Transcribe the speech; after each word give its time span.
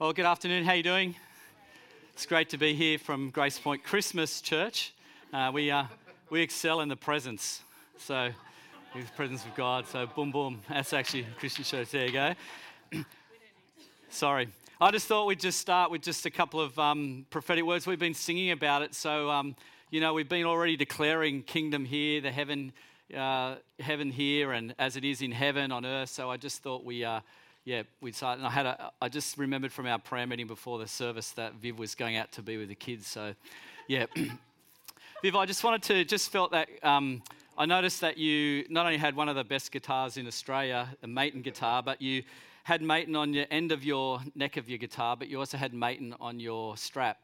Well, 0.00 0.12
good 0.12 0.26
afternoon. 0.26 0.64
How 0.64 0.74
you 0.74 0.84
doing? 0.84 1.16
It's 2.12 2.24
great 2.24 2.50
to 2.50 2.56
be 2.56 2.72
here 2.72 3.00
from 3.00 3.32
GracePoint 3.32 3.82
Christmas 3.82 4.40
Church. 4.40 4.94
Uh, 5.32 5.50
we, 5.52 5.72
uh, 5.72 5.86
we 6.30 6.40
excel 6.40 6.82
in 6.82 6.88
the 6.88 6.94
presence. 6.94 7.62
So, 7.96 8.30
the 8.94 9.02
presence 9.16 9.44
of 9.44 9.56
God. 9.56 9.88
So, 9.88 10.06
boom, 10.06 10.30
boom. 10.30 10.60
That's 10.68 10.92
actually 10.92 11.26
Christian 11.40 11.64
church. 11.64 11.90
There 11.90 12.06
you 12.06 12.12
go. 12.12 12.32
Sorry. 14.08 14.46
I 14.80 14.92
just 14.92 15.08
thought 15.08 15.26
we'd 15.26 15.40
just 15.40 15.58
start 15.58 15.90
with 15.90 16.02
just 16.02 16.26
a 16.26 16.30
couple 16.30 16.60
of 16.60 16.78
um, 16.78 17.26
prophetic 17.30 17.64
words. 17.64 17.84
We've 17.84 17.98
been 17.98 18.14
singing 18.14 18.52
about 18.52 18.82
it. 18.82 18.94
So, 18.94 19.28
um, 19.28 19.56
you 19.90 20.00
know, 20.00 20.14
we've 20.14 20.28
been 20.28 20.46
already 20.46 20.76
declaring 20.76 21.42
kingdom 21.42 21.84
here, 21.84 22.20
the 22.20 22.30
heaven, 22.30 22.72
uh, 23.16 23.56
heaven 23.80 24.12
here, 24.12 24.52
and 24.52 24.76
as 24.78 24.94
it 24.96 25.04
is 25.04 25.22
in 25.22 25.32
heaven 25.32 25.72
on 25.72 25.84
earth. 25.84 26.10
So, 26.10 26.30
I 26.30 26.36
just 26.36 26.62
thought 26.62 26.84
we 26.84 27.04
uh, 27.04 27.18
yeah, 27.68 27.82
we 28.00 28.12
started. 28.12 28.38
And 28.38 28.46
I 28.46 28.50
had 28.50 28.64
a, 28.64 28.90
I 29.02 29.10
just 29.10 29.36
remembered 29.36 29.74
from 29.74 29.86
our 29.86 29.98
prayer 29.98 30.26
meeting 30.26 30.46
before 30.46 30.78
the 30.78 30.88
service 30.88 31.32
that 31.32 31.52
Viv 31.56 31.78
was 31.78 31.94
going 31.94 32.16
out 32.16 32.32
to 32.32 32.42
be 32.42 32.56
with 32.56 32.70
the 32.70 32.74
kids. 32.74 33.06
So, 33.06 33.34
yeah, 33.88 34.06
Viv, 35.22 35.36
I 35.36 35.44
just 35.44 35.62
wanted 35.62 35.82
to 35.82 36.02
just 36.06 36.32
felt 36.32 36.52
that. 36.52 36.70
Um, 36.82 37.22
I 37.58 37.66
noticed 37.66 38.00
that 38.00 38.16
you 38.16 38.64
not 38.70 38.86
only 38.86 38.96
had 38.96 39.14
one 39.14 39.28
of 39.28 39.36
the 39.36 39.44
best 39.44 39.70
guitars 39.70 40.16
in 40.16 40.26
Australia, 40.26 40.88
a 41.02 41.06
Maton 41.06 41.42
guitar, 41.42 41.82
but 41.82 42.00
you 42.00 42.22
had 42.64 42.80
Maton 42.80 43.14
on 43.14 43.34
your 43.34 43.44
end 43.50 43.70
of 43.70 43.84
your 43.84 44.20
neck 44.34 44.56
of 44.56 44.70
your 44.70 44.78
guitar, 44.78 45.14
but 45.14 45.28
you 45.28 45.38
also 45.38 45.58
had 45.58 45.74
Maton 45.74 46.14
on 46.20 46.40
your 46.40 46.74
strap. 46.78 47.18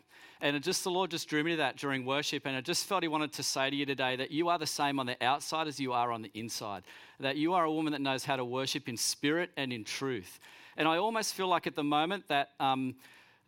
And 0.44 0.62
just 0.62 0.84
the 0.84 0.90
Lord 0.90 1.10
just 1.10 1.26
drew 1.26 1.42
me 1.42 1.52
to 1.52 1.56
that 1.56 1.78
during 1.78 2.04
worship, 2.04 2.44
and 2.44 2.54
I 2.54 2.60
just 2.60 2.84
felt 2.84 3.02
He 3.02 3.08
wanted 3.08 3.32
to 3.32 3.42
say 3.42 3.70
to 3.70 3.74
you 3.74 3.86
today 3.86 4.14
that 4.16 4.30
you 4.30 4.50
are 4.50 4.58
the 4.58 4.66
same 4.66 5.00
on 5.00 5.06
the 5.06 5.16
outside 5.24 5.68
as 5.68 5.80
you 5.80 5.94
are 5.94 6.12
on 6.12 6.20
the 6.20 6.30
inside. 6.34 6.82
That 7.18 7.38
you 7.38 7.54
are 7.54 7.64
a 7.64 7.72
woman 7.72 7.92
that 7.92 8.02
knows 8.02 8.26
how 8.26 8.36
to 8.36 8.44
worship 8.44 8.86
in 8.86 8.98
spirit 8.98 9.52
and 9.56 9.72
in 9.72 9.84
truth. 9.84 10.38
And 10.76 10.86
I 10.86 10.98
almost 10.98 11.32
feel 11.32 11.48
like 11.48 11.66
at 11.66 11.74
the 11.74 11.82
moment 11.82 12.28
that. 12.28 12.50
Um, 12.60 12.94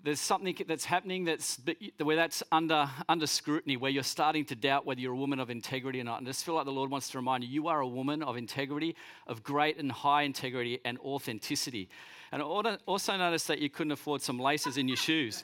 there's 0.03 0.21
something 0.21 0.55
that's 0.69 0.85
happening 0.85 1.25
that's 1.25 1.59
where 2.01 2.15
that's 2.15 2.43
under 2.53 2.89
under 3.09 3.27
scrutiny, 3.27 3.77
where 3.77 3.91
you're 3.91 4.05
starting 4.05 4.45
to 4.45 4.55
doubt 4.55 4.87
whether 4.87 5.01
you're 5.01 5.15
a 5.15 5.17
woman 5.17 5.41
of 5.41 5.51
integrity 5.51 6.01
or 6.01 6.05
not. 6.05 6.19
And 6.19 6.29
I 6.29 6.31
just 6.31 6.45
feel 6.45 6.55
like 6.55 6.67
the 6.67 6.71
Lord 6.71 6.91
wants 6.91 7.09
to 7.11 7.19
remind 7.19 7.43
you, 7.43 7.51
you 7.51 7.67
are 7.67 7.81
a 7.81 7.89
woman 7.89 8.23
of 8.23 8.37
integrity, 8.37 8.95
of 9.27 9.43
great 9.43 9.79
and 9.79 9.91
high 9.91 10.23
integrity 10.23 10.81
and 10.85 10.99
authenticity. 10.99 11.89
And 12.31 12.43
also 12.43 13.17
noticed 13.17 13.49
that 13.49 13.59
you 13.59 13.71
couldn't 13.71 13.93
afford 13.93 14.21
some 14.21 14.39
laces 14.39 14.77
in 14.77 14.87
your 14.87 14.99
shoes. 14.99 15.43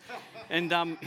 And 0.50 0.72
um, 0.72 0.98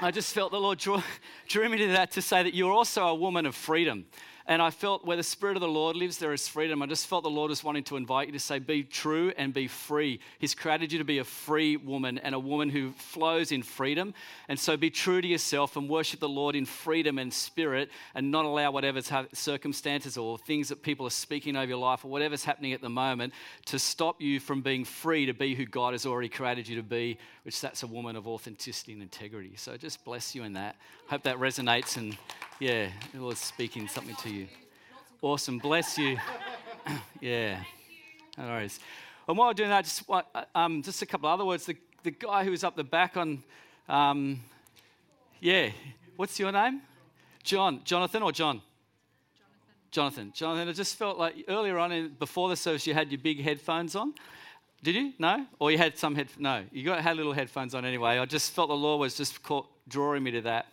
I 0.00 0.10
just 0.10 0.32
felt 0.32 0.52
the 0.52 0.60
Lord 0.60 0.78
drew, 0.78 1.02
drew 1.48 1.68
me 1.68 1.78
to 1.78 1.88
that 1.88 2.12
to 2.12 2.22
say 2.22 2.42
that 2.42 2.54
you're 2.54 2.72
also 2.72 3.06
a 3.06 3.14
woman 3.14 3.46
of 3.46 3.54
freedom. 3.54 4.06
And 4.48 4.62
I 4.62 4.70
felt 4.70 5.04
where 5.04 5.16
the 5.16 5.24
Spirit 5.24 5.56
of 5.56 5.60
the 5.60 5.68
Lord 5.68 5.96
lives, 5.96 6.18
there 6.18 6.32
is 6.32 6.46
freedom. 6.46 6.80
I 6.80 6.86
just 6.86 7.08
felt 7.08 7.24
the 7.24 7.30
Lord 7.30 7.50
was 7.50 7.64
wanting 7.64 7.82
to 7.84 7.96
invite 7.96 8.28
you 8.28 8.32
to 8.32 8.38
say, 8.38 8.60
be 8.60 8.84
true 8.84 9.32
and 9.36 9.52
be 9.52 9.66
free. 9.66 10.20
He's 10.38 10.54
created 10.54 10.92
you 10.92 10.98
to 10.98 11.04
be 11.04 11.18
a 11.18 11.24
free 11.24 11.76
woman 11.76 12.18
and 12.18 12.32
a 12.32 12.38
woman 12.38 12.70
who 12.70 12.92
flows 12.92 13.50
in 13.50 13.64
freedom. 13.64 14.14
And 14.48 14.56
so 14.56 14.76
be 14.76 14.88
true 14.88 15.20
to 15.20 15.26
yourself 15.26 15.76
and 15.76 15.88
worship 15.88 16.20
the 16.20 16.28
Lord 16.28 16.54
in 16.54 16.64
freedom 16.64 17.18
and 17.18 17.34
spirit 17.34 17.90
and 18.14 18.30
not 18.30 18.44
allow 18.44 18.70
whatever 18.70 19.00
circumstances 19.32 20.16
or 20.16 20.38
things 20.38 20.68
that 20.68 20.80
people 20.80 21.08
are 21.08 21.10
speaking 21.10 21.56
over 21.56 21.66
your 21.66 21.78
life 21.78 22.04
or 22.04 22.08
whatever's 22.08 22.44
happening 22.44 22.72
at 22.72 22.80
the 22.80 22.88
moment 22.88 23.32
to 23.64 23.80
stop 23.80 24.20
you 24.22 24.38
from 24.38 24.62
being 24.62 24.84
free 24.84 25.26
to 25.26 25.34
be 25.34 25.56
who 25.56 25.66
God 25.66 25.92
has 25.92 26.06
already 26.06 26.28
created 26.28 26.68
you 26.68 26.76
to 26.76 26.84
be, 26.84 27.18
which 27.42 27.60
that's 27.60 27.82
a 27.82 27.86
woman 27.88 28.14
of 28.14 28.28
authenticity 28.28 28.92
and 28.92 29.02
integrity. 29.02 29.54
So 29.56 29.76
just 29.76 30.04
bless 30.04 30.36
you 30.36 30.44
in 30.44 30.52
that. 30.52 30.76
Hope 31.08 31.24
that 31.24 31.38
resonates 31.38 31.96
and 31.96 32.16
yeah, 32.58 32.88
the 33.12 33.20
Lord's 33.20 33.40
speaking 33.40 33.86
something 33.86 34.16
to 34.16 34.30
you. 34.30 34.35
Awesome. 35.22 35.58
Bless 35.58 35.98
you. 35.98 36.18
yeah. 37.20 37.62
No 38.36 38.44
worries. 38.44 38.78
And 39.28 39.36
while 39.36 39.52
doing 39.52 39.70
that, 39.70 39.84
just, 39.84 40.02
um, 40.54 40.82
just 40.82 41.02
a 41.02 41.06
couple 41.06 41.28
other 41.28 41.44
words. 41.44 41.66
The, 41.66 41.76
the 42.02 42.10
guy 42.10 42.44
who 42.44 42.50
was 42.50 42.62
up 42.62 42.76
the 42.76 42.84
back 42.84 43.16
on, 43.16 43.42
um, 43.88 44.40
yeah, 45.40 45.70
what's 46.16 46.38
your 46.38 46.52
name? 46.52 46.82
John. 47.42 47.80
Jonathan 47.84 48.22
or 48.22 48.32
John? 48.32 48.62
Jonathan. 49.90 50.32
Jonathan, 50.34 50.68
I 50.68 50.72
just 50.72 50.96
felt 50.96 51.18
like 51.18 51.44
earlier 51.48 51.78
on, 51.78 51.92
in, 51.92 52.14
before 52.18 52.48
the 52.48 52.56
service, 52.56 52.86
you 52.86 52.94
had 52.94 53.10
your 53.10 53.20
big 53.20 53.40
headphones 53.40 53.96
on. 53.96 54.14
Did 54.82 54.94
you? 54.94 55.12
No? 55.18 55.46
Or 55.58 55.70
you 55.70 55.78
had 55.78 55.98
some 55.98 56.14
head? 56.14 56.28
No, 56.38 56.64
you 56.70 56.84
got 56.84 57.00
had 57.00 57.16
little 57.16 57.32
headphones 57.32 57.74
on 57.74 57.84
anyway. 57.84 58.18
I 58.18 58.24
just 58.26 58.52
felt 58.52 58.68
the 58.68 58.76
Lord 58.76 59.00
was 59.00 59.16
just 59.16 59.42
caught, 59.42 59.66
drawing 59.88 60.22
me 60.22 60.30
to 60.32 60.42
that. 60.42 60.66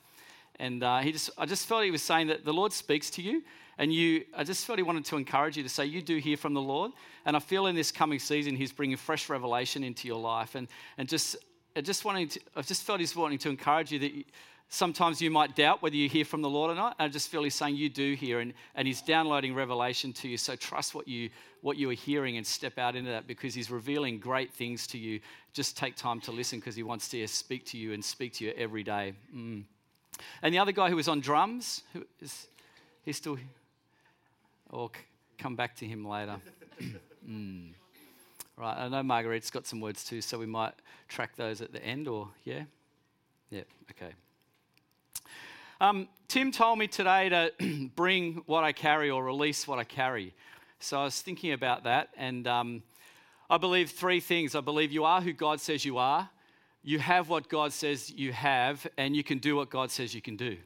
And 0.60 0.84
uh, 0.84 1.00
he 1.00 1.12
just, 1.12 1.30
I 1.38 1.46
just 1.46 1.68
felt 1.68 1.84
he 1.84 1.92
was 1.92 2.02
saying 2.02 2.28
that 2.28 2.46
the 2.46 2.54
Lord 2.54 2.74
speaks 2.74 3.10
to 3.12 3.22
you, 3.22 3.44
and 3.78 3.92
you, 3.94 4.24
I 4.36 4.44
just 4.44 4.66
felt 4.66 4.78
he 4.78 4.84
wanted 4.84 5.06
to 5.06 5.18
encourage 5.18 5.58
you 5.58 5.64
to 5.64 5.70
say, 5.70 5.86
You 5.86 6.02
do 6.02 6.18
hear 6.18 6.38
from 6.38 6.54
the 6.54 6.62
Lord. 6.62 6.92
And 7.26 7.36
I 7.36 7.40
feel 7.40 7.68
in 7.68 7.76
this 7.76 7.92
coming 7.92 8.20
season, 8.20 8.56
he's 8.56 8.72
bringing 8.72 8.98
fresh 8.98 9.30
revelation 9.30 9.84
into 9.84 10.08
your 10.08 10.20
life. 10.20 10.56
And, 10.56 10.68
and 10.98 11.10
just, 11.10 11.38
I 11.76 11.82
just, 11.82 12.06
wanting 12.06 12.28
to, 12.30 12.40
I 12.56 12.62
just 12.62 12.84
felt 12.84 13.00
he's 13.00 13.16
wanting 13.16 13.40
to 13.40 13.50
encourage 13.50 13.92
you 13.92 14.00
that 14.00 14.14
you, 14.14 14.24
sometimes 14.70 15.22
you 15.22 15.32
might 15.32 15.56
doubt 15.56 15.82
whether 15.82 15.96
you 15.96 16.08
hear 16.08 16.26
from 16.26 16.42
the 16.42 16.50
Lord 16.50 16.72
or 16.72 16.76
not. 16.76 16.96
I 17.00 17.08
just 17.08 17.30
feel 17.30 17.44
he's 17.44 17.56
saying, 17.56 17.76
You 17.76 17.90
do 17.90 18.14
hear, 18.14 18.42
and, 18.42 18.54
and 18.76 18.88
he's 18.88 19.02
downloading 19.02 19.56
revelation 19.56 20.14
to 20.14 20.28
you. 20.28 20.38
So 20.38 20.56
trust 20.56 20.94
what 20.94 21.08
you, 21.08 21.32
what 21.62 21.76
you 21.76 21.90
are 21.90 21.94
hearing 21.94 22.38
and 22.38 22.46
step 22.46 22.78
out 22.78 22.96
into 22.96 23.10
that 23.10 23.26
because 23.26 23.56
he's 23.56 23.72
revealing 23.72 24.20
great 24.20 24.54
things 24.54 24.86
to 24.88 25.00
you. 25.00 25.20
Just 25.52 25.78
take 25.78 25.96
time 25.96 26.22
to 26.22 26.32
listen 26.32 26.60
because 26.60 26.76
he 26.76 26.84
wants 26.84 27.10
to 27.10 27.26
speak 27.28 27.66
to 27.68 27.78
you 27.78 27.94
and 27.94 28.06
speak 28.06 28.34
to 28.34 28.46
you 28.46 28.54
every 28.56 28.84
day. 28.84 29.14
Mm. 29.36 29.64
And 30.42 30.54
the 30.54 30.60
other 30.60 30.72
guy 30.72 30.90
who 30.90 30.96
was 30.96 31.08
on 31.08 31.22
drums, 31.22 31.84
who 31.94 32.06
is 32.22 32.48
he's 33.04 33.18
still, 33.18 33.38
or 34.70 34.92
come 35.38 35.56
back 35.56 35.76
to 35.78 35.86
him 35.86 36.08
later. 36.08 36.38
mm. 37.30 37.70
Right, 38.56 38.78
I 38.78 38.88
know 38.88 39.02
Marguerite's 39.02 39.50
got 39.50 39.66
some 39.66 39.80
words 39.80 40.04
too, 40.04 40.22
so 40.22 40.38
we 40.38 40.46
might 40.46 40.74
track 41.08 41.36
those 41.36 41.62
at 41.62 41.72
the 41.72 41.84
end, 41.84 42.08
or 42.08 42.30
yeah? 42.44 42.64
Yeah, 43.50 43.64
okay. 43.92 44.14
Um, 45.82 46.08
Tim 46.28 46.52
told 46.52 46.78
me 46.78 46.88
today 46.88 47.30
to 47.30 47.90
bring 47.96 48.44
what 48.46 48.64
I 48.64 48.72
carry 48.72 49.10
or 49.10 49.24
release 49.24 49.68
what 49.68 49.80
I 49.80 49.84
carry. 49.84 50.34
So 50.80 51.00
I 51.00 51.04
was 51.06 51.20
thinking 51.22 51.54
about 51.54 51.86
that, 51.86 52.10
and 52.16 52.48
um, 52.48 52.84
I 53.50 53.58
believe 53.58 53.90
three 53.90 54.20
things. 54.20 54.54
I 54.54 54.62
believe 54.62 54.92
you 54.92 55.04
are 55.04 55.22
who 55.22 55.34
God 55.34 55.60
says 55.60 55.84
you 55.84 55.98
are 55.98 56.30
you 56.84 57.00
have 57.00 57.30
what 57.30 57.48
God 57.48 57.72
says 57.72 58.12
you 58.12 58.34
have, 58.34 58.86
and 58.98 59.16
you 59.16 59.24
can 59.24 59.38
do 59.38 59.56
what 59.56 59.70
God 59.70 59.90
says 59.90 60.14
you 60.14 60.22
can 60.22 60.36
do. 60.36 60.58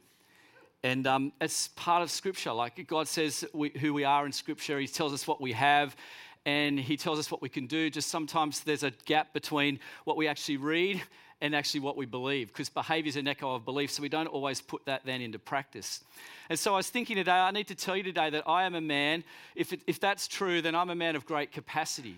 And 0.82 1.06
um, 1.06 1.32
it's 1.40 1.68
part 1.68 2.02
of 2.02 2.10
Scripture. 2.10 2.52
Like 2.52 2.86
God 2.86 3.08
says 3.08 3.44
we, 3.52 3.70
who 3.70 3.94
we 3.94 4.04
are 4.04 4.26
in 4.26 4.32
Scripture, 4.32 4.78
He 4.78 4.88
tells 4.88 5.12
us 5.12 5.26
what 5.26 5.40
we 5.40 5.52
have, 5.52 5.96
and 6.44 6.78
He 6.78 6.96
tells 6.96 7.18
us 7.18 7.30
what 7.30 7.40
we 7.40 7.48
can 7.48 7.66
do. 7.66 7.88
Just 7.88 8.10
sometimes 8.10 8.60
there's 8.60 8.82
a 8.82 8.92
gap 9.06 9.32
between 9.32 9.78
what 10.04 10.16
we 10.16 10.26
actually 10.26 10.56
read 10.56 11.02
and 11.40 11.54
actually 11.54 11.80
what 11.80 11.96
we 11.96 12.04
believe, 12.04 12.48
because 12.48 12.68
behavior 12.68 13.08
is 13.08 13.16
an 13.16 13.28
echo 13.28 13.54
of 13.54 13.64
belief, 13.64 13.92
so 13.92 14.02
we 14.02 14.08
don't 14.08 14.26
always 14.26 14.60
put 14.60 14.84
that 14.86 15.02
then 15.04 15.20
into 15.20 15.38
practice. 15.38 16.02
And 16.50 16.58
so 16.58 16.74
I 16.74 16.78
was 16.78 16.90
thinking 16.90 17.14
today, 17.14 17.30
I 17.30 17.52
need 17.52 17.68
to 17.68 17.76
tell 17.76 17.96
you 17.96 18.02
today 18.02 18.30
that 18.30 18.42
I 18.48 18.64
am 18.64 18.74
a 18.74 18.80
man, 18.80 19.22
if, 19.54 19.72
it, 19.72 19.82
if 19.86 20.00
that's 20.00 20.26
true, 20.26 20.60
then 20.60 20.74
I'm 20.74 20.90
a 20.90 20.96
man 20.96 21.14
of 21.14 21.24
great 21.26 21.52
capacity. 21.52 22.16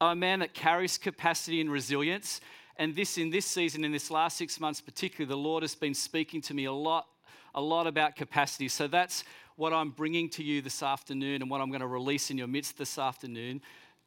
I'm 0.00 0.18
a 0.18 0.20
man 0.20 0.40
that 0.40 0.54
carries 0.54 0.98
capacity 0.98 1.60
and 1.60 1.70
resilience 1.70 2.40
and 2.76 2.94
this 2.94 3.18
in 3.18 3.30
this 3.30 3.46
season, 3.46 3.84
in 3.84 3.92
this 3.92 4.10
last 4.10 4.36
six 4.36 4.58
months 4.58 4.80
particularly, 4.80 5.28
the 5.28 5.36
Lord 5.36 5.62
has 5.62 5.74
been 5.74 5.94
speaking 5.94 6.40
to 6.42 6.54
me 6.54 6.64
a 6.64 6.72
lot, 6.72 7.06
a 7.54 7.60
lot 7.60 7.86
about 7.86 8.16
capacity. 8.16 8.68
So 8.68 8.86
that's 8.86 9.24
what 9.56 9.72
I'm 9.72 9.90
bringing 9.90 10.28
to 10.30 10.42
you 10.42 10.62
this 10.62 10.82
afternoon 10.82 11.42
and 11.42 11.50
what 11.50 11.60
I'm 11.60 11.68
going 11.68 11.80
to 11.80 11.86
release 11.86 12.30
in 12.30 12.38
your 12.38 12.46
midst 12.46 12.78
this 12.78 12.98
afternoon. 12.98 13.60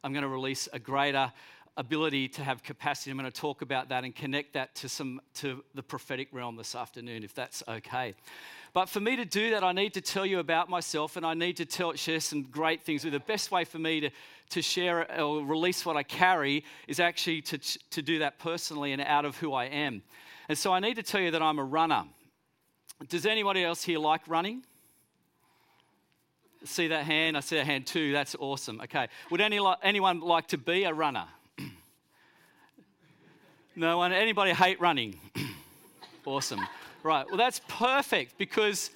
I'm 0.04 0.12
going 0.14 0.24
to 0.24 0.30
release 0.30 0.68
a 0.74 0.80
greater 0.80 1.32
ability 1.78 2.30
to 2.30 2.44
have 2.44 2.64
capacity. 2.64 3.12
I'm 3.12 3.18
going 3.18 3.30
to 3.30 3.42
talk 3.42 3.62
about 3.62 3.90
that 3.90 4.04
and 4.04 4.16
connect 4.16 4.54
that 4.54 4.76
to 4.76 4.90
some 4.90 5.20
to 5.36 5.64
the 5.74 5.84
prophetic 5.84 6.30
realm 6.32 6.56
this 6.56 6.74
afternoon, 6.74 7.24
if 7.24 7.34
that's 7.34 7.64
okay. 7.68 8.16
But 8.74 8.90
for 8.90 9.00
me 9.00 9.16
to 9.16 9.26
do 9.26 9.52
that, 9.52 9.64
I 9.64 9.72
need 9.72 9.94
to 9.94 10.02
tell 10.02 10.26
you 10.26 10.40
about 10.40 10.70
myself 10.70 11.16
and 11.16 11.26
I 11.26 11.34
need 11.34 11.58
to 11.58 11.66
tell, 11.66 11.94
share 11.94 12.20
some 12.20 12.44
great 12.44 12.84
things. 12.84 13.04
The 13.04 13.20
best 13.20 13.52
way 13.52 13.66
for 13.66 13.80
me 13.80 14.02
to, 14.02 14.10
to 14.50 14.62
share 14.62 15.22
or 15.22 15.44
release 15.44 15.86
what 15.86 15.98
I 15.98 16.04
carry 16.04 16.64
is 16.88 17.00
actually 17.00 17.42
to, 17.44 17.58
to 17.92 18.02
do 18.02 18.20
that 18.20 18.40
personally 18.40 18.92
and 18.92 19.02
out 19.02 19.26
of 19.26 19.38
who 19.38 19.54
I 19.54 19.66
am. 19.66 20.02
And 20.48 20.58
so 20.58 20.72
I 20.72 20.80
need 20.80 20.96
to 20.96 21.04
tell 21.04 21.22
you 21.22 21.32
that 21.32 21.42
I'm 21.42 21.60
a 21.60 21.64
runner. 21.64 22.04
Does 23.10 23.26
anybody 23.26 23.64
else 23.64 23.84
here 23.84 24.00
like 24.00 24.22
running? 24.28 24.64
See 26.64 26.88
that 26.88 27.06
hand? 27.06 27.38
I 27.38 27.42
see 27.42 27.58
that 27.58 27.66
hand 27.66 27.86
too. 27.86 28.12
That's 28.12 28.36
awesome. 28.40 28.82
Okay. 28.82 29.08
Would 29.30 29.42
any, 29.42 29.60
anyone 29.84 30.20
like 30.20 30.48
to 30.48 30.58
be 30.58 30.84
a 30.84 30.94
runner? 30.94 31.26
no 33.76 33.98
one? 33.98 34.14
Anybody 34.14 34.54
hate 34.54 34.80
running? 34.80 35.20
awesome. 36.26 36.62
Right, 37.06 37.28
well, 37.28 37.38
that's 37.38 37.62
perfect 37.68 38.36
because 38.40 38.90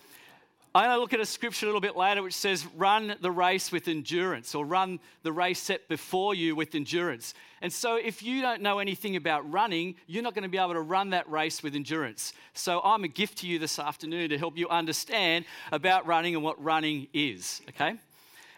I'm 0.75 0.85
going 0.85 0.95
to 0.97 1.01
look 1.01 1.13
at 1.13 1.19
a 1.19 1.25
scripture 1.25 1.65
a 1.65 1.69
little 1.69 1.81
bit 1.81 1.97
later 1.97 2.21
which 2.21 2.35
says, 2.35 2.67
run 2.75 3.15
the 3.21 3.31
race 3.31 3.71
with 3.71 3.87
endurance, 3.87 4.53
or 4.53 4.63
run 4.63 4.99
the 5.23 5.31
race 5.31 5.59
set 5.59 5.87
before 5.87 6.35
you 6.35 6.55
with 6.55 6.75
endurance. 6.75 7.33
And 7.63 7.73
so, 7.73 7.95
if 7.95 8.21
you 8.21 8.43
don't 8.43 8.61
know 8.61 8.77
anything 8.77 9.15
about 9.15 9.51
running, 9.51 9.95
you're 10.05 10.21
not 10.21 10.35
going 10.35 10.43
to 10.43 10.49
be 10.49 10.59
able 10.59 10.73
to 10.73 10.81
run 10.81 11.09
that 11.09 11.27
race 11.27 11.63
with 11.63 11.73
endurance. 11.73 12.33
So, 12.53 12.81
I'm 12.83 13.03
a 13.03 13.07
gift 13.07 13.39
to 13.39 13.47
you 13.47 13.57
this 13.57 13.79
afternoon 13.79 14.29
to 14.29 14.37
help 14.37 14.57
you 14.57 14.69
understand 14.69 15.45
about 15.71 16.05
running 16.05 16.35
and 16.35 16.43
what 16.43 16.63
running 16.63 17.07
is, 17.13 17.61
okay? 17.69 17.95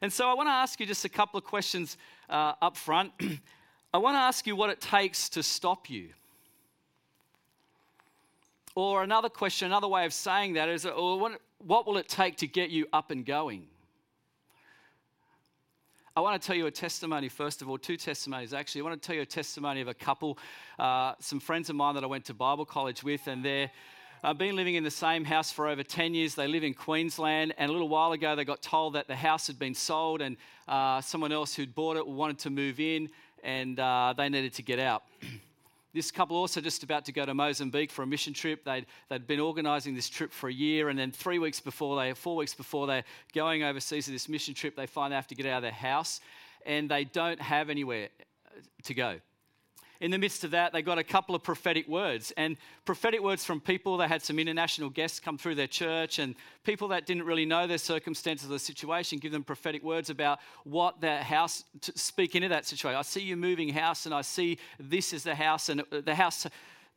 And 0.01 0.11
so, 0.11 0.29
I 0.29 0.33
want 0.33 0.49
to 0.49 0.53
ask 0.53 0.81
you 0.81 0.85
just 0.85 1.05
a 1.05 1.09
couple 1.09 1.37
of 1.37 1.45
questions 1.45 1.95
uh, 2.29 2.53
up 2.61 2.75
front. 2.75 3.13
I 3.93 3.99
want 3.99 4.15
to 4.15 4.19
ask 4.19 4.45
you 4.45 4.57
what 4.57 4.69
it 4.69 4.81
takes 4.81 5.29
to 5.29 5.43
stop 5.43 5.89
you. 5.89 6.09
Or 8.75 9.03
another 9.03 9.29
question, 9.29 9.67
another 9.67 9.87
way 9.87 10.05
of 10.05 10.13
saying 10.13 10.53
that 10.53 10.69
is, 10.69 10.85
what 10.85 11.87
will 11.87 11.97
it 11.97 12.07
take 12.07 12.37
to 12.37 12.47
get 12.47 12.69
you 12.69 12.87
up 12.93 13.11
and 13.11 13.25
going? 13.25 13.67
I 16.15 16.19
want 16.19 16.41
to 16.41 16.45
tell 16.45 16.57
you 16.57 16.67
a 16.67 16.71
testimony, 16.71 17.29
first 17.29 17.61
of 17.61 17.69
all, 17.69 17.77
two 17.77 17.95
testimonies 17.95 18.53
actually. 18.53 18.81
I 18.81 18.83
want 18.83 19.01
to 19.01 19.05
tell 19.05 19.15
you 19.15 19.21
a 19.21 19.25
testimony 19.25 19.79
of 19.79 19.87
a 19.87 19.93
couple, 19.93 20.37
uh, 20.77 21.13
some 21.19 21.39
friends 21.39 21.69
of 21.69 21.77
mine 21.77 21.95
that 21.95 22.03
I 22.03 22.07
went 22.07 22.25
to 22.25 22.33
Bible 22.33 22.65
college 22.65 23.01
with, 23.03 23.27
and 23.27 23.43
they're 23.43 23.71
I've 24.23 24.37
been 24.37 24.55
living 24.55 24.75
in 24.75 24.83
the 24.83 24.91
same 24.91 25.25
house 25.25 25.51
for 25.51 25.67
over 25.67 25.81
10 25.81 26.13
years. 26.13 26.35
They 26.35 26.47
live 26.47 26.63
in 26.63 26.75
Queensland, 26.75 27.55
and 27.57 27.69
a 27.69 27.73
little 27.73 27.89
while 27.89 28.11
ago, 28.11 28.35
they 28.35 28.45
got 28.45 28.61
told 28.61 28.93
that 28.93 29.07
the 29.07 29.15
house 29.15 29.47
had 29.47 29.57
been 29.57 29.73
sold, 29.73 30.21
and 30.21 30.37
uh, 30.67 31.01
someone 31.01 31.31
else 31.31 31.55
who'd 31.55 31.73
bought 31.73 31.97
it 31.97 32.05
wanted 32.05 32.37
to 32.39 32.51
move 32.51 32.79
in, 32.79 33.09
and 33.43 33.79
uh, 33.79 34.13
they 34.15 34.29
needed 34.29 34.53
to 34.53 34.61
get 34.61 34.77
out. 34.79 35.03
this 35.93 36.11
couple 36.11 36.37
also 36.37 36.61
just 36.61 36.83
about 36.83 37.05
to 37.05 37.11
go 37.11 37.25
to 37.25 37.33
Mozambique 37.33 37.91
for 37.91 38.03
a 38.03 38.07
mission 38.07 38.33
trip. 38.33 38.63
They'd, 38.63 38.85
they'd 39.09 39.27
been 39.27 39.39
organising 39.39 39.95
this 39.95 40.09
trip 40.09 40.31
for 40.31 40.49
a 40.49 40.53
year, 40.53 40.89
and 40.89 40.97
then 40.97 41.11
three 41.11 41.39
weeks 41.39 41.59
before 41.59 41.95
they, 41.97 42.13
four 42.13 42.35
weeks 42.35 42.53
before 42.53 42.87
they're 42.87 43.03
going 43.33 43.63
overseas 43.63 44.05
to 44.05 44.11
this 44.11 44.29
mission 44.29 44.53
trip, 44.53 44.75
they 44.75 44.87
find 44.87 45.11
they 45.11 45.15
have 45.15 45.27
to 45.27 45.35
get 45.35 45.45
out 45.45 45.57
of 45.57 45.63
their 45.63 45.71
house, 45.71 46.21
and 46.65 46.89
they 46.89 47.03
don't 47.03 47.41
have 47.41 47.69
anywhere 47.69 48.09
to 48.83 48.93
go 48.93 49.19
in 50.01 50.09
the 50.09 50.17
midst 50.17 50.43
of 50.43 50.51
that, 50.51 50.73
they 50.73 50.81
got 50.81 50.97
a 50.97 51.03
couple 51.03 51.35
of 51.35 51.43
prophetic 51.43 51.87
words. 51.87 52.33
And 52.35 52.57
prophetic 52.85 53.21
words 53.21 53.45
from 53.45 53.61
people. 53.61 53.97
They 53.97 54.07
had 54.07 54.23
some 54.23 54.39
international 54.39 54.89
guests 54.89 55.19
come 55.19 55.37
through 55.37 55.55
their 55.55 55.67
church, 55.67 56.17
and 56.17 56.33
people 56.63 56.87
that 56.87 57.05
didn't 57.05 57.23
really 57.23 57.45
know 57.45 57.67
their 57.67 57.77
circumstances 57.77 58.49
or 58.49 58.53
the 58.53 58.59
situation 58.59 59.19
give 59.19 59.31
them 59.31 59.43
prophetic 59.43 59.83
words 59.83 60.09
about 60.09 60.39
what 60.63 60.99
their 61.01 61.21
house, 61.21 61.63
to 61.81 61.97
speak 61.97 62.35
into 62.35 62.49
that 62.49 62.65
situation. 62.65 62.97
I 62.97 63.03
see 63.03 63.21
you 63.21 63.37
moving 63.37 63.69
house, 63.69 64.07
and 64.07 64.15
I 64.15 64.21
see 64.21 64.57
this 64.79 65.13
is 65.13 65.23
the 65.23 65.35
house, 65.35 65.69
and 65.69 65.83
the 65.91 66.15
house 66.15 66.47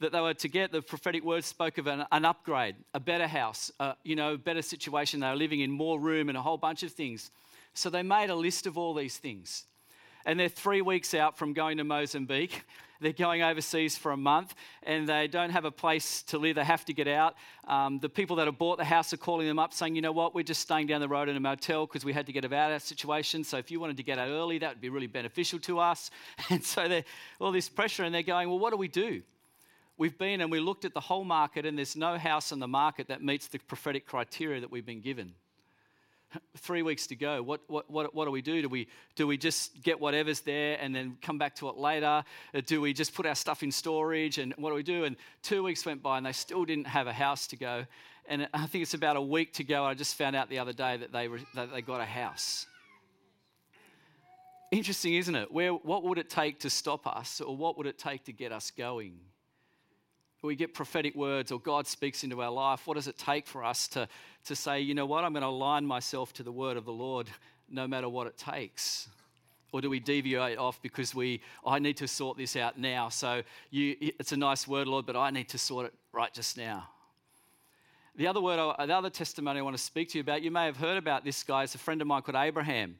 that 0.01 0.11
they 0.11 0.21
were 0.21 0.35
to 0.35 0.49
get, 0.49 0.73
the 0.73 0.81
prophetic 0.81 1.23
words 1.23 1.47
spoke 1.47 1.77
of 1.77 1.87
an, 1.87 2.07
an 2.11 2.25
upgrade, 2.25 2.75
a 2.95 3.01
better 3.01 3.27
house, 3.27 3.71
uh, 3.81 3.93
you 4.03 4.17
know, 4.17 4.39
better 4.39 4.63
situation. 4.63 5.21
They 5.21 5.29
were 5.29 5.37
living 5.37 5.61
in 5.61 5.71
more 5.71 6.01
room 6.01 6.31
and 6.31 6.39
a 6.39 6.43
whole 6.43 6.59
bunch 6.59 6.83
of 6.83 6.93
things. 6.93 7.31
So 7.75 7.91
they 7.91 8.03
made 8.03 8.31
a 8.31 8.35
list 8.35 8.67
of 8.67 8.79
all 8.79 8.95
these 8.95 9.19
things. 9.19 9.67
And 10.27 10.41
they're 10.41 10.49
three 10.49 10.81
weeks 10.81 11.13
out 11.13 11.37
from 11.37 11.53
going 11.53 11.77
to 11.77 11.85
Mozambique. 11.85 12.65
They're 13.05 13.13
going 13.13 13.43
overseas 13.43 13.97
for 13.97 14.13
a 14.13 14.17
month 14.17 14.55
and 14.83 15.09
they 15.09 15.29
don't 15.29 15.51
have 15.51 15.65
a 15.65 15.71
place 15.71 16.23
to 16.25 16.39
live. 16.39 16.57
They 16.57 16.65
have 16.65 16.85
to 16.87 16.93
get 16.93 17.07
out. 17.07 17.35
Um, 17.69 17.99
the 17.99 18.09
people 18.09 18.37
that 18.37 18.47
have 18.47 18.59
bought 18.59 18.79
the 18.79 18.85
house 18.85 19.13
are 19.13 19.19
calling 19.19 19.47
them 19.47 19.59
up 19.59 19.73
saying, 19.73 19.95
you 19.95 20.03
know 20.03 20.13
what, 20.13 20.35
we're 20.35 20.43
just 20.43 20.63
staying 20.63 20.87
down 20.87 21.01
the 21.01 21.09
road 21.09 21.29
in 21.29 21.37
a 21.37 21.41
motel 21.41 21.87
because 21.87 22.05
we 22.05 22.13
had 22.13 22.27
to 22.27 22.33
get 22.33 22.45
out 22.45 22.45
of 22.45 22.51
that 22.51 22.83
situation. 22.83 23.45
So 23.45 23.59
if 23.59 23.71
you 23.71 23.79
wanted 23.79 23.97
to 23.99 24.03
get 24.03 24.19
out 24.19 24.29
early, 24.29 24.59
that 24.59 24.71
would 24.71 24.81
be 24.81 24.89
really 24.89 25.07
beneficial 25.07 25.59
to 25.61 25.79
us. 25.79 26.11
And 26.51 26.63
so 26.63 26.89
they're 26.89 27.05
all 27.41 27.53
this 27.53 27.69
pressure 27.69 28.05
and 28.05 28.15
they're 28.15 28.23
going, 28.23 28.49
well, 28.49 28.59
what 28.59 28.71
do 28.71 28.77
we 28.77 28.89
do? 28.89 29.23
We've 29.97 30.17
been 30.17 30.41
and 30.41 30.51
we 30.51 30.61
looked 30.61 30.85
at 30.85 30.95
the 30.95 31.01
whole 31.01 31.25
market 31.25 31.67
and 31.67 31.77
there's 31.79 31.97
no 31.97 32.19
house 32.19 32.53
on 32.53 32.59
the 32.59 32.69
market 32.69 33.09
that 33.09 33.23
meets 33.23 33.49
the 33.49 33.59
prophetic 33.59 34.07
criteria 34.07 34.61
that 34.61 34.71
we've 34.71 34.87
been 34.87 35.01
given 35.01 35.35
three 36.59 36.83
weeks 36.83 37.07
to 37.09 37.17
go. 37.17 37.43
What, 37.43 37.61
what, 37.69 37.91
what, 37.91 38.15
what 38.15 38.25
do 38.25 38.31
we 38.31 38.43
do? 38.43 38.63
Do 38.63 38.69
we, 38.69 38.89
do 39.15 39.27
we 39.27 39.37
just 39.37 39.83
get 39.83 40.01
whatever's 40.01 40.41
there 40.41 40.79
and 40.81 40.95
then 40.95 41.17
come 41.23 41.39
back 41.39 41.55
to 41.57 41.69
it 41.69 41.77
later? 41.77 42.25
Uh, 42.55 42.61
do 42.65 42.81
we 42.81 42.93
just 42.93 43.15
put 43.15 43.27
our 43.27 43.35
stuff 43.35 43.63
in 43.63 43.73
storage? 43.73 44.39
And 44.39 44.55
what 44.57 44.71
do 44.71 44.77
we 44.77 44.83
do? 44.83 45.05
And 45.05 45.17
two 45.43 45.63
weeks 45.63 45.85
went 45.85 46.03
by 46.03 46.19
and 46.19 46.27
they 46.27 46.33
still 46.33 46.65
didn't 46.65 46.87
have 46.87 47.07
a 47.07 47.13
house 47.13 47.47
to 47.49 47.57
go. 47.57 47.85
And 48.27 48.49
I 48.55 48.67
think 48.67 48.83
it's 48.83 48.95
about 48.95 49.17
a 49.17 49.23
week 49.23 49.53
to 49.55 49.65
go. 49.65 49.85
I 49.85 49.95
just 49.95 50.17
found 50.17 50.35
out 50.35 50.49
the 50.49 50.59
other 50.59 50.73
day 50.73 50.97
that 50.97 51.13
they, 51.13 51.29
that 51.55 51.73
they 51.73 51.83
got 51.83 52.01
a 52.01 52.07
house. 52.07 52.67
Interesting, 54.71 55.15
isn't 55.15 55.35
it? 55.35 55.53
Where, 55.53 55.73
what 55.73 56.03
would 56.05 56.19
it 56.19 56.31
take 56.31 56.61
to 56.61 56.71
stop 56.71 57.07
us, 57.07 57.41
or 57.41 57.57
what 57.57 57.77
would 57.79 57.87
it 57.87 57.99
take 57.99 58.25
to 58.25 58.33
get 58.33 58.51
us 58.51 58.71
going? 58.71 59.21
We 60.45 60.57
get 60.57 60.75
prophetic 60.75 61.15
words 61.15 61.51
or 61.51 61.59
God 61.59 61.87
speaks 61.87 62.23
into 62.23 62.43
our 62.43 62.51
life, 62.51 62.87
what 62.87 62.95
does 62.95 63.09
it 63.09 63.19
take 63.19 63.47
for 63.47 63.65
us 63.65 63.89
to, 63.89 64.09
to 64.45 64.55
say, 64.55 64.81
you 64.81 64.95
know 64.95 65.07
what, 65.07 65.25
I'm 65.25 65.33
going 65.33 65.43
to 65.43 65.49
align 65.49 65.87
myself 65.87 66.33
to 66.35 66.43
the 66.43 66.53
word 66.53 66.77
of 66.77 66.85
the 66.85 66.93
Lord 66.93 67.29
no 67.71 67.89
matter 67.89 68.09
what 68.09 68.27
it 68.27 68.37
takes? 68.37 69.09
Or 69.73 69.81
do 69.81 69.91
we 69.91 69.99
deviate 69.99 70.59
off 70.59 70.81
because 70.83 71.15
we, 71.15 71.41
I 71.67 71.79
need 71.79 71.97
to 71.97 72.07
sort 72.07 72.37
this 72.37 72.55
out 72.55 72.79
now? 72.79 73.09
So 73.09 73.43
you, 73.71 73.97
it's 74.01 74.33
a 74.33 74.37
nice 74.37 74.69
word, 74.69 74.87
Lord, 74.87 75.07
but 75.07 75.17
I 75.17 75.31
need 75.31 75.49
to 75.49 75.59
sort 75.59 75.87
it 75.87 75.95
right 76.13 76.33
just 76.33 76.57
now. 76.57 76.89
The 78.17 78.29
other 78.29 78.41
word, 78.41 78.59
the 78.87 78.95
other 78.95 79.11
testimony 79.11 79.59
I 79.59 79.63
want 79.63 79.77
to 79.77 79.83
speak 79.83 80.11
to 80.11 80.19
you 80.19 80.21
about, 80.21 80.43
you 80.43 80.53
may 80.53 80.67
have 80.67 80.77
heard 80.77 80.97
about 80.97 81.25
this 81.25 81.43
guy. 81.43 81.65
It's 81.65 81.75
a 81.75 81.79
friend 81.79 82.01
of 82.01 82.07
mine 82.07 82.23
called 82.23 82.37
Abraham. 82.37 82.97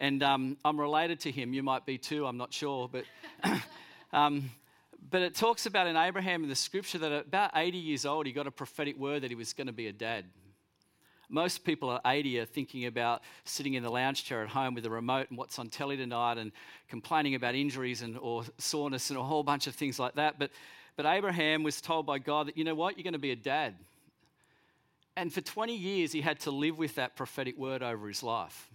And 0.00 0.22
um, 0.22 0.56
I'm 0.64 0.80
related 0.80 1.20
to 1.20 1.30
him. 1.30 1.52
You 1.52 1.62
might 1.62 1.86
be 1.86 1.98
too, 1.98 2.26
I'm 2.26 2.36
not 2.36 2.52
sure. 2.52 2.90
But 2.90 3.04
um, 4.12 4.50
but 5.10 5.22
it 5.22 5.34
talks 5.34 5.66
about 5.66 5.86
in 5.86 5.96
Abraham 5.96 6.42
in 6.42 6.48
the 6.48 6.56
scripture 6.56 6.98
that 6.98 7.12
at 7.12 7.26
about 7.26 7.52
80 7.54 7.78
years 7.78 8.04
old, 8.04 8.26
he 8.26 8.32
got 8.32 8.46
a 8.46 8.50
prophetic 8.50 8.98
word 8.98 9.22
that 9.22 9.30
he 9.30 9.34
was 9.34 9.52
going 9.52 9.66
to 9.66 9.72
be 9.72 9.86
a 9.86 9.92
dad. 9.92 10.24
Most 11.30 11.64
people 11.64 11.92
at 11.92 12.00
80 12.06 12.40
are 12.40 12.44
thinking 12.46 12.86
about 12.86 13.22
sitting 13.44 13.74
in 13.74 13.82
the 13.82 13.90
lounge 13.90 14.24
chair 14.24 14.42
at 14.42 14.48
home 14.48 14.74
with 14.74 14.86
a 14.86 14.90
remote 14.90 15.26
and 15.28 15.38
what's 15.38 15.58
on 15.58 15.68
telly 15.68 15.96
tonight 15.96 16.38
and 16.38 16.52
complaining 16.88 17.34
about 17.34 17.54
injuries 17.54 18.00
and 18.00 18.16
or 18.18 18.44
soreness 18.56 19.10
and 19.10 19.18
a 19.18 19.22
whole 19.22 19.42
bunch 19.42 19.66
of 19.66 19.74
things 19.74 19.98
like 19.98 20.14
that. 20.14 20.38
But, 20.38 20.50
but 20.96 21.04
Abraham 21.04 21.62
was 21.62 21.80
told 21.80 22.06
by 22.06 22.18
God 22.18 22.48
that, 22.48 22.56
you 22.56 22.64
know 22.64 22.74
what, 22.74 22.96
you're 22.96 23.04
going 23.04 23.12
to 23.12 23.18
be 23.18 23.32
a 23.32 23.36
dad. 23.36 23.74
And 25.16 25.32
for 25.32 25.42
20 25.42 25.76
years, 25.76 26.12
he 26.12 26.22
had 26.22 26.40
to 26.40 26.50
live 26.50 26.78
with 26.78 26.94
that 26.94 27.14
prophetic 27.14 27.58
word 27.58 27.82
over 27.82 28.08
his 28.08 28.22
life 28.22 28.70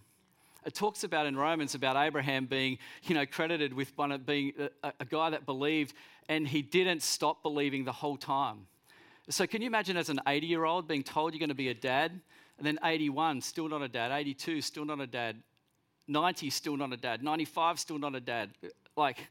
it 0.65 0.73
talks 0.73 1.03
about 1.03 1.25
in 1.25 1.35
Romans 1.35 1.75
about 1.75 1.95
Abraham 1.95 2.45
being, 2.45 2.77
you 3.03 3.15
know, 3.15 3.25
credited 3.25 3.73
with 3.73 3.91
one 3.97 4.11
of 4.11 4.25
being 4.25 4.53
a, 4.83 4.93
a 4.99 5.05
guy 5.05 5.29
that 5.29 5.45
believed 5.45 5.93
and 6.29 6.47
he 6.47 6.61
didn't 6.61 7.01
stop 7.01 7.43
believing 7.43 7.85
the 7.85 7.91
whole 7.91 8.17
time. 8.17 8.67
So 9.29 9.47
can 9.47 9.61
you 9.61 9.67
imagine 9.67 9.95
as 9.95 10.09
an 10.09 10.19
80 10.27 10.47
year 10.47 10.65
old 10.65 10.87
being 10.87 11.03
told 11.03 11.33
you're 11.33 11.39
going 11.39 11.49
to 11.49 11.55
be 11.55 11.69
a 11.69 11.73
dad, 11.73 12.19
and 12.57 12.67
then 12.67 12.77
81, 12.83 13.41
still 13.41 13.69
not 13.69 13.81
a 13.81 13.87
dad, 13.87 14.11
82, 14.11 14.61
still 14.61 14.85
not 14.85 14.99
a 14.99 15.07
dad, 15.07 15.41
90, 16.07 16.49
still 16.49 16.77
not 16.77 16.91
a 16.93 16.97
dad, 16.97 17.23
95, 17.23 17.79
still 17.79 17.97
not 17.97 18.15
a 18.15 18.19
dad? 18.19 18.51
Like, 18.95 19.27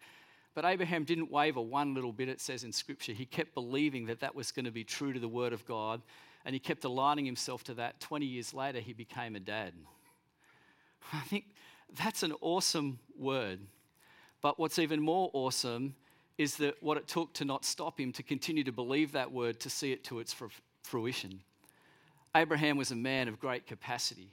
but 0.54 0.64
Abraham 0.64 1.04
didn't 1.04 1.30
waver 1.30 1.60
one 1.60 1.94
little 1.94 2.12
bit, 2.12 2.28
it 2.28 2.40
says 2.40 2.64
in 2.64 2.72
Scripture. 2.72 3.12
He 3.12 3.24
kept 3.24 3.54
believing 3.54 4.06
that 4.06 4.20
that 4.20 4.34
was 4.34 4.50
going 4.50 4.64
to 4.64 4.70
be 4.70 4.84
true 4.84 5.12
to 5.12 5.20
the 5.20 5.28
Word 5.28 5.52
of 5.52 5.64
God, 5.66 6.02
and 6.44 6.54
he 6.54 6.58
kept 6.58 6.84
aligning 6.84 7.24
himself 7.24 7.62
to 7.64 7.74
that. 7.74 8.00
20 8.00 8.26
years 8.26 8.52
later, 8.52 8.80
he 8.80 8.92
became 8.92 9.36
a 9.36 9.40
dad. 9.40 9.72
I 11.12 11.20
think 11.20 11.44
that's 11.96 12.22
an 12.22 12.32
awesome 12.40 12.98
word. 13.18 13.60
But 14.40 14.58
what's 14.58 14.78
even 14.78 15.00
more 15.00 15.30
awesome 15.32 15.94
is 16.38 16.56
that 16.56 16.82
what 16.82 16.96
it 16.96 17.06
took 17.06 17.32
to 17.34 17.44
not 17.44 17.64
stop 17.64 17.98
him 18.00 18.12
to 18.12 18.22
continue 18.22 18.64
to 18.64 18.72
believe 18.72 19.12
that 19.12 19.32
word 19.32 19.60
to 19.60 19.70
see 19.70 19.92
it 19.92 20.04
to 20.04 20.18
its 20.18 20.34
fruition. 20.82 21.40
Abraham 22.34 22.76
was 22.76 22.90
a 22.90 22.96
man 22.96 23.28
of 23.28 23.38
great 23.38 23.66
capacity. 23.66 24.30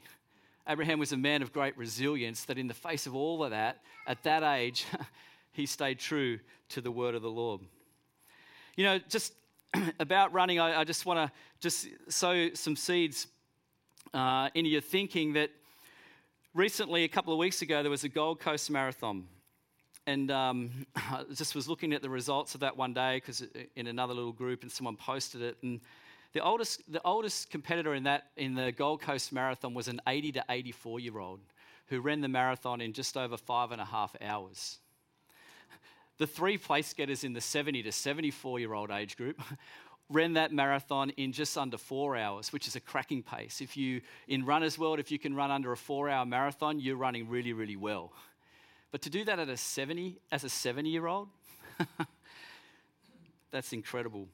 Abraham 0.67 0.99
was 0.99 1.11
a 1.11 1.17
man 1.17 1.41
of 1.41 1.51
great 1.51 1.77
resilience 1.77 2.45
that, 2.45 2.57
in 2.57 2.67
the 2.67 2.73
face 2.73 3.07
of 3.07 3.15
all 3.15 3.43
of 3.43 3.51
that, 3.51 3.81
at 4.07 4.23
that 4.23 4.43
age, 4.43 4.85
he 5.51 5.65
stayed 5.65 5.99
true 5.99 6.39
to 6.69 6.81
the 6.81 6.91
word 6.91 7.15
of 7.15 7.21
the 7.21 7.29
Lord. 7.29 7.61
You 8.75 8.85
know, 8.85 8.99
just 9.09 9.33
about 9.99 10.31
running, 10.31 10.59
I, 10.59 10.81
I 10.81 10.83
just 10.83 11.05
want 11.05 11.27
to 11.27 11.35
just 11.59 11.87
sow 12.07 12.53
some 12.53 12.75
seeds 12.75 13.27
uh, 14.13 14.49
into 14.53 14.69
your 14.69 14.81
thinking 14.81 15.33
that 15.33 15.49
recently, 16.53 17.03
a 17.03 17.09
couple 17.09 17.33
of 17.33 17.39
weeks 17.39 17.61
ago, 17.61 17.81
there 17.81 17.91
was 17.91 18.03
a 18.03 18.09
Gold 18.09 18.39
Coast 18.39 18.69
Marathon. 18.69 19.25
And 20.09 20.31
um, 20.31 20.87
I 20.95 21.23
just 21.35 21.53
was 21.53 21.69
looking 21.69 21.93
at 21.93 22.01
the 22.01 22.09
results 22.09 22.55
of 22.55 22.61
that 22.61 22.75
one 22.75 22.95
day 22.95 23.17
because 23.17 23.43
in 23.75 23.85
another 23.85 24.15
little 24.15 24.31
group, 24.31 24.63
and 24.63 24.71
someone 24.71 24.95
posted 24.95 25.43
it. 25.43 25.57
And 25.61 25.81
the 26.33 26.39
oldest, 26.39 26.81
the 26.91 27.01
oldest 27.05 27.51
competitor 27.51 27.93
in 27.93 28.05
that 28.05 28.31
in 28.35 28.55
the 28.55 28.71
Gold 28.71 29.01
Coast 29.01 29.31
Marathon 29.31 29.75
was 29.75 29.87
an 29.87 30.01
80 30.07 30.31
to 30.31 30.45
84 30.49 30.99
year 30.99 31.19
old 31.19 31.41
who 31.89 32.01
ran 32.01 32.21
the 32.21 32.27
marathon 32.27 32.81
in 32.81 32.91
just 32.91 33.17
over 33.17 33.37
five 33.37 33.71
and 33.71 33.79
a 33.79 33.85
half 33.85 34.15
hours. 34.19 34.79
The 36.17 36.25
three 36.25 36.57
place 36.57 36.91
getters 36.91 37.23
in 37.23 37.33
the 37.33 37.41
70 37.41 37.83
to 37.83 37.91
74 37.91 38.59
year 38.59 38.73
old 38.73 38.89
age 38.89 39.15
group 39.15 39.39
ran 40.09 40.33
that 40.33 40.51
marathon 40.51 41.11
in 41.17 41.31
just 41.33 41.55
under 41.55 41.77
four 41.77 42.17
hours, 42.17 42.51
which 42.51 42.67
is 42.67 42.75
a 42.75 42.79
cracking 42.79 43.21
pace. 43.21 43.61
If 43.61 43.77
you, 43.77 44.01
in 44.27 44.43
runner's 44.43 44.79
world, 44.79 44.99
if 44.99 45.11
you 45.11 45.19
can 45.19 45.35
run 45.35 45.51
under 45.51 45.71
a 45.71 45.77
four 45.77 46.09
hour 46.09 46.25
marathon, 46.25 46.79
you're 46.79 46.97
running 46.97 47.29
really, 47.29 47.53
really 47.53 47.75
well. 47.75 48.11
But 48.91 49.01
to 49.03 49.09
do 49.09 49.23
that 49.25 49.39
at 49.39 49.49
a 49.49 49.57
70, 49.57 50.17
as 50.31 50.43
a 50.43 50.49
70 50.49 50.89
year 50.89 51.07
old, 51.07 51.29
that's 53.51 53.73
incredible. 53.73 54.27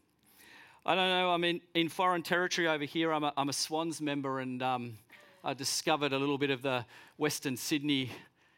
I 0.85 0.95
don't 0.95 1.09
know, 1.09 1.31
I'm 1.31 1.43
in, 1.43 1.61
in 1.73 1.89
foreign 1.89 2.21
territory 2.21 2.67
over 2.67 2.85
here. 2.85 3.11
I'm 3.11 3.23
a, 3.23 3.33
I'm 3.35 3.49
a 3.49 3.53
Swans 3.53 4.01
member, 4.01 4.39
and 4.39 4.61
um, 4.61 4.97
I 5.43 5.53
discovered 5.53 6.13
a 6.13 6.17
little 6.17 6.37
bit 6.37 6.51
of 6.51 6.61
the 6.61 6.85
Western 7.17 7.57
Sydney 7.57 8.11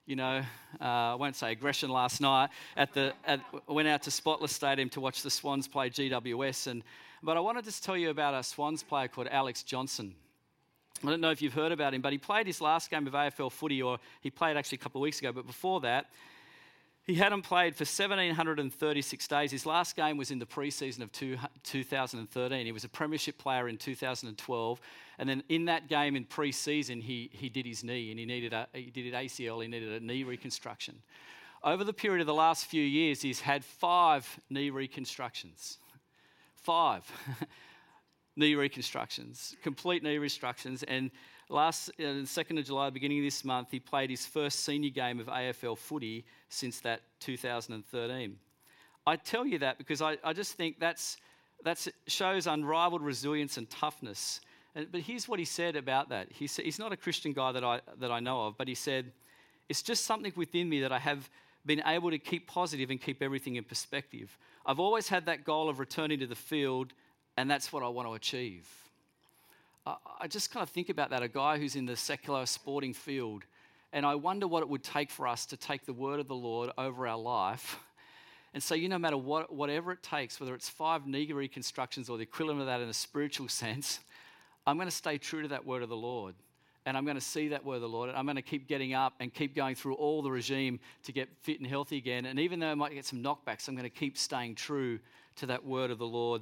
you 0.08 0.16
know, 0.16 0.42
uh, 0.80 0.84
I 0.86 1.16
won't 1.16 1.36
say 1.36 1.52
aggression 1.52 1.90
last 1.90 2.22
night. 2.22 2.50
At 2.78 2.94
the, 2.94 3.14
at, 3.26 3.42
went 3.68 3.90
out 3.90 4.02
to 4.04 4.12
Spotless 4.12 4.54
Stadium 4.54 4.90
to 4.92 5.02
watch 5.02 5.22
the 5.22 5.30
Swans 5.30 5.68
play 5.68 5.90
GWS, 5.90 6.68
and 6.68 6.82
but 7.22 7.36
I 7.36 7.42
want 7.42 7.58
to 7.58 7.64
just 7.64 7.84
tell 7.84 7.98
you 7.98 8.10
about 8.10 8.34
a 8.34 8.42
Swans 8.42 8.84
player 8.84 9.10
called 9.10 9.28
Alex 9.30 9.64
Johnson. 9.64 10.16
I 11.04 11.10
don't 11.10 11.22
know 11.22 11.32
if 11.32 11.42
you've 11.42 11.54
heard 11.54 11.72
about 11.72 11.94
him, 11.94 12.02
but 12.02 12.12
he 12.12 12.18
played 12.18 12.48
his 12.48 12.62
last 12.62 12.90
game 12.90 13.08
of 13.08 13.14
AFL 13.14 13.52
footy, 13.52 13.82
or 13.82 14.00
he 14.22 14.30
played 14.30 14.58
actually 14.58 14.78
a 14.78 14.82
couple 14.82 15.02
of 15.02 15.04
weeks 15.04 15.20
ago. 15.20 15.32
But 15.32 15.46
before 15.46 15.82
that, 15.82 16.08
He 17.08 17.16
hadn't 17.16 17.44
played 17.44 17.74
for 17.74 17.86
1,736 17.86 19.28
days. 19.30 19.50
His 19.50 19.66
last 19.66 19.96
game 19.96 20.18
was 20.18 20.30
in 20.30 20.40
the 20.40 20.46
preseason 20.46 21.02
of 21.02 21.12
two, 21.14 21.38
2013. 21.64 22.66
He 22.66 22.72
was 22.74 22.84
a 22.84 22.90
premiership 22.90 23.38
player 23.38 23.70
in 23.70 23.78
2012. 23.78 24.82
And 25.18 25.30
then 25.30 25.42
in 25.48 25.66
that 25.66 25.88
game 25.88 26.18
in 26.18 26.26
preseason, 26.26 27.02
he, 27.02 27.30
he 27.32 27.48
did 27.48 27.66
his 27.66 27.82
knee 27.82 28.12
and 28.12 28.20
he 28.20 28.26
needed 28.26 28.52
a, 28.52 28.68
he 28.74 28.92
did 28.92 29.14
an 29.14 29.24
ACL, 29.24 29.62
he 29.62 29.70
needed 29.70 30.02
a 30.02 30.06
knee 30.06 30.24
reconstruction. 30.26 30.96
Over 31.64 31.86
the 31.86 31.94
period 31.94 32.20
of 32.20 32.28
the 32.28 32.34
last 32.34 32.66
few 32.66 32.84
years, 32.84 33.22
he's 33.22 33.40
had 33.40 33.64
five 33.64 34.42
knee 34.50 34.70
reconstructions. 34.70 35.78
Five 36.58 37.10
knee 38.38 38.56
reconstructions, 38.56 39.56
complete 39.62 40.04
knee 40.04 40.18
reconstructions. 40.18 40.84
And 40.84 41.12
Last, 41.50 41.90
uh, 41.92 41.94
the 41.98 42.24
2nd 42.24 42.60
of 42.60 42.66
July, 42.66 42.90
beginning 42.90 43.20
of 43.20 43.24
this 43.24 43.46
month, 43.46 43.72
he 43.72 43.80
played 43.80 44.10
his 44.10 44.26
first 44.26 44.66
senior 44.66 44.90
game 44.90 45.18
of 45.22 45.28
AFL 45.28 45.78
footy 45.78 46.26
since 46.50 46.82
that 46.82 47.02
2013. 47.22 48.36
I 49.06 49.16
tell 49.16 49.46
you 49.46 49.60
that 49.60 49.78
because 49.78 50.02
I, 50.02 50.18
I 50.26 50.34
just 50.34 50.56
think 50.56 50.78
that's, 50.78 51.16
that 51.64 51.88
shows 52.08 52.48
unrivaled 52.48 53.02
resilience 53.02 53.56
and 53.56 53.70
toughness. 53.70 54.42
And, 54.76 54.92
but 54.92 55.00
here's 55.00 55.30
what 55.30 55.40
he 55.40 55.46
said 55.46 55.78
about 55.78 56.10
that. 56.10 56.28
He 56.34 56.48
said, 56.48 56.66
he's 56.66 56.80
not 56.80 56.92
a 56.92 56.98
Christian 56.98 57.32
guy 57.32 57.54
that 57.54 57.64
I, 57.64 57.80
that 58.00 58.12
I 58.12 58.20
know 58.20 58.48
of, 58.48 58.58
but 58.58 58.68
he 58.68 58.76
said, 58.76 59.14
It's 59.70 59.82
just 59.82 60.04
something 60.04 60.34
within 60.36 60.68
me 60.68 60.82
that 60.82 60.92
I 60.92 61.00
have 61.00 61.30
been 61.66 61.82
able 61.86 62.12
to 62.12 62.20
keep 62.20 62.48
positive 62.48 62.90
and 62.90 63.02
keep 63.02 63.22
everything 63.22 63.56
in 63.56 63.64
perspective. 63.64 64.38
I've 64.66 64.82
always 64.82 65.08
had 65.08 65.28
that 65.28 65.46
goal 65.46 65.70
of 65.70 65.80
returning 65.80 66.20
to 66.20 66.28
the 66.28 66.36
field, 66.36 66.94
and 67.38 67.50
that's 67.50 67.72
what 67.72 67.84
I 67.84 67.88
want 67.88 68.08
to 68.08 68.16
achieve. 68.16 68.68
I 70.20 70.28
just 70.28 70.52
kind 70.52 70.64
of 70.64 70.70
think 70.70 70.90
about 70.90 71.12
that 71.12 71.24
a 71.24 71.30
guy 71.30 71.58
who's 71.58 71.76
in 71.78 71.86
the 71.86 71.96
secular 71.96 72.46
sporting 72.46 72.94
field, 72.94 73.46
and 73.94 74.06
I 74.06 74.16
wonder 74.16 74.46
what 74.46 74.62
it 74.62 74.68
would 74.68 74.84
take 74.84 75.10
for 75.10 75.28
us 75.28 75.46
to 75.46 75.58
take 75.58 75.86
the 75.86 75.94
word 75.94 76.20
of 76.20 76.28
the 76.28 76.36
Lord 76.36 76.72
over 76.78 77.08
our 77.08 77.18
life 77.18 77.80
and 78.54 78.62
say, 78.62 78.76
you 78.76 78.90
know, 78.90 78.96
no 78.96 79.00
matter 79.00 79.18
what, 79.18 79.54
whatever 79.54 79.94
it 79.94 80.04
takes, 80.04 80.42
whether 80.42 80.54
it's 80.56 80.68
five 80.68 81.08
knee 81.08 81.32
reconstructions 81.32 82.10
or 82.10 82.18
the 82.18 82.24
equivalent 82.24 82.60
of 82.60 82.68
that 82.68 82.82
in 82.82 82.90
a 82.90 82.94
spiritual 82.94 83.48
sense, 83.48 84.02
I'm 84.66 84.76
going 84.76 84.90
to 84.90 84.96
stay 84.96 85.18
true 85.18 85.44
to 85.44 85.48
that 85.50 85.66
word 85.66 85.84
of 85.84 85.90
the 85.90 85.96
Lord. 85.96 86.36
And 86.86 86.98
I'm 86.98 87.04
going 87.04 87.16
to 87.16 87.22
see 87.22 87.50
that 87.50 87.66
word 87.66 87.76
of 87.76 87.82
the 87.82 87.90
Lord. 87.90 88.10
And 88.10 88.18
I'm 88.18 88.26
going 88.26 88.38
to 88.38 88.42
keep 88.42 88.68
getting 88.68 88.94
up 88.94 89.14
and 89.20 89.34
keep 89.34 89.54
going 89.56 89.76
through 89.76 89.96
all 89.96 90.22
the 90.22 90.32
regime 90.32 90.80
to 91.04 91.12
get 91.12 91.28
fit 91.42 91.60
and 91.60 91.68
healthy 91.68 91.98
again. 91.98 92.26
And 92.26 92.40
even 92.40 92.60
though 92.60 92.72
I 92.72 92.76
might 92.76 92.94
get 92.94 93.06
some 93.06 93.22
knockbacks, 93.22 93.68
I'm 93.68 93.76
going 93.76 93.84
to 93.84 93.90
keep 93.90 94.18
staying 94.18 94.56
true 94.56 95.00
to 95.36 95.46
that 95.48 95.66
word 95.66 95.92
of 95.92 95.98
the 95.98 96.08
Lord 96.08 96.42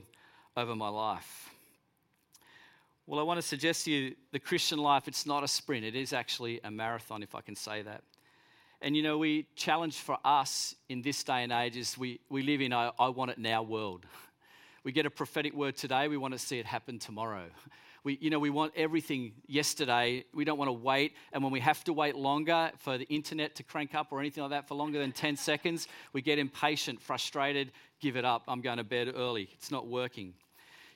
over 0.58 0.76
my 0.76 0.90
life. 0.90 1.50
Well, 3.08 3.20
I 3.20 3.24
want 3.24 3.40
to 3.40 3.48
suggest 3.48 3.86
to 3.86 3.92
you 3.92 4.16
the 4.32 4.40
Christian 4.40 4.80
life, 4.80 5.08
it's 5.08 5.26
not 5.26 5.44
a 5.44 5.48
sprint, 5.48 5.86
it 5.86 5.96
is 5.96 6.12
actually 6.12 6.60
a 6.64 6.72
marathon, 6.72 7.22
if 7.22 7.36
I 7.36 7.42
can 7.42 7.56
say 7.56 7.82
that. 7.84 8.02
And 8.82 8.96
you 8.96 9.04
know, 9.04 9.18
we 9.18 9.48
challenge 9.56 9.98
for 9.98 10.18
us 10.26 10.76
in 10.90 11.02
this 11.02 11.24
day 11.24 11.44
and 11.44 11.52
age 11.52 11.78
is 11.78 11.98
we, 11.98 12.20
we 12.30 12.42
live 12.42 12.62
in 12.62 12.74
a 12.74 12.92
I 12.98 13.10
want 13.10 13.32
it 13.32 13.38
now 13.38 13.64
world. 13.64 14.06
We 14.84 14.92
get 14.92 15.06
a 15.06 15.10
prophetic 15.10 15.54
word 15.54 15.78
today, 15.78 16.08
we 16.08 16.18
want 16.18 16.34
to 16.34 16.40
see 16.40 16.60
it 16.60 16.66
happen 16.66 17.00
tomorrow. 17.00 17.46
We, 18.04 18.20
you 18.22 18.30
know, 18.30 18.38
we 18.38 18.52
want 18.52 18.74
everything 18.76 19.32
yesterday. 19.48 20.26
We 20.32 20.46
don't 20.46 20.60
want 20.60 20.70
to 20.70 20.74
wait. 20.74 21.14
And 21.34 21.42
when 21.42 21.52
we 21.52 21.60
have 21.62 21.84
to 21.86 21.94
wait 21.94 22.16
longer 22.16 22.70
for 22.78 23.00
the 23.00 23.06
internet 23.06 23.56
to 23.56 23.64
crank 23.64 23.96
up 23.96 24.10
or 24.12 24.20
anything 24.20 24.44
like 24.44 24.52
that 24.52 24.68
for 24.68 24.76
longer 24.76 25.00
than 25.00 25.12
10 25.12 25.36
seconds, 25.36 25.88
we 26.14 26.22
get 26.22 26.38
impatient, 26.38 27.02
frustrated, 27.02 27.72
give 28.00 28.16
it 28.16 28.24
up. 28.24 28.44
I'm 28.48 28.62
going 28.62 28.78
to 28.78 28.84
bed 28.84 29.12
early. 29.16 29.50
It's 29.54 29.72
not 29.72 29.88
working. 29.88 30.36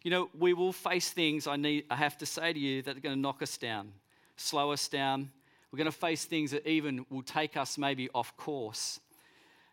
You 0.03 0.11
know, 0.11 0.29
we 0.37 0.53
will 0.53 0.71
face 0.71 1.09
things, 1.11 1.45
I, 1.45 1.57
need, 1.57 1.85
I 1.89 1.95
have 1.95 2.17
to 2.19 2.25
say 2.25 2.53
to 2.53 2.59
you, 2.59 2.81
that 2.83 2.95
are 2.95 3.01
going 3.01 3.15
to 3.15 3.21
knock 3.21 3.41
us 3.41 3.57
down, 3.57 3.91
slow 4.37 4.71
us 4.71 4.87
down. 4.87 5.29
We're 5.71 5.77
going 5.77 5.91
to 5.91 5.97
face 5.97 6.25
things 6.25 6.51
that 6.51 6.65
even 6.67 7.05
will 7.09 7.21
take 7.21 7.57
us 7.57 7.77
maybe 7.77 8.09
off 8.15 8.35
course. 8.37 8.99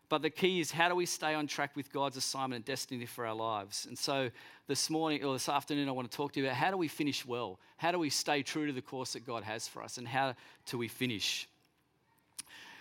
But 0.08 0.22
the 0.22 0.30
key 0.30 0.60
is 0.60 0.70
how 0.70 0.88
do 0.88 0.94
we 0.94 1.06
stay 1.06 1.34
on 1.34 1.46
track 1.46 1.74
with 1.74 1.92
God's 1.92 2.16
assignment 2.16 2.56
and 2.56 2.64
destiny 2.64 3.06
for 3.06 3.26
our 3.26 3.34
lives? 3.34 3.86
And 3.88 3.98
so 3.98 4.30
this 4.68 4.88
morning 4.88 5.24
or 5.24 5.32
this 5.32 5.48
afternoon, 5.48 5.88
I 5.88 5.92
want 5.92 6.10
to 6.10 6.16
talk 6.16 6.32
to 6.32 6.40
you 6.40 6.46
about 6.46 6.56
how 6.56 6.70
do 6.70 6.76
we 6.76 6.88
finish 6.88 7.24
well? 7.26 7.58
How 7.76 7.90
do 7.90 7.98
we 7.98 8.10
stay 8.10 8.42
true 8.42 8.66
to 8.66 8.72
the 8.72 8.82
course 8.82 9.14
that 9.14 9.26
God 9.26 9.42
has 9.42 9.66
for 9.66 9.82
us? 9.82 9.98
And 9.98 10.06
how 10.06 10.34
do 10.66 10.78
we 10.78 10.86
finish? 10.86 11.48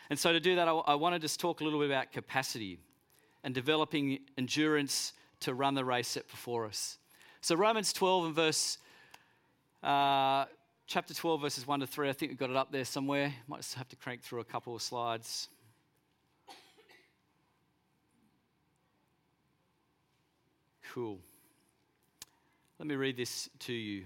And 0.10 0.20
so 0.20 0.34
to 0.34 0.40
do 0.40 0.56
that, 0.58 0.68
I, 0.68 0.72
I 0.72 0.96
want 0.96 1.16
to 1.16 1.20
just 1.20 1.40
talk 1.40 1.62
a 1.62 1.64
little 1.64 1.80
bit 1.80 1.90
about 1.90 2.12
capacity 2.12 2.78
and 3.44 3.56
developing 3.56 4.20
endurance 4.38 5.14
to 5.42 5.54
run 5.54 5.74
the 5.74 5.86
race 5.86 6.10
set 6.10 6.28
before 6.30 6.66
us. 6.66 6.98
So, 7.46 7.54
Romans 7.54 7.94
12 7.94 8.26
and 8.26 8.34
verse, 8.34 8.80
uh, 9.84 10.46
chapter 10.88 11.14
12, 11.14 11.42
verses 11.42 11.68
1 11.68 11.82
to 11.82 11.86
3, 11.86 12.10
I 12.10 12.14
think 12.14 12.32
we've 12.32 12.40
got 12.40 12.50
it 12.50 12.56
up 12.56 12.72
there 12.72 12.84
somewhere. 12.84 13.32
Might 13.48 13.58
just 13.58 13.76
have 13.76 13.88
to 13.90 13.96
crank 13.96 14.24
through 14.24 14.40
a 14.40 14.44
couple 14.44 14.74
of 14.74 14.82
slides. 14.82 15.48
Cool. 20.92 21.20
Let 22.80 22.88
me 22.88 22.96
read 22.96 23.16
this 23.16 23.48
to 23.60 23.74
you. 23.74 24.06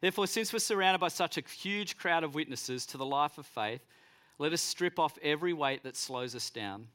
Therefore, 0.00 0.28
since 0.28 0.52
we're 0.52 0.60
surrounded 0.60 1.00
by 1.00 1.08
such 1.08 1.38
a 1.38 1.40
huge 1.40 1.96
crowd 1.96 2.22
of 2.22 2.36
witnesses 2.36 2.86
to 2.86 2.98
the 2.98 3.04
life 3.04 3.36
of 3.36 3.46
faith, 3.46 3.84
let 4.38 4.52
us 4.52 4.62
strip 4.62 5.00
off 5.00 5.18
every 5.24 5.52
weight 5.52 5.82
that 5.82 5.96
slows 5.96 6.36
us 6.36 6.50
down, 6.50 6.86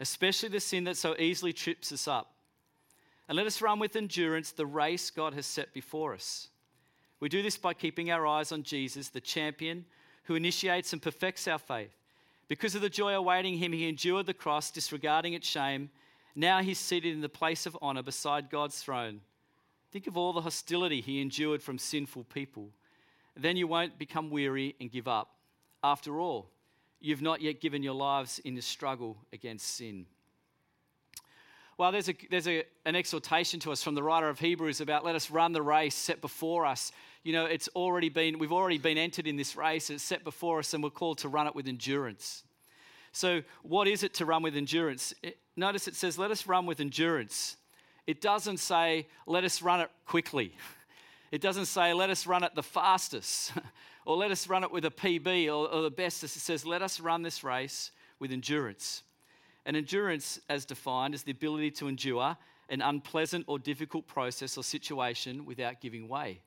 especially 0.00 0.48
the 0.48 0.58
sin 0.58 0.84
that 0.84 0.96
so 0.96 1.14
easily 1.18 1.52
trips 1.52 1.92
us 1.92 2.08
up 2.08 2.32
and 3.32 3.38
let 3.38 3.46
us 3.46 3.62
run 3.62 3.78
with 3.78 3.96
endurance 3.96 4.52
the 4.52 4.66
race 4.66 5.08
God 5.08 5.32
has 5.32 5.46
set 5.46 5.72
before 5.72 6.12
us. 6.12 6.48
We 7.18 7.30
do 7.30 7.40
this 7.40 7.56
by 7.56 7.72
keeping 7.72 8.10
our 8.10 8.26
eyes 8.26 8.52
on 8.52 8.62
Jesus, 8.62 9.08
the 9.08 9.22
champion 9.22 9.86
who 10.24 10.34
initiates 10.34 10.92
and 10.92 11.00
perfects 11.00 11.48
our 11.48 11.58
faith. 11.58 11.96
Because 12.46 12.74
of 12.74 12.82
the 12.82 12.90
joy 12.90 13.14
awaiting 13.14 13.56
him, 13.56 13.72
he 13.72 13.88
endured 13.88 14.26
the 14.26 14.34
cross, 14.34 14.70
disregarding 14.70 15.32
its 15.32 15.48
shame. 15.48 15.88
Now 16.36 16.60
he's 16.60 16.78
seated 16.78 17.14
in 17.14 17.22
the 17.22 17.28
place 17.30 17.64
of 17.64 17.74
honor 17.80 18.02
beside 18.02 18.50
God's 18.50 18.82
throne. 18.82 19.22
Think 19.92 20.06
of 20.06 20.18
all 20.18 20.34
the 20.34 20.42
hostility 20.42 21.00
he 21.00 21.22
endured 21.22 21.62
from 21.62 21.78
sinful 21.78 22.24
people. 22.24 22.68
Then 23.34 23.56
you 23.56 23.66
won't 23.66 23.98
become 23.98 24.28
weary 24.28 24.76
and 24.78 24.92
give 24.92 25.08
up. 25.08 25.30
After 25.82 26.20
all, 26.20 26.50
you've 27.00 27.22
not 27.22 27.40
yet 27.40 27.62
given 27.62 27.82
your 27.82 27.94
lives 27.94 28.40
in 28.40 28.56
the 28.56 28.60
struggle 28.60 29.16
against 29.32 29.74
sin. 29.74 30.04
Well, 31.78 31.90
there's, 31.90 32.08
a, 32.08 32.14
there's 32.30 32.46
a, 32.46 32.64
an 32.84 32.96
exhortation 32.96 33.58
to 33.60 33.72
us 33.72 33.82
from 33.82 33.94
the 33.94 34.02
writer 34.02 34.28
of 34.28 34.38
Hebrews 34.38 34.80
about 34.80 35.04
let 35.04 35.14
us 35.14 35.30
run 35.30 35.52
the 35.52 35.62
race 35.62 35.94
set 35.94 36.20
before 36.20 36.66
us. 36.66 36.92
You 37.22 37.32
know, 37.32 37.46
it's 37.46 37.68
already 37.74 38.08
been, 38.08 38.38
we've 38.38 38.52
already 38.52 38.78
been 38.78 38.98
entered 38.98 39.26
in 39.26 39.36
this 39.36 39.56
race, 39.56 39.88
it's 39.90 40.02
set 40.02 40.24
before 40.24 40.58
us, 40.58 40.74
and 40.74 40.82
we're 40.82 40.90
called 40.90 41.18
to 41.18 41.28
run 41.28 41.46
it 41.46 41.54
with 41.54 41.66
endurance. 41.66 42.44
So, 43.12 43.42
what 43.62 43.88
is 43.88 44.02
it 44.02 44.14
to 44.14 44.26
run 44.26 44.42
with 44.42 44.56
endurance? 44.56 45.14
It, 45.22 45.38
notice 45.56 45.86
it 45.88 45.94
says, 45.94 46.18
let 46.18 46.30
us 46.30 46.46
run 46.46 46.66
with 46.66 46.80
endurance. 46.80 47.56
It 48.06 48.20
doesn't 48.20 48.58
say, 48.58 49.06
let 49.26 49.44
us 49.44 49.62
run 49.62 49.80
it 49.80 49.90
quickly. 50.06 50.54
It 51.30 51.40
doesn't 51.40 51.64
say, 51.64 51.94
let 51.94 52.10
us 52.10 52.26
run 52.26 52.44
it 52.44 52.54
the 52.54 52.62
fastest, 52.62 53.54
or 54.04 54.18
let 54.18 54.30
us 54.30 54.46
run 54.48 54.64
it 54.64 54.70
with 54.70 54.84
a 54.84 54.90
PB 54.90 55.46
or, 55.46 55.66
or 55.66 55.80
the 55.80 55.90
best. 55.90 56.22
It 56.22 56.28
says, 56.28 56.66
let 56.66 56.82
us 56.82 57.00
run 57.00 57.22
this 57.22 57.42
race 57.42 57.90
with 58.18 58.32
endurance. 58.32 59.02
And 59.64 59.76
endurance, 59.76 60.40
as 60.48 60.64
defined, 60.64 61.14
is 61.14 61.22
the 61.22 61.32
ability 61.32 61.70
to 61.72 61.88
endure 61.88 62.36
an 62.68 62.80
unpleasant 62.80 63.44
or 63.48 63.58
difficult 63.58 64.06
process 64.06 64.56
or 64.56 64.64
situation 64.64 65.44
without 65.44 65.80
giving 65.80 66.08
way. 66.08 66.40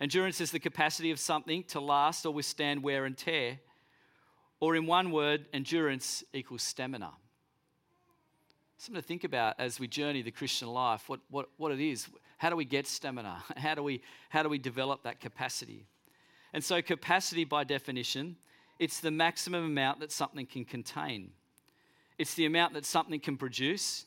Endurance 0.00 0.40
is 0.40 0.50
the 0.50 0.58
capacity 0.58 1.10
of 1.10 1.20
something 1.20 1.62
to 1.64 1.80
last 1.80 2.26
or 2.26 2.32
withstand 2.32 2.82
wear 2.82 3.04
and 3.04 3.16
tear. 3.16 3.60
Or, 4.60 4.76
in 4.76 4.86
one 4.86 5.10
word, 5.10 5.46
endurance 5.52 6.24
equals 6.32 6.62
stamina. 6.62 7.12
Something 8.78 9.00
to 9.00 9.06
think 9.06 9.24
about 9.24 9.54
as 9.58 9.78
we 9.78 9.86
journey 9.86 10.22
the 10.22 10.30
Christian 10.30 10.68
life, 10.68 11.08
what, 11.08 11.20
what, 11.30 11.48
what 11.58 11.70
it 11.70 11.80
is. 11.80 12.08
How 12.38 12.50
do 12.50 12.56
we 12.56 12.64
get 12.64 12.86
stamina? 12.86 13.42
How 13.56 13.74
do 13.74 13.82
we, 13.82 14.02
how 14.28 14.42
do 14.42 14.48
we 14.48 14.58
develop 14.58 15.04
that 15.04 15.20
capacity? 15.20 15.86
And 16.52 16.62
so, 16.62 16.82
capacity, 16.82 17.44
by 17.44 17.64
definition, 17.64 18.36
it's 18.78 19.00
the 19.00 19.10
maximum 19.10 19.64
amount 19.64 20.00
that 20.00 20.12
something 20.12 20.46
can 20.46 20.64
contain. 20.64 21.30
It's 22.18 22.34
the 22.34 22.46
amount 22.46 22.74
that 22.74 22.84
something 22.84 23.20
can 23.20 23.36
produce, 23.36 24.06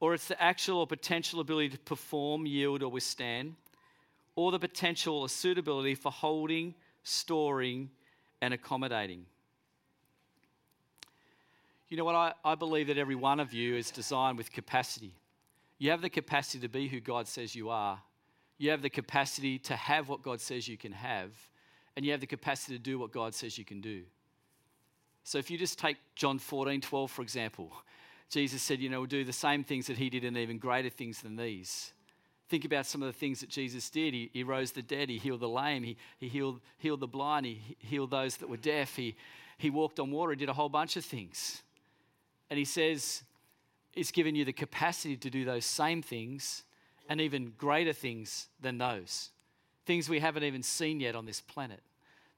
or 0.00 0.14
it's 0.14 0.28
the 0.28 0.40
actual 0.42 0.80
or 0.80 0.86
potential 0.86 1.40
ability 1.40 1.70
to 1.70 1.78
perform, 1.78 2.46
yield, 2.46 2.82
or 2.82 2.90
withstand, 2.90 3.54
or 4.34 4.52
the 4.52 4.58
potential 4.58 5.20
or 5.20 5.28
suitability 5.28 5.94
for 5.94 6.12
holding, 6.12 6.74
storing, 7.02 7.90
and 8.40 8.54
accommodating. 8.54 9.26
You 11.88 11.96
know 11.96 12.04
what? 12.04 12.14
I, 12.14 12.34
I 12.44 12.54
believe 12.54 12.88
that 12.88 12.98
every 12.98 13.14
one 13.14 13.40
of 13.40 13.52
you 13.52 13.74
is 13.76 13.90
designed 13.90 14.36
with 14.36 14.52
capacity. 14.52 15.14
You 15.78 15.90
have 15.90 16.02
the 16.02 16.10
capacity 16.10 16.60
to 16.60 16.68
be 16.68 16.88
who 16.88 17.00
God 17.00 17.26
says 17.26 17.54
you 17.54 17.70
are. 17.70 18.00
You 18.58 18.70
have 18.70 18.82
the 18.82 18.90
capacity 18.90 19.58
to 19.60 19.76
have 19.76 20.08
what 20.08 20.22
God 20.22 20.40
says 20.40 20.68
you 20.68 20.76
can 20.76 20.92
have. 20.92 21.30
And 21.96 22.04
you 22.04 22.12
have 22.12 22.20
the 22.20 22.26
capacity 22.26 22.76
to 22.76 22.82
do 22.82 22.98
what 22.98 23.12
God 23.12 23.34
says 23.34 23.56
you 23.56 23.64
can 23.64 23.80
do. 23.80 24.02
So 25.28 25.36
if 25.36 25.50
you 25.50 25.58
just 25.58 25.78
take 25.78 25.98
John 26.14 26.38
14, 26.38 26.80
12, 26.80 27.10
for 27.10 27.20
example, 27.20 27.70
Jesus 28.30 28.62
said, 28.62 28.80
you 28.80 28.88
know, 28.88 29.00
we'll 29.00 29.08
do 29.08 29.24
the 29.24 29.32
same 29.34 29.62
things 29.62 29.86
that 29.88 29.98
he 29.98 30.08
did 30.08 30.24
and 30.24 30.38
even 30.38 30.56
greater 30.56 30.88
things 30.88 31.20
than 31.20 31.36
these. 31.36 31.92
Think 32.48 32.64
about 32.64 32.86
some 32.86 33.02
of 33.02 33.08
the 33.08 33.12
things 33.12 33.40
that 33.40 33.50
Jesus 33.50 33.90
did. 33.90 34.14
He, 34.14 34.30
he 34.32 34.42
rose 34.42 34.72
the 34.72 34.80
dead, 34.80 35.10
he 35.10 35.18
healed 35.18 35.40
the 35.40 35.48
lame, 35.50 35.82
he, 35.82 35.98
he 36.16 36.28
healed, 36.28 36.62
healed 36.78 37.00
the 37.00 37.06
blind, 37.06 37.44
he 37.44 37.76
healed 37.78 38.10
those 38.10 38.38
that 38.38 38.48
were 38.48 38.56
deaf, 38.56 38.96
he, 38.96 39.16
he 39.58 39.68
walked 39.68 40.00
on 40.00 40.10
water, 40.10 40.32
he 40.32 40.38
did 40.38 40.48
a 40.48 40.54
whole 40.54 40.70
bunch 40.70 40.96
of 40.96 41.04
things. 41.04 41.62
And 42.48 42.58
he 42.58 42.64
says, 42.64 43.22
He's 43.92 44.10
given 44.10 44.34
you 44.34 44.46
the 44.46 44.52
capacity 44.54 45.18
to 45.18 45.28
do 45.28 45.44
those 45.44 45.66
same 45.66 46.00
things 46.00 46.62
and 47.06 47.20
even 47.20 47.52
greater 47.58 47.92
things 47.92 48.48
than 48.62 48.78
those. 48.78 49.28
Things 49.84 50.08
we 50.08 50.20
haven't 50.20 50.44
even 50.44 50.62
seen 50.62 51.00
yet 51.00 51.14
on 51.14 51.26
this 51.26 51.42
planet. 51.42 51.82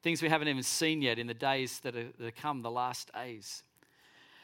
Things 0.03 0.21
we 0.21 0.29
haven't 0.29 0.47
even 0.47 0.63
seen 0.63 1.01
yet 1.01 1.19
in 1.19 1.27
the 1.27 1.33
days 1.33 1.79
that 1.81 1.95
are, 1.95 2.07
that 2.17 2.27
are 2.27 2.31
come, 2.31 2.61
the 2.61 2.71
last 2.71 3.11
days. 3.13 3.63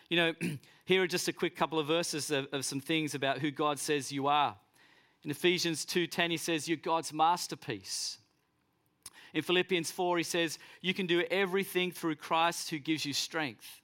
You 0.09 0.17
know, 0.17 0.33
here 0.85 1.03
are 1.03 1.07
just 1.07 1.27
a 1.27 1.33
quick 1.33 1.55
couple 1.55 1.79
of 1.79 1.87
verses 1.87 2.31
of, 2.31 2.47
of 2.51 2.63
some 2.63 2.79
things 2.79 3.15
about 3.15 3.39
who 3.39 3.51
God 3.51 3.79
says 3.79 4.11
you 4.11 4.27
are. 4.27 4.55
In 5.23 5.31
Ephesians 5.31 5.85
2:10 5.85 6.31
he 6.31 6.37
says 6.37 6.67
you're 6.67 6.77
God's 6.77 7.11
masterpiece. 7.11 8.19
In 9.33 9.41
Philippians 9.41 9.91
4 9.91 10.17
he 10.17 10.23
says 10.23 10.57
you 10.81 10.93
can 10.93 11.05
do 11.05 11.23
everything 11.29 11.91
through 11.91 12.15
Christ 12.15 12.69
who 12.69 12.79
gives 12.79 13.05
you 13.05 13.13
strength. 13.13 13.81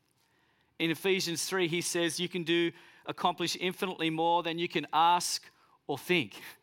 In 0.80 0.92
Ephesians 0.92 1.44
3 1.46 1.68
he 1.68 1.82
says 1.82 2.20
you 2.20 2.30
can 2.30 2.44
do 2.44 2.72
accomplish 3.06 3.58
infinitely 3.60 4.10
more 4.10 4.44
than 4.44 4.58
you 4.58 4.70
can 4.70 4.88
ask 4.94 5.44
or 5.88 5.98
think. 5.98 6.36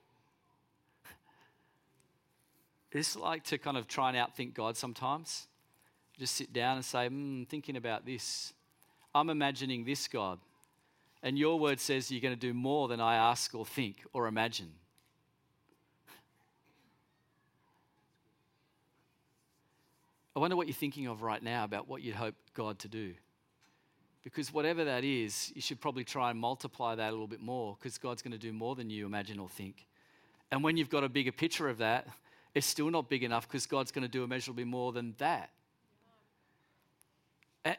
It's 2.92 3.16
like 3.16 3.44
to 3.44 3.58
kind 3.58 3.76
of 3.76 3.86
try 3.86 4.10
and 4.10 4.18
outthink 4.18 4.54
God 4.54 4.76
sometimes. 4.76 5.46
Just 6.18 6.34
sit 6.34 6.52
down 6.52 6.76
and 6.76 6.84
say, 6.84 7.08
hmm, 7.08 7.44
thinking 7.44 7.76
about 7.76 8.04
this. 8.04 8.52
I'm 9.14 9.30
imagining 9.30 9.84
this, 9.84 10.08
God. 10.08 10.38
And 11.22 11.38
your 11.38 11.58
word 11.58 11.80
says 11.80 12.10
you're 12.10 12.20
going 12.20 12.34
to 12.34 12.40
do 12.40 12.54
more 12.54 12.88
than 12.88 13.00
I 13.00 13.16
ask 13.16 13.54
or 13.54 13.64
think 13.64 13.96
or 14.12 14.26
imagine. 14.26 14.72
I 20.34 20.38
wonder 20.38 20.56
what 20.56 20.66
you're 20.68 20.74
thinking 20.74 21.06
of 21.06 21.22
right 21.22 21.42
now 21.42 21.64
about 21.64 21.88
what 21.88 22.02
you'd 22.02 22.14
hope 22.14 22.34
God 22.54 22.78
to 22.80 22.88
do. 22.88 23.14
Because 24.22 24.52
whatever 24.52 24.84
that 24.84 25.04
is, 25.04 25.52
you 25.54 25.60
should 25.60 25.80
probably 25.80 26.04
try 26.04 26.30
and 26.30 26.38
multiply 26.38 26.94
that 26.94 27.08
a 27.08 27.12
little 27.12 27.26
bit 27.26 27.40
more 27.40 27.76
because 27.78 27.98
God's 27.98 28.22
going 28.22 28.32
to 28.32 28.38
do 28.38 28.52
more 28.52 28.74
than 28.74 28.90
you 28.90 29.06
imagine 29.06 29.38
or 29.38 29.48
think. 29.48 29.86
And 30.50 30.62
when 30.62 30.76
you've 30.76 30.90
got 30.90 31.04
a 31.04 31.08
bigger 31.08 31.32
picture 31.32 31.68
of 31.68 31.78
that, 31.78 32.06
it's 32.54 32.66
still 32.66 32.90
not 32.90 33.08
big 33.08 33.22
enough 33.22 33.48
because 33.48 33.66
God's 33.66 33.92
going 33.92 34.02
to 34.02 34.08
do 34.08 34.24
immeasurably 34.24 34.64
more 34.64 34.92
than 34.92 35.14
that. 35.18 35.50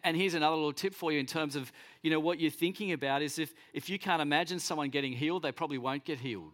And 0.03 0.15
here's 0.15 0.35
another 0.35 0.55
little 0.55 0.73
tip 0.73 0.93
for 0.93 1.11
you 1.11 1.19
in 1.19 1.25
terms 1.25 1.55
of, 1.55 1.71
you 2.03 2.11
know, 2.11 2.19
what 2.19 2.39
you're 2.39 2.51
thinking 2.51 2.91
about 2.91 3.23
is 3.23 3.39
if, 3.39 3.53
if 3.73 3.89
you 3.89 3.97
can't 3.97 4.21
imagine 4.21 4.59
someone 4.59 4.89
getting 4.89 5.11
healed, 5.11 5.41
they 5.41 5.51
probably 5.51 5.79
won't 5.79 6.05
get 6.05 6.19
healed. 6.19 6.51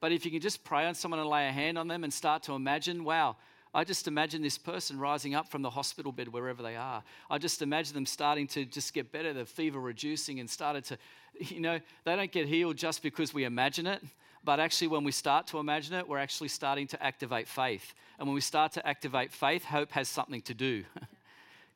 But 0.00 0.10
if 0.10 0.24
you 0.24 0.32
can 0.32 0.40
just 0.40 0.64
pray 0.64 0.86
on 0.86 0.94
someone 0.94 1.20
and 1.20 1.28
lay 1.28 1.46
a 1.46 1.52
hand 1.52 1.78
on 1.78 1.86
them 1.86 2.02
and 2.02 2.12
start 2.12 2.42
to 2.44 2.54
imagine, 2.54 3.04
wow, 3.04 3.36
I 3.72 3.84
just 3.84 4.08
imagine 4.08 4.42
this 4.42 4.58
person 4.58 4.98
rising 4.98 5.34
up 5.34 5.48
from 5.48 5.62
the 5.62 5.70
hospital 5.70 6.10
bed 6.10 6.28
wherever 6.28 6.60
they 6.60 6.74
are. 6.74 7.04
I 7.30 7.38
just 7.38 7.62
imagine 7.62 7.94
them 7.94 8.06
starting 8.06 8.48
to 8.48 8.64
just 8.64 8.92
get 8.92 9.12
better, 9.12 9.32
the 9.32 9.44
fever 9.44 9.78
reducing 9.78 10.40
and 10.40 10.50
started 10.50 10.84
to, 10.86 10.98
you 11.38 11.60
know, 11.60 11.78
they 12.04 12.16
don't 12.16 12.32
get 12.32 12.48
healed 12.48 12.76
just 12.76 13.02
because 13.02 13.32
we 13.32 13.44
imagine 13.44 13.86
it. 13.86 14.02
But 14.42 14.58
actually, 14.58 14.88
when 14.88 15.04
we 15.04 15.12
start 15.12 15.46
to 15.48 15.58
imagine 15.58 15.94
it, 15.94 16.08
we're 16.08 16.18
actually 16.18 16.48
starting 16.48 16.86
to 16.88 17.02
activate 17.02 17.46
faith. 17.46 17.94
And 18.18 18.26
when 18.26 18.34
we 18.34 18.40
start 18.40 18.72
to 18.72 18.86
activate 18.86 19.32
faith, 19.32 19.64
hope 19.64 19.92
has 19.92 20.08
something 20.08 20.42
to 20.42 20.54
do. 20.54 20.84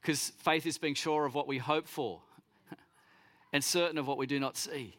Because 0.01 0.33
faith 0.41 0.67
is 0.67 0.77
being 0.77 0.95
sure 0.95 1.25
of 1.25 1.35
what 1.35 1.49
we 1.49 1.57
hope 1.57 1.89
for 1.89 2.21
and 3.55 3.65
certain 3.65 3.97
of 3.97 4.07
what 4.07 4.19
we 4.19 4.27
do 4.27 4.39
not 4.39 4.55
see. 4.55 4.99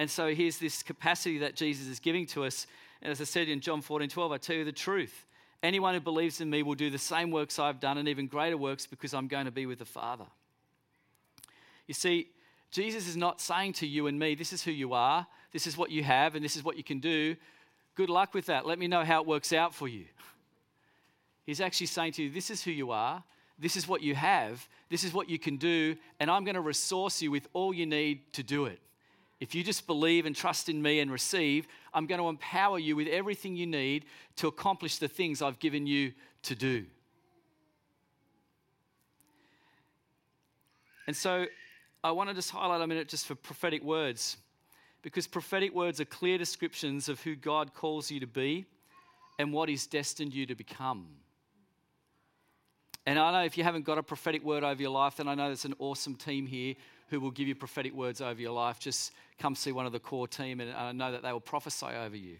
And 0.00 0.10
so 0.10 0.34
here's 0.34 0.58
this 0.58 0.82
capacity 0.82 1.38
that 1.38 1.54
Jesus 1.54 1.86
is 1.86 2.00
giving 2.00 2.26
to 2.26 2.42
us. 2.42 2.66
And 3.02 3.12
as 3.12 3.20
I 3.20 3.24
said 3.24 3.48
in 3.48 3.60
John 3.60 3.80
14 3.80 4.08
12, 4.08 4.32
I 4.32 4.38
tell 4.38 4.56
you 4.56 4.64
the 4.64 4.72
truth. 4.72 5.26
Anyone 5.62 5.94
who 5.94 6.00
believes 6.00 6.40
in 6.40 6.50
me 6.50 6.64
will 6.64 6.74
do 6.74 6.90
the 6.90 6.98
same 6.98 7.30
works 7.30 7.60
I've 7.60 7.78
done 7.78 7.98
and 7.98 8.08
even 8.08 8.26
greater 8.26 8.56
works 8.56 8.84
because 8.84 9.14
I'm 9.14 9.28
going 9.28 9.44
to 9.44 9.52
be 9.52 9.66
with 9.66 9.78
the 9.78 9.84
Father. 9.84 10.26
You 11.86 11.94
see, 11.94 12.30
Jesus 12.70 13.06
is 13.06 13.16
not 13.16 13.40
saying 13.40 13.74
to 13.74 13.86
you 13.86 14.06
and 14.06 14.18
me, 14.18 14.34
this 14.34 14.52
is 14.52 14.64
who 14.64 14.70
you 14.70 14.92
are, 14.94 15.26
this 15.52 15.66
is 15.66 15.76
what 15.76 15.90
you 15.90 16.02
have, 16.04 16.34
and 16.34 16.44
this 16.44 16.56
is 16.56 16.64
what 16.64 16.76
you 16.76 16.84
can 16.84 17.00
do. 17.00 17.36
Good 17.94 18.10
luck 18.10 18.34
with 18.34 18.46
that. 18.46 18.66
Let 18.66 18.78
me 18.78 18.86
know 18.86 19.04
how 19.04 19.20
it 19.20 19.26
works 19.26 19.52
out 19.52 19.74
for 19.74 19.88
you. 19.88 20.06
He's 21.44 21.60
actually 21.60 21.86
saying 21.86 22.12
to 22.12 22.22
you, 22.22 22.30
this 22.30 22.50
is 22.50 22.62
who 22.62 22.70
you 22.70 22.92
are, 22.92 23.22
this 23.58 23.76
is 23.76 23.88
what 23.88 24.02
you 24.02 24.14
have, 24.14 24.66
this 24.88 25.04
is 25.04 25.12
what 25.12 25.28
you 25.28 25.38
can 25.38 25.56
do, 25.56 25.96
and 26.18 26.30
I'm 26.30 26.44
going 26.44 26.54
to 26.54 26.60
resource 26.60 27.20
you 27.20 27.30
with 27.30 27.48
all 27.52 27.74
you 27.74 27.86
need 27.86 28.32
to 28.34 28.42
do 28.42 28.66
it. 28.66 28.80
If 29.40 29.54
you 29.54 29.64
just 29.64 29.86
believe 29.86 30.26
and 30.26 30.36
trust 30.36 30.68
in 30.68 30.80
me 30.80 31.00
and 31.00 31.10
receive, 31.10 31.66
I'm 31.94 32.06
going 32.06 32.20
to 32.20 32.28
empower 32.28 32.78
you 32.78 32.94
with 32.94 33.08
everything 33.08 33.56
you 33.56 33.66
need 33.66 34.04
to 34.36 34.48
accomplish 34.48 34.98
the 34.98 35.08
things 35.08 35.40
I've 35.40 35.58
given 35.58 35.86
you 35.86 36.12
to 36.42 36.54
do. 36.54 36.84
And 41.06 41.16
so 41.16 41.46
I 42.04 42.12
want 42.12 42.28
to 42.28 42.34
just 42.34 42.50
highlight 42.50 42.82
a 42.82 42.86
minute 42.86 43.08
just 43.08 43.26
for 43.26 43.34
prophetic 43.34 43.82
words, 43.82 44.36
because 45.02 45.26
prophetic 45.26 45.74
words 45.74 46.00
are 46.00 46.04
clear 46.04 46.38
descriptions 46.38 47.08
of 47.08 47.20
who 47.22 47.34
God 47.34 47.74
calls 47.74 48.10
you 48.10 48.20
to 48.20 48.26
be 48.26 48.66
and 49.38 49.52
what 49.52 49.68
He's 49.68 49.86
destined 49.86 50.34
you 50.34 50.46
to 50.46 50.54
become. 50.54 51.06
And 53.06 53.18
I 53.18 53.32
know 53.32 53.44
if 53.44 53.56
you 53.56 53.64
haven't 53.64 53.84
got 53.84 53.98
a 53.98 54.02
prophetic 54.02 54.44
word 54.44 54.62
over 54.62 54.80
your 54.80 54.90
life, 54.90 55.16
then 55.16 55.26
I 55.26 55.34
know 55.34 55.46
there's 55.46 55.64
an 55.64 55.74
awesome 55.78 56.14
team 56.14 56.46
here 56.46 56.74
who 57.08 57.18
will 57.18 57.30
give 57.30 57.48
you 57.48 57.54
prophetic 57.54 57.94
words 57.94 58.20
over 58.20 58.40
your 58.40 58.52
life. 58.52 58.78
Just 58.78 59.12
come 59.38 59.54
see 59.54 59.72
one 59.72 59.86
of 59.86 59.92
the 59.92 59.98
core 59.98 60.28
team, 60.28 60.60
and 60.60 60.72
I 60.72 60.92
know 60.92 61.10
that 61.12 61.22
they 61.22 61.32
will 61.32 61.40
prophesy 61.40 61.86
over 61.86 62.16
you. 62.16 62.36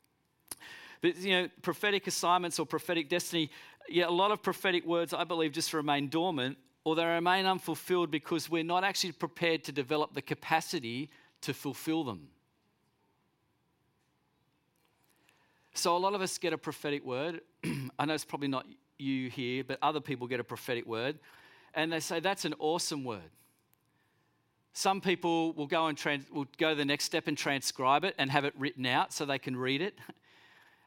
but, 1.02 1.16
you 1.18 1.30
know, 1.32 1.48
prophetic 1.62 2.06
assignments 2.06 2.58
or 2.58 2.66
prophetic 2.66 3.08
destiny, 3.08 3.50
yeah, 3.88 4.08
a 4.08 4.10
lot 4.10 4.30
of 4.30 4.42
prophetic 4.42 4.86
words, 4.86 5.12
I 5.12 5.24
believe, 5.24 5.52
just 5.52 5.74
remain 5.74 6.08
dormant 6.08 6.56
or 6.84 6.94
they 6.94 7.04
remain 7.04 7.46
unfulfilled 7.46 8.10
because 8.10 8.48
we're 8.48 8.64
not 8.64 8.84
actually 8.84 9.12
prepared 9.12 9.64
to 9.64 9.72
develop 9.72 10.14
the 10.14 10.22
capacity 10.22 11.10
to 11.42 11.54
fulfill 11.54 12.04
them. 12.04 12.28
So, 15.74 15.96
a 15.96 15.98
lot 15.98 16.14
of 16.14 16.20
us 16.20 16.36
get 16.38 16.52
a 16.52 16.58
prophetic 16.58 17.04
word. 17.04 17.40
I 17.98 18.04
know 18.04 18.14
it's 18.14 18.24
probably 18.24 18.48
not 18.48 18.66
you 18.98 19.30
here, 19.30 19.64
but 19.64 19.78
other 19.82 20.00
people 20.00 20.26
get 20.26 20.40
a 20.40 20.44
prophetic 20.44 20.86
word, 20.86 21.18
and 21.74 21.92
they 21.92 22.00
say, 22.00 22.20
That's 22.20 22.44
an 22.44 22.54
awesome 22.58 23.04
word. 23.04 23.30
Some 24.72 25.00
people 25.00 25.52
will 25.52 25.66
go 25.66 25.86
and 25.86 25.98
trans- 25.98 26.30
will 26.30 26.46
go 26.58 26.74
the 26.74 26.84
next 26.84 27.04
step 27.04 27.26
and 27.26 27.36
transcribe 27.36 28.04
it 28.04 28.14
and 28.18 28.30
have 28.30 28.44
it 28.44 28.54
written 28.56 28.86
out 28.86 29.12
so 29.12 29.24
they 29.24 29.38
can 29.38 29.56
read 29.56 29.82
it. 29.82 29.98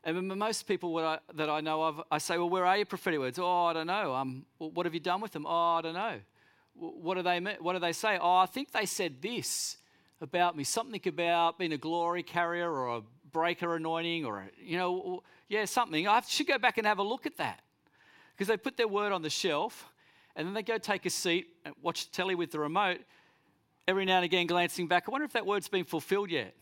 And 0.06 0.28
most 0.28 0.68
people 0.68 0.98
I, 0.98 1.20
that 1.36 1.50
I 1.50 1.62
know 1.62 1.82
of, 1.82 2.02
I 2.12 2.18
say, 2.18 2.38
well, 2.38 2.50
where 2.50 2.66
are 2.66 2.76
your 2.76 2.86
prophetic 2.86 3.22
words? 3.22 3.40
Oh, 3.40 3.68
I 3.68 3.72
don't 3.72 3.88
know. 3.88 4.14
Um, 4.14 4.46
what 4.58 4.86
have 4.86 4.94
you 4.94 5.00
done 5.00 5.22
with 5.22 5.32
them? 5.32 5.46
Oh, 5.48 5.76
I 5.76 5.82
don't 5.82 5.94
know. 5.94 6.20
What 6.76 7.16
do 7.16 7.22
they 7.22 7.40
What 7.40 7.72
do 7.72 7.80
they 7.80 7.94
say? 7.94 8.18
Oh, 8.20 8.36
I 8.36 8.46
think 8.46 8.74
they 8.74 8.86
said 8.86 9.22
this 9.22 9.78
about 10.22 10.56
me, 10.56 10.64
something 10.64 11.02
about 11.06 11.58
being 11.58 11.74
a 11.74 11.78
glory 11.78 12.24
carrier 12.24 12.72
or 12.72 12.98
a 12.98 13.02
breaker 13.32 13.76
anointing, 13.76 14.26
or 14.26 14.40
a, 14.40 14.50
you 14.62 14.78
know, 14.78 15.24
yeah, 15.50 15.66
something. 15.66 16.08
I 16.08 16.22
should 16.22 16.48
go 16.48 16.58
back 16.58 16.78
and 16.78 16.88
have 16.88 17.00
a 17.00 17.04
look 17.04 17.26
at 17.26 17.38
that 17.38 17.62
because 18.34 18.48
they 18.48 18.58
put 18.58 18.78
their 18.78 18.88
word 18.88 19.12
on 19.12 19.22
the 19.22 19.30
shelf, 19.30 19.86
and 20.36 20.48
then 20.48 20.54
they 20.54 20.64
go 20.64 20.78
take 20.78 21.06
a 21.06 21.10
seat 21.10 21.48
and 21.66 21.74
watch 21.82 22.12
telly 22.12 22.36
with 22.36 22.52
the 22.52 22.60
remote, 22.60 23.00
every 23.88 24.06
now 24.06 24.18
and 24.18 24.26
again 24.26 24.48
glancing 24.48 24.88
back, 24.88 25.06
I 25.08 25.12
wonder 25.12 25.26
if 25.26 25.34
that 25.34 25.46
word's 25.46 25.68
been 25.68 25.84
fulfilled 25.84 26.32
yet. 26.32 26.54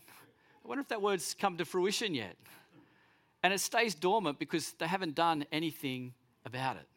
I 0.63 0.67
wonder 0.67 0.81
if 0.81 0.89
that 0.89 1.01
word's 1.01 1.33
come 1.33 1.57
to 1.57 1.65
fruition 1.65 2.13
yet. 2.13 2.35
And 3.43 3.53
it 3.53 3.59
stays 3.59 3.95
dormant 3.95 4.37
because 4.37 4.73
they 4.73 4.87
haven't 4.87 5.15
done 5.15 5.45
anything 5.51 6.13
about 6.45 6.75
it. 6.75 6.87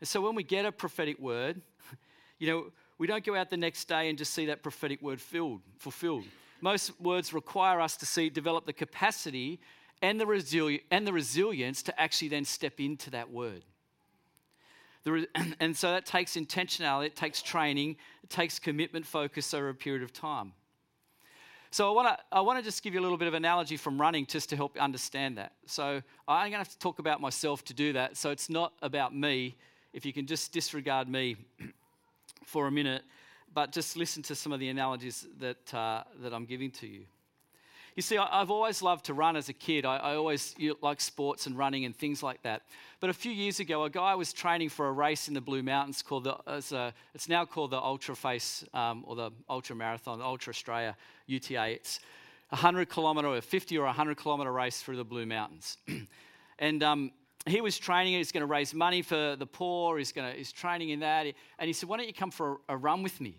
And 0.00 0.08
so 0.08 0.20
when 0.20 0.34
we 0.34 0.42
get 0.42 0.64
a 0.64 0.72
prophetic 0.72 1.18
word, 1.18 1.60
you 2.38 2.48
know, 2.48 2.72
we 3.02 3.08
don't 3.08 3.24
go 3.24 3.34
out 3.34 3.50
the 3.50 3.56
next 3.56 3.88
day 3.88 4.08
and 4.08 4.16
just 4.16 4.32
see 4.32 4.46
that 4.46 4.62
prophetic 4.62 5.02
word 5.02 5.20
filled, 5.20 5.60
fulfilled. 5.76 6.22
Most 6.60 6.92
words 7.00 7.32
require 7.32 7.80
us 7.80 7.96
to 7.96 8.06
see, 8.06 8.30
develop 8.30 8.64
the 8.64 8.72
capacity 8.72 9.58
and 10.02 10.20
the, 10.20 10.24
resili- 10.24 10.82
and 10.88 11.04
the 11.04 11.12
resilience 11.12 11.82
to 11.82 12.00
actually 12.00 12.28
then 12.28 12.44
step 12.44 12.78
into 12.78 13.10
that 13.10 13.28
word. 13.28 13.64
and 15.58 15.76
so 15.76 15.90
that 15.90 16.06
takes 16.06 16.36
intentionality, 16.36 17.06
it 17.06 17.16
takes 17.16 17.42
training, 17.42 17.96
it 18.22 18.30
takes 18.30 18.60
commitment 18.60 19.04
focus 19.04 19.52
over 19.52 19.70
a 19.70 19.74
period 19.74 20.04
of 20.04 20.12
time. 20.12 20.52
So 21.72 21.88
I 21.88 21.92
want 21.92 22.06
to 22.06 22.24
I 22.30 22.40
want 22.42 22.60
to 22.60 22.64
just 22.64 22.84
give 22.84 22.94
you 22.94 23.00
a 23.00 23.02
little 23.02 23.18
bit 23.18 23.26
of 23.26 23.34
analogy 23.34 23.76
from 23.76 24.00
running 24.00 24.26
just 24.26 24.48
to 24.50 24.56
help 24.56 24.78
understand 24.78 25.38
that. 25.38 25.54
So 25.66 26.00
I'm 26.28 26.42
going 26.42 26.52
to 26.52 26.58
have 26.58 26.68
to 26.68 26.78
talk 26.78 27.00
about 27.00 27.20
myself 27.20 27.64
to 27.64 27.74
do 27.74 27.94
that. 27.94 28.16
So 28.16 28.30
it's 28.30 28.48
not 28.48 28.74
about 28.80 29.12
me. 29.12 29.56
If 29.92 30.06
you 30.06 30.12
can 30.12 30.28
just 30.28 30.52
disregard 30.52 31.08
me 31.08 31.34
for 32.44 32.66
a 32.66 32.70
minute, 32.70 33.02
but 33.54 33.72
just 33.72 33.96
listen 33.96 34.22
to 34.24 34.34
some 34.34 34.52
of 34.52 34.60
the 34.60 34.68
analogies 34.68 35.26
that 35.38 35.74
uh, 35.74 36.04
that 36.20 36.32
I'm 36.32 36.44
giving 36.44 36.70
to 36.72 36.86
you. 36.86 37.04
You 37.94 38.02
see, 38.02 38.16
I've 38.16 38.50
always 38.50 38.80
loved 38.80 39.04
to 39.06 39.14
run 39.14 39.36
as 39.36 39.50
a 39.50 39.52
kid. 39.52 39.84
I, 39.84 39.96
I 39.98 40.14
always 40.16 40.54
like 40.80 40.98
sports 41.00 41.46
and 41.46 41.58
running 41.58 41.84
and 41.84 41.94
things 41.94 42.22
like 42.22 42.42
that. 42.42 42.62
But 43.00 43.10
a 43.10 43.12
few 43.12 43.32
years 43.32 43.60
ago, 43.60 43.84
a 43.84 43.90
guy 43.90 44.14
was 44.14 44.32
training 44.32 44.70
for 44.70 44.88
a 44.88 44.92
race 44.92 45.28
in 45.28 45.34
the 45.34 45.42
Blue 45.42 45.62
Mountains 45.62 46.00
called 46.00 46.24
the, 46.24 46.36
it's, 46.46 46.72
a, 46.72 46.94
it's 47.14 47.28
now 47.28 47.44
called 47.44 47.70
the 47.70 47.78
Ultra 47.78 48.16
Face 48.16 48.64
um, 48.72 49.04
or 49.06 49.14
the 49.14 49.30
Ultra 49.50 49.76
Marathon, 49.76 50.22
Ultra 50.22 50.52
Australia 50.52 50.96
UTA. 51.26 51.72
It's 51.72 52.00
a 52.50 52.56
100 52.56 52.88
kilometre, 52.88 53.36
a 53.36 53.42
50 53.42 53.76
or 53.76 53.84
100 53.84 54.16
kilometre 54.16 54.52
race 54.52 54.80
through 54.80 54.96
the 54.96 55.04
Blue 55.04 55.26
Mountains. 55.26 55.76
and 56.58 56.82
um, 56.82 57.10
he 57.46 57.60
was 57.60 57.78
training, 57.78 58.14
he's 58.14 58.32
going 58.32 58.42
to 58.42 58.46
raise 58.46 58.72
money 58.72 59.02
for 59.02 59.36
the 59.36 59.46
poor, 59.46 59.98
he's, 59.98 60.12
going 60.12 60.30
to, 60.30 60.36
he's 60.36 60.52
training 60.52 60.90
in 60.90 61.00
that. 61.00 61.26
And 61.58 61.66
he 61.66 61.72
said, 61.72 61.88
Why 61.88 61.96
don't 61.96 62.06
you 62.06 62.14
come 62.14 62.30
for 62.30 62.60
a, 62.68 62.74
a 62.74 62.76
run 62.76 63.02
with 63.02 63.20
me? 63.20 63.34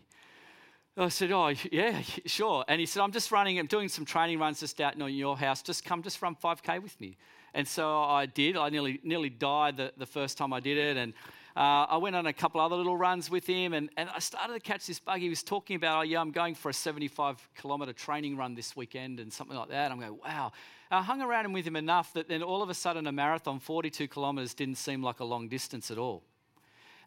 I 0.97 1.07
said, 1.07 1.31
Oh, 1.31 1.53
yeah, 1.71 2.01
sure. 2.25 2.65
And 2.67 2.79
he 2.79 2.85
said, 2.85 3.01
I'm 3.01 3.11
just 3.11 3.31
running, 3.31 3.59
I'm 3.59 3.67
doing 3.67 3.87
some 3.87 4.05
training 4.05 4.39
runs 4.39 4.59
just 4.59 4.79
out 4.81 4.95
in 4.95 5.07
your 5.09 5.37
house. 5.37 5.61
Just 5.61 5.85
come, 5.85 6.03
just 6.03 6.21
run 6.21 6.35
5K 6.35 6.81
with 6.81 6.99
me. 6.99 7.17
And 7.53 7.67
so 7.67 8.01
I 8.01 8.25
did. 8.25 8.57
I 8.57 8.69
nearly, 8.69 8.99
nearly 9.03 9.29
died 9.29 9.77
the, 9.77 9.93
the 9.97 10.05
first 10.05 10.37
time 10.37 10.53
I 10.53 10.59
did 10.59 10.77
it. 10.77 10.97
And 10.97 11.13
uh, 11.55 11.85
I 11.89 11.97
went 11.97 12.15
on 12.15 12.25
a 12.25 12.33
couple 12.33 12.59
other 12.61 12.75
little 12.75 12.97
runs 12.97 13.29
with 13.29 13.45
him. 13.45 13.73
And, 13.73 13.89
and 13.95 14.09
I 14.09 14.19
started 14.19 14.53
to 14.53 14.59
catch 14.59 14.87
this 14.87 14.99
bug. 14.99 15.19
He 15.19 15.29
was 15.29 15.43
talking 15.43 15.75
about, 15.75 15.99
Oh, 15.99 16.01
yeah, 16.01 16.19
I'm 16.19 16.31
going 16.31 16.55
for 16.55 16.69
a 16.69 16.73
75 16.73 17.47
kilometer 17.55 17.93
training 17.93 18.37
run 18.37 18.55
this 18.55 18.75
weekend 18.75 19.19
and 19.19 19.31
something 19.31 19.55
like 19.55 19.69
that. 19.69 19.91
I'm 19.91 19.99
going, 19.99 20.17
Wow. 20.23 20.51
I 20.89 21.01
hung 21.01 21.21
around 21.21 21.51
with 21.53 21.65
him 21.65 21.75
enough 21.75 22.13
that 22.13 22.27
then 22.27 22.43
all 22.43 22.61
of 22.61 22.69
a 22.69 22.73
sudden 22.73 23.07
a 23.07 23.11
marathon, 23.11 23.59
42 23.59 24.07
kilometres, 24.07 24.53
didn't 24.53 24.75
seem 24.75 25.01
like 25.01 25.21
a 25.21 25.25
long 25.25 25.47
distance 25.47 25.89
at 25.89 25.97
all. 25.97 26.23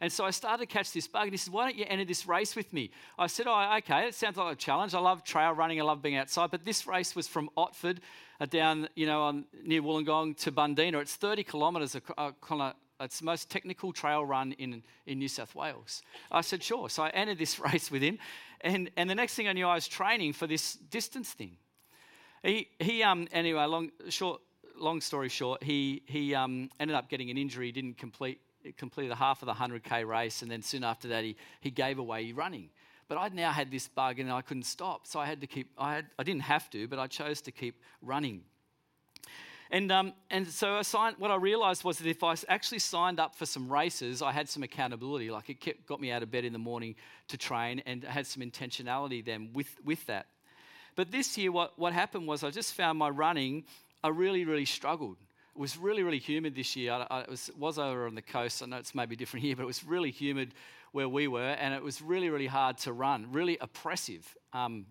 And 0.00 0.12
so 0.12 0.24
I 0.24 0.30
started 0.30 0.68
to 0.68 0.72
catch 0.72 0.92
this 0.92 1.08
bug. 1.08 1.24
And 1.24 1.32
he 1.32 1.36
said, 1.36 1.52
Why 1.52 1.64
don't 1.64 1.76
you 1.76 1.86
enter 1.88 2.04
this 2.04 2.26
race 2.26 2.54
with 2.54 2.72
me? 2.72 2.90
I 3.18 3.26
said, 3.28 3.46
Oh, 3.48 3.76
okay, 3.78 4.08
it 4.08 4.14
sounds 4.14 4.36
like 4.36 4.52
a 4.52 4.56
challenge. 4.56 4.94
I 4.94 5.00
love 5.00 5.24
trail 5.24 5.52
running, 5.52 5.80
I 5.80 5.84
love 5.84 6.02
being 6.02 6.16
outside. 6.16 6.50
But 6.50 6.64
this 6.64 6.86
race 6.86 7.16
was 7.16 7.26
from 7.26 7.48
Otford 7.56 7.98
uh, 8.40 8.46
down, 8.46 8.88
you 8.94 9.06
know, 9.06 9.22
on, 9.22 9.44
near 9.64 9.82
Wollongong 9.82 10.36
to 10.38 10.52
Bundeena. 10.52 11.00
It's 11.00 11.14
30 11.14 11.44
kilometres, 11.44 11.96
uh, 12.18 12.32
it's 13.00 13.18
the 13.18 13.24
most 13.24 13.50
technical 13.50 13.92
trail 13.92 14.24
run 14.24 14.52
in, 14.52 14.82
in 15.06 15.18
New 15.18 15.28
South 15.28 15.54
Wales. 15.54 16.02
I 16.30 16.40
said, 16.40 16.62
Sure. 16.62 16.88
So 16.88 17.02
I 17.02 17.10
entered 17.10 17.38
this 17.38 17.58
race 17.72 17.90
with 17.90 18.02
him. 18.02 18.18
And, 18.62 18.90
and 18.96 19.08
the 19.08 19.14
next 19.14 19.34
thing 19.34 19.48
I 19.48 19.52
knew, 19.52 19.66
I 19.66 19.74
was 19.74 19.86
training 19.86 20.32
for 20.32 20.46
this 20.46 20.74
distance 20.74 21.30
thing. 21.32 21.56
He, 22.42 22.68
he 22.78 23.02
um, 23.02 23.28
anyway, 23.32 23.64
long, 23.64 23.90
short, 24.08 24.40
long 24.78 25.00
story 25.00 25.28
short, 25.28 25.62
he, 25.62 26.02
he 26.06 26.34
um, 26.34 26.70
ended 26.78 26.96
up 26.96 27.08
getting 27.08 27.30
an 27.30 27.38
injury, 27.38 27.72
didn't 27.72 27.98
complete 27.98 28.40
completed 28.76 29.14
half 29.14 29.42
of 29.42 29.46
the 29.46 29.54
100k 29.54 30.06
race, 30.06 30.42
and 30.42 30.50
then 30.50 30.62
soon 30.62 30.84
after 30.84 31.08
that, 31.08 31.24
he, 31.24 31.36
he 31.60 31.70
gave 31.70 31.98
away 31.98 32.32
running. 32.32 32.70
But 33.08 33.18
I'd 33.18 33.34
now 33.34 33.52
had 33.52 33.70
this 33.70 33.86
bug 33.86 34.18
and 34.18 34.32
I 34.32 34.42
couldn't 34.42 34.64
stop, 34.64 35.06
so 35.06 35.20
I 35.20 35.26
had 35.26 35.40
to 35.40 35.46
keep, 35.46 35.70
I, 35.78 35.94
had, 35.94 36.06
I 36.18 36.24
didn't 36.24 36.42
have 36.42 36.68
to, 36.70 36.88
but 36.88 36.98
I 36.98 37.06
chose 37.06 37.40
to 37.42 37.52
keep 37.52 37.80
running. 38.02 38.42
And, 39.70 39.90
um, 39.90 40.12
and 40.30 40.46
so 40.46 40.74
I 40.74 40.82
signed, 40.82 41.16
what 41.18 41.30
I 41.30 41.36
realized 41.36 41.82
was 41.82 41.98
that 41.98 42.08
if 42.08 42.22
I 42.22 42.34
actually 42.48 42.78
signed 42.78 43.18
up 43.18 43.34
for 43.34 43.46
some 43.46 43.70
races, 43.72 44.22
I 44.22 44.32
had 44.32 44.48
some 44.48 44.62
accountability. 44.62 45.30
Like 45.30 45.50
it 45.50 45.60
kept, 45.60 45.86
got 45.86 46.00
me 46.00 46.12
out 46.12 46.22
of 46.22 46.30
bed 46.30 46.44
in 46.44 46.52
the 46.52 46.58
morning 46.58 46.94
to 47.28 47.36
train 47.36 47.82
and 47.86 48.04
had 48.04 48.26
some 48.26 48.42
intentionality 48.42 49.24
then 49.24 49.50
with, 49.52 49.74
with 49.84 50.06
that. 50.06 50.26
But 50.94 51.10
this 51.10 51.36
year, 51.36 51.52
what, 51.52 51.78
what 51.78 51.92
happened 51.92 52.26
was 52.26 52.44
I 52.44 52.50
just 52.50 52.74
found 52.74 52.98
my 52.98 53.08
running, 53.08 53.64
I 54.02 54.08
really, 54.08 54.44
really 54.44 54.64
struggled. 54.64 55.16
It 55.54 55.60
was 55.60 55.76
really, 55.76 56.02
really 56.02 56.18
humid 56.18 56.54
this 56.54 56.76
year. 56.76 56.92
I, 56.92 57.06
I, 57.10 57.20
it 57.22 57.28
was, 57.28 57.50
was 57.58 57.78
over 57.78 58.06
on 58.06 58.14
the 58.14 58.22
coast. 58.22 58.62
I 58.62 58.66
know 58.66 58.76
it's 58.76 58.94
maybe 58.94 59.16
different 59.16 59.44
here, 59.44 59.56
but 59.56 59.62
it 59.62 59.66
was 59.66 59.84
really 59.84 60.10
humid 60.10 60.54
where 60.92 61.08
we 61.08 61.28
were, 61.28 61.40
and 61.40 61.74
it 61.74 61.82
was 61.82 62.00
really, 62.00 62.30
really 62.30 62.46
hard 62.46 62.78
to 62.78 62.92
run, 62.92 63.26
really 63.32 63.58
oppressive. 63.60 64.34
Um, 64.52 64.86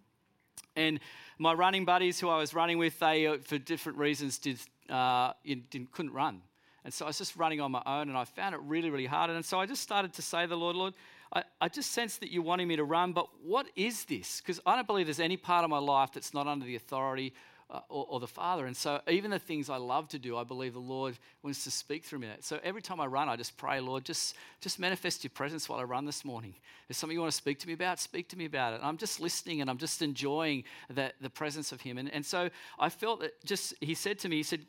and 0.75 0.99
my 1.37 1.53
running 1.53 1.85
buddies 1.85 2.19
who 2.19 2.29
I 2.29 2.37
was 2.37 2.53
running 2.53 2.77
with, 2.77 2.99
they, 2.99 3.27
uh, 3.27 3.37
for 3.43 3.57
different 3.57 3.97
reasons, 3.97 4.37
did, 4.37 4.59
uh, 4.89 5.33
didn't, 5.45 5.91
couldn't 5.91 6.13
run. 6.13 6.41
And 6.83 6.93
so 6.93 7.05
I 7.05 7.09
was 7.09 7.17
just 7.17 7.35
running 7.35 7.61
on 7.61 7.71
my 7.71 7.81
own, 7.85 8.09
and 8.09 8.17
I 8.17 8.25
found 8.25 8.53
it 8.53 8.61
really, 8.61 8.89
really 8.89 9.07
hard. 9.07 9.29
And 9.29 9.43
so 9.43 9.59
I 9.59 9.65
just 9.65 9.81
started 9.81 10.13
to 10.13 10.21
say 10.21 10.43
to 10.43 10.47
the 10.47 10.57
Lord, 10.57 10.75
Lord, 10.75 10.93
I, 11.33 11.43
I 11.59 11.67
just 11.67 11.91
sense 11.91 12.17
that 12.17 12.31
you're 12.31 12.43
wanting 12.43 12.67
me 12.67 12.75
to 12.75 12.83
run, 12.83 13.11
but 13.11 13.27
what 13.43 13.67
is 13.75 14.05
this? 14.05 14.39
Because 14.39 14.59
I 14.65 14.75
don't 14.75 14.87
believe 14.87 15.07
there's 15.07 15.19
any 15.19 15.37
part 15.37 15.63
of 15.63 15.69
my 15.69 15.79
life 15.79 16.11
that's 16.13 16.33
not 16.33 16.47
under 16.47 16.65
the 16.65 16.75
authority 16.75 17.33
uh, 17.75 17.81
or, 17.89 18.05
or, 18.09 18.19
the 18.19 18.27
Father. 18.27 18.65
And 18.65 18.75
so, 18.75 19.01
even 19.07 19.31
the 19.31 19.39
things 19.39 19.69
I 19.69 19.77
love 19.77 20.07
to 20.09 20.19
do, 20.19 20.37
I 20.37 20.43
believe 20.43 20.73
the 20.73 20.79
Lord 20.79 21.17
wants 21.43 21.63
to 21.65 21.71
speak 21.71 22.03
through 22.03 22.19
me. 22.19 22.29
So, 22.39 22.59
every 22.63 22.81
time 22.81 23.01
I 23.01 23.05
run, 23.05 23.27
I 23.27 23.35
just 23.35 23.57
pray, 23.57 23.79
Lord, 23.79 24.05
just, 24.05 24.35
just 24.61 24.79
manifest 24.79 25.23
your 25.23 25.31
presence 25.31 25.67
while 25.67 25.79
I 25.79 25.83
run 25.83 26.05
this 26.05 26.23
morning. 26.23 26.55
There's 26.87 26.97
something 26.97 27.15
you 27.15 27.21
want 27.21 27.31
to 27.31 27.37
speak 27.37 27.59
to 27.59 27.67
me 27.67 27.73
about? 27.73 27.99
Speak 27.99 28.29
to 28.29 28.37
me 28.37 28.45
about 28.45 28.73
it. 28.73 28.77
And 28.77 28.85
I'm 28.85 28.97
just 28.97 29.19
listening 29.19 29.61
and 29.61 29.69
I'm 29.69 29.77
just 29.77 30.01
enjoying 30.01 30.63
that, 30.89 31.15
the 31.19 31.29
presence 31.29 31.71
of 31.71 31.81
Him. 31.81 31.97
And, 31.97 32.11
and 32.13 32.25
so, 32.25 32.49
I 32.79 32.89
felt 32.89 33.19
that 33.21 33.43
just, 33.43 33.73
He 33.81 33.93
said 33.93 34.19
to 34.19 34.29
me, 34.29 34.37
He 34.37 34.43
said, 34.43 34.65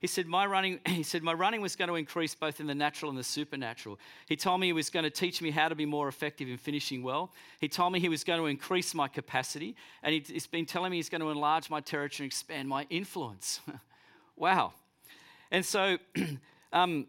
he 0.00 0.06
said, 0.06 0.26
my 0.26 0.46
running, 0.46 0.80
he 0.86 1.02
said, 1.02 1.22
my 1.22 1.32
running 1.32 1.60
was 1.60 1.76
going 1.76 1.88
to 1.88 1.94
increase 1.94 2.34
both 2.34 2.58
in 2.58 2.66
the 2.66 2.74
natural 2.74 3.10
and 3.10 3.18
the 3.18 3.24
supernatural. 3.24 3.98
He 4.26 4.34
told 4.34 4.60
me 4.60 4.66
he 4.68 4.72
was 4.72 4.90
going 4.90 5.04
to 5.04 5.10
teach 5.10 5.42
me 5.42 5.50
how 5.50 5.68
to 5.68 5.74
be 5.74 5.86
more 5.86 6.08
effective 6.08 6.48
in 6.48 6.56
finishing 6.56 7.02
well. 7.02 7.32
He 7.60 7.68
told 7.68 7.92
me 7.92 8.00
he 8.00 8.08
was 8.08 8.24
going 8.24 8.40
to 8.40 8.46
increase 8.46 8.94
my 8.94 9.08
capacity. 9.08 9.76
And 10.02 10.14
he's 10.14 10.46
been 10.46 10.66
telling 10.66 10.90
me 10.90 10.96
he's 10.96 11.10
going 11.10 11.20
to 11.20 11.30
enlarge 11.30 11.68
my 11.68 11.80
territory 11.80 12.24
and 12.24 12.32
expand 12.32 12.68
my 12.68 12.86
influence. 12.88 13.60
wow. 14.36 14.72
And 15.50 15.64
so, 15.64 15.98
um, 16.72 17.06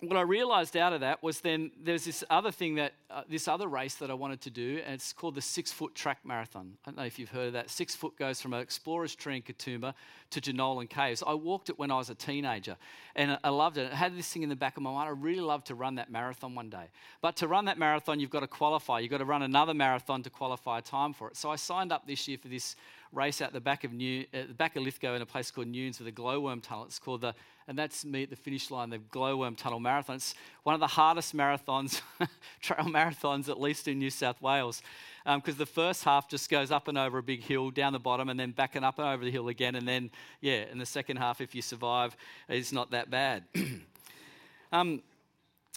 what 0.00 0.16
I 0.16 0.22
realized 0.22 0.76
out 0.76 0.92
of 0.92 1.00
that 1.00 1.22
was 1.22 1.40
then 1.40 1.70
there's 1.82 2.04
this 2.04 2.22
other 2.30 2.50
thing 2.50 2.76
that, 2.76 2.92
uh, 3.10 3.22
this 3.28 3.48
other 3.48 3.66
race 3.66 3.96
that 3.96 4.10
I 4.10 4.14
wanted 4.14 4.40
to 4.42 4.50
do, 4.50 4.80
and 4.84 4.94
it's 4.94 5.12
called 5.12 5.34
the 5.34 5.42
six 5.42 5.72
foot 5.72 5.94
track 5.94 6.18
marathon. 6.24 6.72
I 6.84 6.90
don't 6.90 6.96
know 6.98 7.04
if 7.04 7.18
you've 7.18 7.30
heard 7.30 7.48
of 7.48 7.52
that. 7.54 7.70
Six 7.70 7.94
foot 7.94 8.16
goes 8.16 8.40
from 8.40 8.52
an 8.54 8.60
explorer's 8.60 9.14
tree 9.14 9.36
in 9.36 9.42
Katoomba 9.42 9.94
to 10.30 10.40
Jenolan 10.40 10.88
Caves. 10.88 11.22
I 11.26 11.34
walked 11.34 11.68
it 11.68 11.78
when 11.78 11.90
I 11.90 11.96
was 11.96 12.10
a 12.10 12.14
teenager, 12.14 12.76
and 13.16 13.38
I 13.42 13.48
loved 13.48 13.78
it. 13.78 13.92
I 13.92 13.96
had 13.96 14.16
this 14.16 14.32
thing 14.32 14.42
in 14.42 14.48
the 14.48 14.56
back 14.56 14.76
of 14.76 14.82
my 14.82 14.92
mind. 14.92 15.08
I 15.08 15.12
really 15.12 15.40
love 15.40 15.64
to 15.64 15.74
run 15.74 15.96
that 15.96 16.10
marathon 16.10 16.54
one 16.54 16.70
day. 16.70 16.90
But 17.20 17.36
to 17.36 17.48
run 17.48 17.64
that 17.64 17.78
marathon, 17.78 18.20
you've 18.20 18.30
got 18.30 18.40
to 18.40 18.46
qualify. 18.46 19.00
You've 19.00 19.10
got 19.10 19.18
to 19.18 19.24
run 19.24 19.42
another 19.42 19.74
marathon 19.74 20.22
to 20.22 20.30
qualify 20.30 20.78
a 20.78 20.82
time 20.82 21.12
for 21.12 21.28
it. 21.28 21.36
So 21.36 21.50
I 21.50 21.56
signed 21.56 21.92
up 21.92 22.06
this 22.06 22.28
year 22.28 22.38
for 22.38 22.48
this 22.48 22.76
race 23.12 23.40
out 23.40 23.52
the 23.52 23.60
back 23.60 23.84
of 23.84 23.92
New, 23.92 24.24
at 24.32 24.48
the 24.48 24.54
back 24.54 24.76
of 24.76 24.82
Lithgow 24.82 25.14
in 25.14 25.22
a 25.22 25.26
place 25.26 25.50
called 25.50 25.66
Newnes 25.66 25.98
with 25.98 26.08
a 26.08 26.12
glowworm 26.12 26.60
tunnel. 26.60 26.84
It's 26.84 26.98
called 26.98 27.22
the, 27.22 27.34
and 27.66 27.78
that's 27.78 28.04
me 28.04 28.24
at 28.24 28.30
the 28.30 28.36
finish 28.36 28.70
line, 28.70 28.90
the 28.90 28.98
glowworm 28.98 29.56
tunnel 29.56 29.80
marathon. 29.80 30.16
It's 30.16 30.34
one 30.62 30.74
of 30.74 30.80
the 30.80 30.86
hardest 30.86 31.36
marathons, 31.36 32.00
trail 32.60 32.86
marathons, 32.86 33.48
at 33.48 33.60
least 33.60 33.88
in 33.88 33.98
New 33.98 34.10
South 34.10 34.40
Wales, 34.42 34.82
because 35.24 35.54
um, 35.54 35.58
the 35.58 35.66
first 35.66 36.04
half 36.04 36.28
just 36.28 36.50
goes 36.50 36.70
up 36.70 36.88
and 36.88 36.98
over 36.98 37.18
a 37.18 37.22
big 37.22 37.42
hill, 37.42 37.70
down 37.70 37.92
the 37.92 37.98
bottom, 37.98 38.28
and 38.28 38.38
then 38.38 38.50
back 38.52 38.76
and 38.76 38.84
up 38.84 38.98
and 38.98 39.08
over 39.08 39.24
the 39.24 39.30
hill 39.30 39.48
again, 39.48 39.74
and 39.74 39.86
then 39.86 40.10
yeah, 40.40 40.64
in 40.70 40.78
the 40.78 40.86
second 40.86 41.16
half, 41.16 41.40
if 41.40 41.54
you 41.54 41.62
survive, 41.62 42.16
it's 42.48 42.72
not 42.72 42.90
that 42.90 43.10
bad. 43.10 43.44
um, 44.72 45.02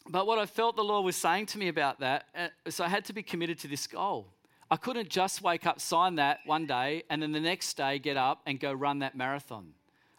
but 0.09 0.25
what 0.25 0.39
I 0.39 0.45
felt 0.45 0.75
the 0.75 0.83
Lord 0.83 1.05
was 1.05 1.15
saying 1.15 1.45
to 1.47 1.57
me 1.57 1.67
about 1.67 1.99
that, 1.99 2.25
uh, 2.35 2.47
so 2.69 2.83
I 2.83 2.87
had 2.87 3.05
to 3.05 3.13
be 3.13 3.23
committed 3.23 3.59
to 3.59 3.67
this 3.67 3.87
goal. 3.87 4.27
I 4.71 4.77
couldn't 4.77 5.09
just 5.09 5.41
wake 5.41 5.67
up, 5.67 5.81
sign 5.81 6.15
that 6.15 6.39
one 6.45 6.65
day, 6.65 7.03
and 7.09 7.21
then 7.21 7.33
the 7.33 7.41
next 7.41 7.75
day 7.75 7.99
get 7.99 8.15
up 8.15 8.39
and 8.45 8.57
go 8.57 8.71
run 8.71 8.99
that 8.99 9.17
marathon. 9.17 9.73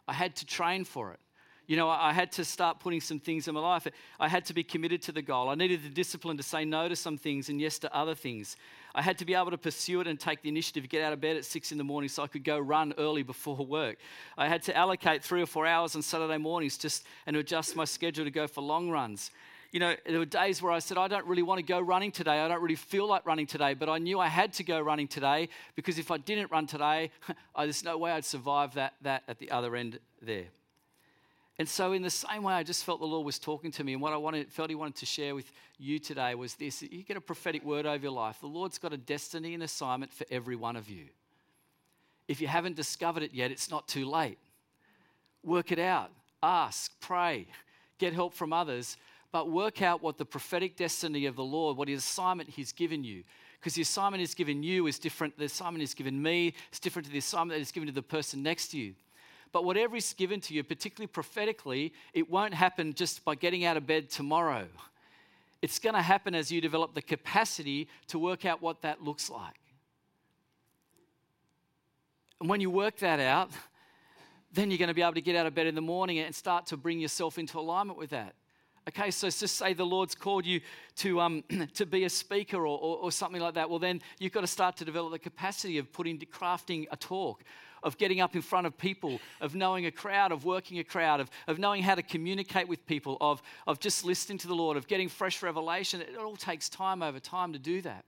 I 0.06 0.12
had 0.12 0.36
to 0.36 0.46
train 0.46 0.84
for 0.84 1.10
it. 1.12 1.20
You 1.66 1.78
know, 1.78 1.88
I 1.88 2.12
had 2.12 2.30
to 2.32 2.44
start 2.44 2.78
putting 2.78 3.00
some 3.00 3.18
things 3.18 3.48
in 3.48 3.54
my 3.54 3.60
life. 3.60 3.86
I 4.20 4.28
had 4.28 4.44
to 4.46 4.52
be 4.52 4.62
committed 4.62 5.00
to 5.02 5.12
the 5.12 5.22
goal. 5.22 5.48
I 5.48 5.54
needed 5.54 5.82
the 5.82 5.88
discipline 5.88 6.36
to 6.36 6.42
say 6.42 6.66
no 6.66 6.86
to 6.86 6.94
some 6.94 7.16
things 7.16 7.48
and 7.48 7.58
yes 7.58 7.78
to 7.78 7.96
other 7.96 8.14
things. 8.14 8.56
I 8.94 9.00
had 9.00 9.16
to 9.18 9.24
be 9.24 9.32
able 9.32 9.52
to 9.52 9.56
pursue 9.58 10.02
it 10.02 10.06
and 10.06 10.20
take 10.20 10.42
the 10.42 10.50
initiative, 10.50 10.82
to 10.82 10.88
get 10.88 11.02
out 11.02 11.14
of 11.14 11.20
bed 11.22 11.38
at 11.38 11.46
six 11.46 11.72
in 11.72 11.78
the 11.78 11.84
morning 11.84 12.10
so 12.10 12.22
I 12.22 12.26
could 12.26 12.44
go 12.44 12.58
run 12.58 12.92
early 12.98 13.22
before 13.22 13.56
work. 13.56 13.96
I 14.36 14.48
had 14.48 14.62
to 14.64 14.76
allocate 14.76 15.24
three 15.24 15.40
or 15.40 15.46
four 15.46 15.66
hours 15.66 15.96
on 15.96 16.02
Saturday 16.02 16.36
mornings 16.36 16.76
just 16.76 17.06
and 17.26 17.36
adjust 17.36 17.74
my 17.74 17.86
schedule 17.86 18.26
to 18.26 18.30
go 18.30 18.46
for 18.46 18.60
long 18.60 18.90
runs 18.90 19.30
you 19.72 19.80
know, 19.80 19.96
there 20.06 20.18
were 20.18 20.26
days 20.26 20.60
where 20.60 20.70
I 20.70 20.80
said, 20.80 20.98
I 20.98 21.08
don't 21.08 21.26
really 21.26 21.42
want 21.42 21.58
to 21.58 21.64
go 21.64 21.80
running 21.80 22.12
today. 22.12 22.38
I 22.38 22.46
don't 22.46 22.60
really 22.60 22.76
feel 22.76 23.08
like 23.08 23.24
running 23.24 23.46
today, 23.46 23.72
but 23.72 23.88
I 23.88 23.96
knew 23.96 24.20
I 24.20 24.28
had 24.28 24.52
to 24.54 24.64
go 24.64 24.78
running 24.78 25.08
today 25.08 25.48
because 25.74 25.98
if 25.98 26.10
I 26.10 26.18
didn't 26.18 26.50
run 26.50 26.66
today, 26.66 27.10
there's 27.56 27.82
no 27.82 27.96
way 27.96 28.12
I'd 28.12 28.26
survive 28.26 28.74
that, 28.74 28.92
that 29.00 29.22
at 29.26 29.38
the 29.38 29.50
other 29.50 29.74
end 29.74 29.98
there. 30.20 30.44
And 31.58 31.68
so, 31.68 31.92
in 31.92 32.02
the 32.02 32.10
same 32.10 32.42
way, 32.42 32.54
I 32.54 32.62
just 32.62 32.84
felt 32.84 33.00
the 33.00 33.06
Lord 33.06 33.24
was 33.24 33.38
talking 33.38 33.70
to 33.72 33.84
me. 33.84 33.92
And 33.92 34.02
what 34.02 34.12
I 34.12 34.16
wanted, 34.16 34.50
felt 34.50 34.70
He 34.70 34.74
wanted 34.74 34.96
to 34.96 35.06
share 35.06 35.34
with 35.34 35.50
you 35.78 35.98
today 35.98 36.34
was 36.34 36.54
this 36.54 36.82
you 36.82 37.02
get 37.02 37.16
a 37.16 37.20
prophetic 37.20 37.64
word 37.64 37.86
over 37.86 38.02
your 38.02 38.12
life. 38.12 38.40
The 38.40 38.46
Lord's 38.46 38.78
got 38.78 38.92
a 38.92 38.96
destiny 38.96 39.54
and 39.54 39.62
assignment 39.62 40.12
for 40.12 40.26
every 40.30 40.56
one 40.56 40.76
of 40.76 40.88
you. 40.88 41.06
If 42.26 42.40
you 42.40 42.46
haven't 42.46 42.76
discovered 42.76 43.22
it 43.22 43.34
yet, 43.34 43.50
it's 43.50 43.70
not 43.70 43.86
too 43.86 44.08
late. 44.08 44.38
Work 45.44 45.72
it 45.72 45.78
out, 45.78 46.10
ask, 46.42 46.90
pray, 47.00 47.46
get 47.98 48.12
help 48.12 48.32
from 48.32 48.52
others, 48.52 48.96
but 49.32 49.50
work 49.50 49.80
out 49.80 50.02
what 50.02 50.18
the 50.18 50.24
prophetic 50.26 50.76
destiny 50.76 51.24
of 51.24 51.36
the 51.36 51.42
Lord, 51.42 51.76
what 51.76 51.88
his 51.88 52.04
assignment 52.04 52.50
he's 52.50 52.70
given 52.70 53.02
you. 53.02 53.24
Because 53.58 53.74
the 53.74 53.82
assignment 53.82 54.20
he's 54.20 54.34
given 54.34 54.62
you 54.62 54.86
is 54.86 54.98
different. 54.98 55.38
The 55.38 55.46
assignment 55.46 55.80
he's 55.80 55.94
given 55.94 56.20
me 56.20 56.52
is 56.70 56.78
different 56.78 57.06
to 57.06 57.12
the 57.12 57.18
assignment 57.18 57.54
that 57.56 57.58
he's 57.58 57.72
given 57.72 57.86
to 57.86 57.94
the 57.94 58.02
person 58.02 58.42
next 58.42 58.68
to 58.68 58.78
you. 58.78 58.94
But 59.50 59.64
whatever 59.64 59.96
is 59.96 60.12
given 60.12 60.40
to 60.42 60.54
you, 60.54 60.62
particularly 60.62 61.06
prophetically, 61.06 61.92
it 62.12 62.30
won't 62.30 62.54
happen 62.54 62.92
just 62.92 63.24
by 63.24 63.34
getting 63.34 63.64
out 63.64 63.76
of 63.76 63.86
bed 63.86 64.10
tomorrow. 64.10 64.66
It's 65.62 65.78
going 65.78 65.94
to 65.94 66.02
happen 66.02 66.34
as 66.34 66.50
you 66.50 66.60
develop 66.60 66.94
the 66.94 67.02
capacity 67.02 67.88
to 68.08 68.18
work 68.18 68.44
out 68.44 68.60
what 68.60 68.82
that 68.82 69.02
looks 69.02 69.30
like. 69.30 69.54
And 72.40 72.50
when 72.50 72.60
you 72.60 72.70
work 72.70 72.96
that 72.98 73.20
out, 73.20 73.50
then 74.52 74.70
you're 74.70 74.78
going 74.78 74.88
to 74.88 74.94
be 74.94 75.02
able 75.02 75.14
to 75.14 75.20
get 75.20 75.36
out 75.36 75.46
of 75.46 75.54
bed 75.54 75.66
in 75.66 75.74
the 75.74 75.80
morning 75.80 76.18
and 76.18 76.34
start 76.34 76.66
to 76.66 76.76
bring 76.76 76.98
yourself 76.98 77.38
into 77.38 77.58
alignment 77.58 77.98
with 77.98 78.10
that. 78.10 78.34
Okay, 78.88 79.12
so 79.12 79.28
just 79.28 79.56
say 79.56 79.74
the 79.74 79.86
Lord's 79.86 80.14
called 80.14 80.44
you 80.44 80.60
to, 80.96 81.20
um, 81.20 81.44
to 81.74 81.86
be 81.86 82.04
a 82.04 82.10
speaker 82.10 82.58
or, 82.58 82.78
or, 82.78 82.96
or, 82.96 83.12
something 83.12 83.40
like 83.40 83.54
that. 83.54 83.70
Well, 83.70 83.78
then 83.78 84.00
you've 84.18 84.32
got 84.32 84.40
to 84.40 84.48
start 84.48 84.76
to 84.78 84.84
develop 84.84 85.12
the 85.12 85.20
capacity 85.20 85.78
of 85.78 85.92
putting, 85.92 86.18
crafting 86.18 86.86
a 86.90 86.96
talk 86.96 87.44
of 87.82 87.98
getting 87.98 88.20
up 88.20 88.36
in 88.36 88.42
front 88.42 88.66
of 88.66 88.78
people, 88.78 89.20
of 89.40 89.54
knowing 89.54 89.86
a 89.86 89.90
crowd, 89.90 90.32
of 90.32 90.44
working 90.44 90.78
a 90.78 90.84
crowd, 90.84 91.20
of, 91.20 91.30
of 91.48 91.58
knowing 91.58 91.82
how 91.82 91.94
to 91.94 92.02
communicate 92.02 92.68
with 92.68 92.86
people, 92.86 93.16
of, 93.20 93.42
of 93.66 93.80
just 93.80 94.04
listening 94.04 94.38
to 94.38 94.48
the 94.48 94.54
Lord, 94.54 94.76
of 94.76 94.86
getting 94.86 95.08
fresh 95.08 95.42
revelation. 95.42 96.00
It 96.00 96.16
all 96.16 96.36
takes 96.36 96.68
time 96.68 97.02
over 97.02 97.18
time 97.18 97.52
to 97.52 97.58
do 97.58 97.82
that. 97.82 98.04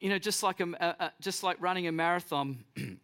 You 0.00 0.10
know, 0.10 0.18
just 0.18 0.42
like, 0.42 0.60
a, 0.60 0.66
a, 0.98 1.12
just 1.20 1.42
like 1.42 1.56
running 1.60 1.86
a 1.86 1.92
marathon, 1.92 2.64
you 2.76 2.98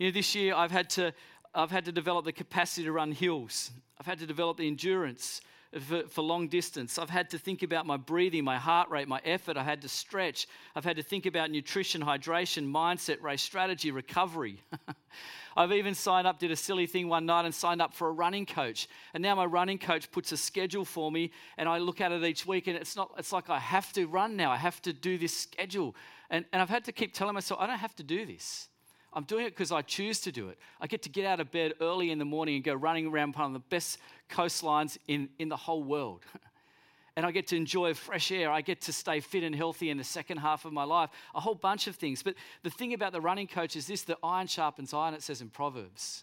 know, 0.00 0.10
this 0.10 0.34
year 0.34 0.54
I've 0.54 0.70
had 0.70 0.88
to, 0.90 1.12
I've 1.58 1.72
had 1.72 1.86
to 1.86 1.92
develop 1.92 2.24
the 2.24 2.32
capacity 2.32 2.84
to 2.84 2.92
run 2.92 3.10
hills. 3.10 3.72
I've 3.98 4.06
had 4.06 4.20
to 4.20 4.26
develop 4.26 4.58
the 4.58 4.68
endurance 4.68 5.40
for, 5.80 6.04
for, 6.04 6.22
long 6.22 6.46
distance. 6.46 6.98
I've 6.98 7.10
had 7.10 7.30
to 7.30 7.38
think 7.38 7.64
about 7.64 7.84
my 7.84 7.96
breathing, 7.96 8.44
my 8.44 8.56
heart 8.56 8.88
rate, 8.90 9.08
my 9.08 9.20
effort. 9.24 9.56
I've 9.56 9.66
had 9.66 9.82
to 9.82 9.88
stretch. 9.88 10.46
I've 10.76 10.84
had 10.84 10.96
to 10.96 11.02
think 11.02 11.26
about 11.26 11.50
nutrition, 11.50 12.00
hydration, 12.00 12.70
mindset, 12.70 13.20
race 13.22 13.42
strategy, 13.42 13.90
recovery. 13.90 14.62
I've 15.56 15.72
even 15.72 15.94
signed 15.94 16.28
up, 16.28 16.38
did 16.38 16.52
a 16.52 16.56
silly 16.56 16.86
thing 16.86 17.08
one 17.08 17.26
night 17.26 17.44
and 17.44 17.52
signed 17.52 17.82
up 17.82 17.92
for 17.92 18.06
a 18.08 18.12
running 18.12 18.46
coach. 18.46 18.88
And 19.12 19.20
now 19.20 19.34
my 19.34 19.44
running 19.44 19.78
coach 19.78 20.12
puts 20.12 20.30
a 20.30 20.36
schedule 20.36 20.84
for 20.84 21.10
me 21.10 21.32
and 21.56 21.68
I 21.68 21.78
look 21.78 22.00
at 22.00 22.12
it 22.12 22.22
each 22.22 22.46
week 22.46 22.68
and 22.68 22.76
it's 22.76 22.94
not 22.94 23.10
it's 23.18 23.32
like 23.32 23.50
I 23.50 23.58
have 23.58 23.92
to 23.94 24.06
run 24.06 24.36
now. 24.36 24.52
I 24.52 24.56
have 24.56 24.80
to 24.82 24.92
do 24.92 25.18
this 25.18 25.36
schedule. 25.36 25.96
And, 26.30 26.44
and 26.52 26.62
I've 26.62 26.70
had 26.70 26.84
to 26.84 26.92
keep 26.92 27.12
telling 27.12 27.34
myself, 27.34 27.60
I 27.60 27.66
don't 27.66 27.78
have 27.78 27.96
to 27.96 28.04
do 28.04 28.24
this. 28.24 28.67
I'm 29.12 29.24
doing 29.24 29.46
it 29.46 29.50
because 29.50 29.72
I 29.72 29.82
choose 29.82 30.20
to 30.20 30.32
do 30.32 30.48
it. 30.48 30.58
I 30.80 30.86
get 30.86 31.02
to 31.02 31.08
get 31.08 31.24
out 31.24 31.40
of 31.40 31.50
bed 31.50 31.74
early 31.80 32.10
in 32.10 32.18
the 32.18 32.24
morning 32.24 32.56
and 32.56 32.64
go 32.64 32.74
running 32.74 33.06
around 33.06 33.34
one 33.34 33.46
of 33.46 33.52
the 33.52 33.58
best 33.70 33.98
coastlines 34.30 34.98
in, 35.06 35.28
in 35.38 35.48
the 35.48 35.56
whole 35.56 35.82
world. 35.82 36.24
and 37.16 37.26
I 37.26 37.30
get 37.30 37.48
to 37.48 37.56
enjoy 37.56 37.94
fresh 37.94 38.30
air. 38.30 38.50
I 38.50 38.60
get 38.60 38.82
to 38.82 38.92
stay 38.92 39.20
fit 39.20 39.42
and 39.42 39.54
healthy 39.54 39.90
in 39.90 39.96
the 39.96 40.04
second 40.04 40.36
half 40.36 40.64
of 40.64 40.72
my 40.72 40.84
life. 40.84 41.10
A 41.34 41.40
whole 41.40 41.54
bunch 41.54 41.86
of 41.86 41.96
things. 41.96 42.22
But 42.22 42.34
the 42.62 42.70
thing 42.70 42.94
about 42.94 43.12
the 43.12 43.20
running 43.20 43.46
coach 43.46 43.74
is 43.74 43.86
this 43.86 44.02
the 44.02 44.16
iron 44.22 44.46
sharpens 44.46 44.94
iron, 44.94 45.14
it 45.14 45.22
says 45.22 45.40
in 45.40 45.48
Proverbs. 45.48 46.22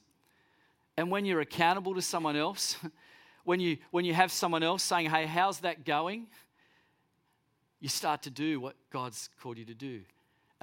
And 0.95 1.11
when 1.11 1.25
you're 1.25 1.41
accountable 1.41 1.95
to 1.95 2.01
someone 2.01 2.37
else, 2.37 2.77
when 3.43 3.59
you, 3.59 3.77
when 3.91 4.05
you 4.05 4.13
have 4.13 4.31
someone 4.31 4.63
else 4.63 4.83
saying, 4.83 5.09
hey, 5.09 5.25
how's 5.25 5.59
that 5.59 5.85
going? 5.85 6.27
You 7.81 7.89
start 7.89 8.23
to 8.23 8.29
do 8.29 8.59
what 8.59 8.75
God's 8.89 9.29
called 9.41 9.57
you 9.57 9.65
to 9.65 9.73
do. 9.73 10.01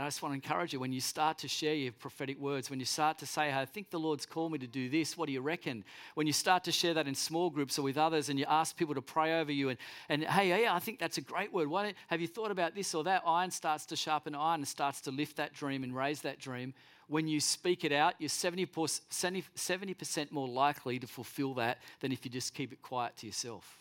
And 0.03 0.07
I 0.07 0.09
just 0.09 0.21
want 0.21 0.33
to 0.33 0.35
encourage 0.35 0.73
you 0.73 0.81
when 0.81 0.93
you 0.93 1.01
start 1.01 1.39
to 1.39 1.47
share 1.49 1.75
your 1.75 1.93
prophetic 1.93 2.37
words, 2.41 2.69
when 2.69 2.81
you 2.81 2.85
start 2.85 3.19
to 3.19 3.27
say, 3.27 3.55
I 3.55 3.65
think 3.65 3.91
the 3.91 4.01
Lord's 4.01 4.27
called 4.27 4.51
me 4.51 4.59
to 4.59 4.67
do 4.67 4.89
this, 4.89 5.17
what 5.17 5.27
do 5.27 5.33
you 5.33 5.41
reckon? 5.41 5.85
When 6.17 6.27
you 6.27 6.33
start 6.33 6.65
to 6.65 6.73
share 6.73 6.93
that 6.95 7.07
in 7.07 7.15
small 7.15 7.51
groups 7.51 7.79
or 7.79 7.83
with 7.83 7.97
others 7.97 8.29
and 8.29 8.37
you 8.37 8.45
ask 8.49 8.77
people 8.77 8.97
to 8.97 9.01
pray 9.01 9.39
over 9.39 9.53
you 9.53 9.69
and, 9.69 9.79
and 10.09 10.25
hey, 10.25 10.61
yeah, 10.61 10.75
I 10.75 10.81
think 10.81 10.99
that's 10.99 11.19
a 11.19 11.21
great 11.21 11.53
word. 11.53 11.69
Why 11.69 11.95
have 12.09 12.21
you 12.21 12.27
thought 12.27 12.51
about 12.51 12.75
this 12.75 12.97
or 12.97 13.05
that? 13.05 13.23
Iron 13.25 13.53
starts 13.53 13.87
to 13.87 13.95
sharpen 13.95 14.35
iron 14.35 14.63
and 14.63 14.67
starts 14.67 15.03
to 15.03 15.13
lift 15.13 15.37
that 15.37 15.55
dream 15.55 15.85
and 15.85 15.95
raise 15.95 16.23
that 16.23 16.41
dream. 16.41 16.75
When 17.07 17.29
you 17.29 17.39
speak 17.39 17.85
it 17.85 17.93
out, 17.93 18.15
you're 18.19 18.29
70%, 18.29 18.67
70% 19.09 20.33
more 20.33 20.49
likely 20.49 20.99
to 20.99 21.07
fulfill 21.07 21.55
that 21.55 21.79
than 22.01 22.11
if 22.11 22.25
you 22.25 22.31
just 22.33 22.55
keep 22.55 22.73
it 22.73 22.83
quiet 22.83 23.17
to 23.19 23.27
yourself. 23.27 23.79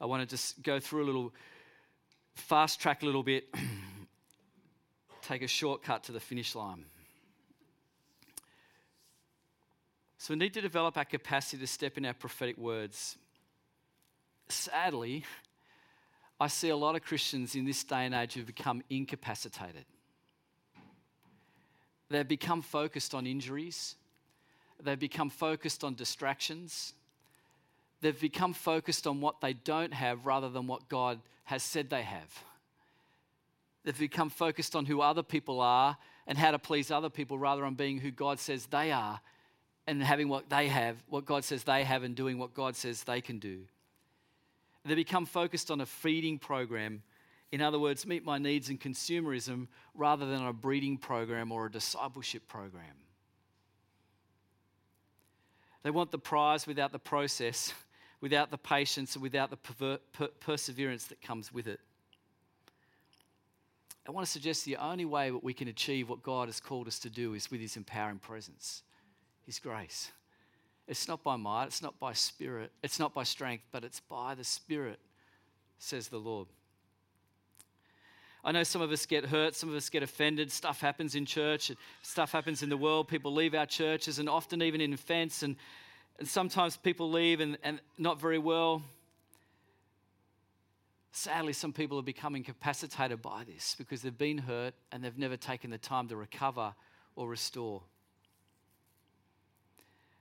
I 0.00 0.06
want 0.06 0.22
to 0.22 0.26
just 0.26 0.62
go 0.62 0.80
through 0.80 1.04
a 1.04 1.06
little, 1.06 1.32
fast 2.34 2.80
track 2.80 3.02
a 3.02 3.06
little 3.06 3.22
bit, 3.22 3.44
take 5.22 5.42
a 5.42 5.46
shortcut 5.46 6.04
to 6.04 6.12
the 6.12 6.20
finish 6.20 6.54
line. 6.54 6.84
So 10.18 10.32
we 10.32 10.38
need 10.38 10.54
to 10.54 10.60
develop 10.60 10.96
our 10.96 11.04
capacity 11.04 11.58
to 11.58 11.66
step 11.66 11.98
in 11.98 12.06
our 12.06 12.14
prophetic 12.14 12.56
words. 12.56 13.16
Sadly, 14.48 15.24
I 16.40 16.48
see 16.48 16.70
a 16.70 16.76
lot 16.76 16.96
of 16.96 17.02
Christians 17.02 17.54
in 17.54 17.64
this 17.64 17.84
day 17.84 18.06
and 18.06 18.14
age 18.14 18.34
who've 18.34 18.46
become 18.46 18.82
incapacitated. 18.90 19.84
They've 22.08 22.26
become 22.26 22.62
focused 22.62 23.14
on 23.14 23.26
injuries, 23.26 23.96
they've 24.82 24.98
become 24.98 25.30
focused 25.30 25.84
on 25.84 25.94
distractions, 25.94 26.94
they've 28.00 28.20
become 28.20 28.52
focused 28.52 29.06
on 29.06 29.20
what 29.20 29.40
they 29.40 29.52
don't 29.52 29.94
have 29.94 30.26
rather 30.26 30.48
than 30.48 30.66
what 30.66 30.88
God 30.88 31.20
has 31.44 31.62
said 31.62 31.90
they 31.90 32.02
have. 32.02 32.44
They've 33.84 33.98
become 33.98 34.30
focused 34.30 34.74
on 34.74 34.86
who 34.86 35.00
other 35.00 35.22
people 35.22 35.60
are 35.60 35.96
and 36.26 36.38
how 36.38 36.50
to 36.52 36.58
please 36.58 36.90
other 36.90 37.10
people 37.10 37.38
rather 37.38 37.62
than 37.62 37.74
being 37.74 37.98
who 37.98 38.10
God 38.10 38.38
says 38.40 38.66
they 38.66 38.92
are 38.92 39.20
and 39.86 40.02
having 40.02 40.28
what 40.28 40.48
they 40.48 40.68
have, 40.68 40.96
what 41.08 41.26
God 41.26 41.44
says 41.44 41.64
they 41.64 41.84
have, 41.84 42.02
and 42.02 42.14
doing 42.14 42.38
what 42.38 42.54
God 42.54 42.74
says 42.76 43.04
they 43.04 43.20
can 43.20 43.38
do. 43.38 43.60
They 44.86 44.94
become 44.94 45.26
focused 45.26 45.70
on 45.70 45.80
a 45.80 45.86
feeding 45.86 46.38
program. 46.38 47.02
In 47.52 47.60
other 47.60 47.78
words, 47.78 48.06
meet 48.06 48.24
my 48.24 48.38
needs 48.38 48.70
and 48.70 48.80
consumerism 48.80 49.68
rather 49.94 50.26
than 50.26 50.46
a 50.46 50.52
breeding 50.52 50.96
program 50.96 51.52
or 51.52 51.66
a 51.66 51.70
discipleship 51.70 52.48
program. 52.48 52.96
They 55.82 55.90
want 55.90 56.10
the 56.10 56.18
prize 56.18 56.66
without 56.66 56.92
the 56.92 56.98
process 56.98 57.74
without 58.24 58.50
the 58.50 58.56
patience 58.56 59.16
and 59.16 59.22
without 59.22 59.50
the 59.50 59.56
perver- 59.58 59.98
per- 60.14 60.30
perseverance 60.40 61.04
that 61.04 61.20
comes 61.20 61.52
with 61.52 61.66
it. 61.66 61.78
I 64.08 64.12
want 64.12 64.24
to 64.24 64.32
suggest 64.32 64.64
the 64.64 64.76
only 64.76 65.04
way 65.04 65.28
that 65.28 65.44
we 65.44 65.52
can 65.52 65.68
achieve 65.68 66.08
what 66.08 66.22
God 66.22 66.48
has 66.48 66.58
called 66.58 66.86
us 66.86 66.98
to 67.00 67.10
do 67.10 67.34
is 67.34 67.50
with 67.50 67.60
His 67.60 67.76
empowering 67.76 68.18
presence, 68.18 68.82
His 69.44 69.58
grace. 69.58 70.10
It's 70.88 71.06
not 71.06 71.22
by 71.22 71.36
might, 71.36 71.66
it's 71.66 71.82
not 71.82 72.00
by 72.00 72.14
spirit, 72.14 72.72
it's 72.82 72.98
not 72.98 73.12
by 73.12 73.24
strength, 73.24 73.64
but 73.70 73.84
it's 73.84 74.00
by 74.00 74.34
the 74.34 74.44
Spirit, 74.44 75.00
says 75.78 76.08
the 76.08 76.16
Lord. 76.16 76.48
I 78.42 78.52
know 78.52 78.62
some 78.62 78.80
of 78.80 78.90
us 78.90 79.04
get 79.04 79.26
hurt, 79.26 79.54
some 79.54 79.68
of 79.68 79.74
us 79.74 79.90
get 79.90 80.02
offended. 80.02 80.50
Stuff 80.50 80.80
happens 80.80 81.14
in 81.14 81.26
church, 81.26 81.70
stuff 82.00 82.32
happens 82.32 82.62
in 82.62 82.70
the 82.70 82.76
world. 82.78 83.06
People 83.06 83.34
leave 83.34 83.54
our 83.54 83.66
churches, 83.66 84.18
and 84.18 84.30
often 84.30 84.62
even 84.62 84.80
in 84.80 84.94
offense. 84.94 85.42
And 85.42 85.56
and 86.18 86.28
sometimes 86.28 86.76
people 86.76 87.10
leave 87.10 87.40
and, 87.40 87.58
and 87.62 87.80
not 87.98 88.20
very 88.20 88.38
well. 88.38 88.82
Sadly, 91.12 91.52
some 91.52 91.72
people 91.72 91.98
are 91.98 92.02
becoming 92.02 92.40
incapacitated 92.40 93.22
by 93.22 93.44
this 93.44 93.74
because 93.78 94.02
they've 94.02 94.16
been 94.16 94.38
hurt 94.38 94.74
and 94.90 95.02
they've 95.02 95.18
never 95.18 95.36
taken 95.36 95.70
the 95.70 95.78
time 95.78 96.08
to 96.08 96.16
recover 96.16 96.74
or 97.16 97.28
restore. 97.28 97.82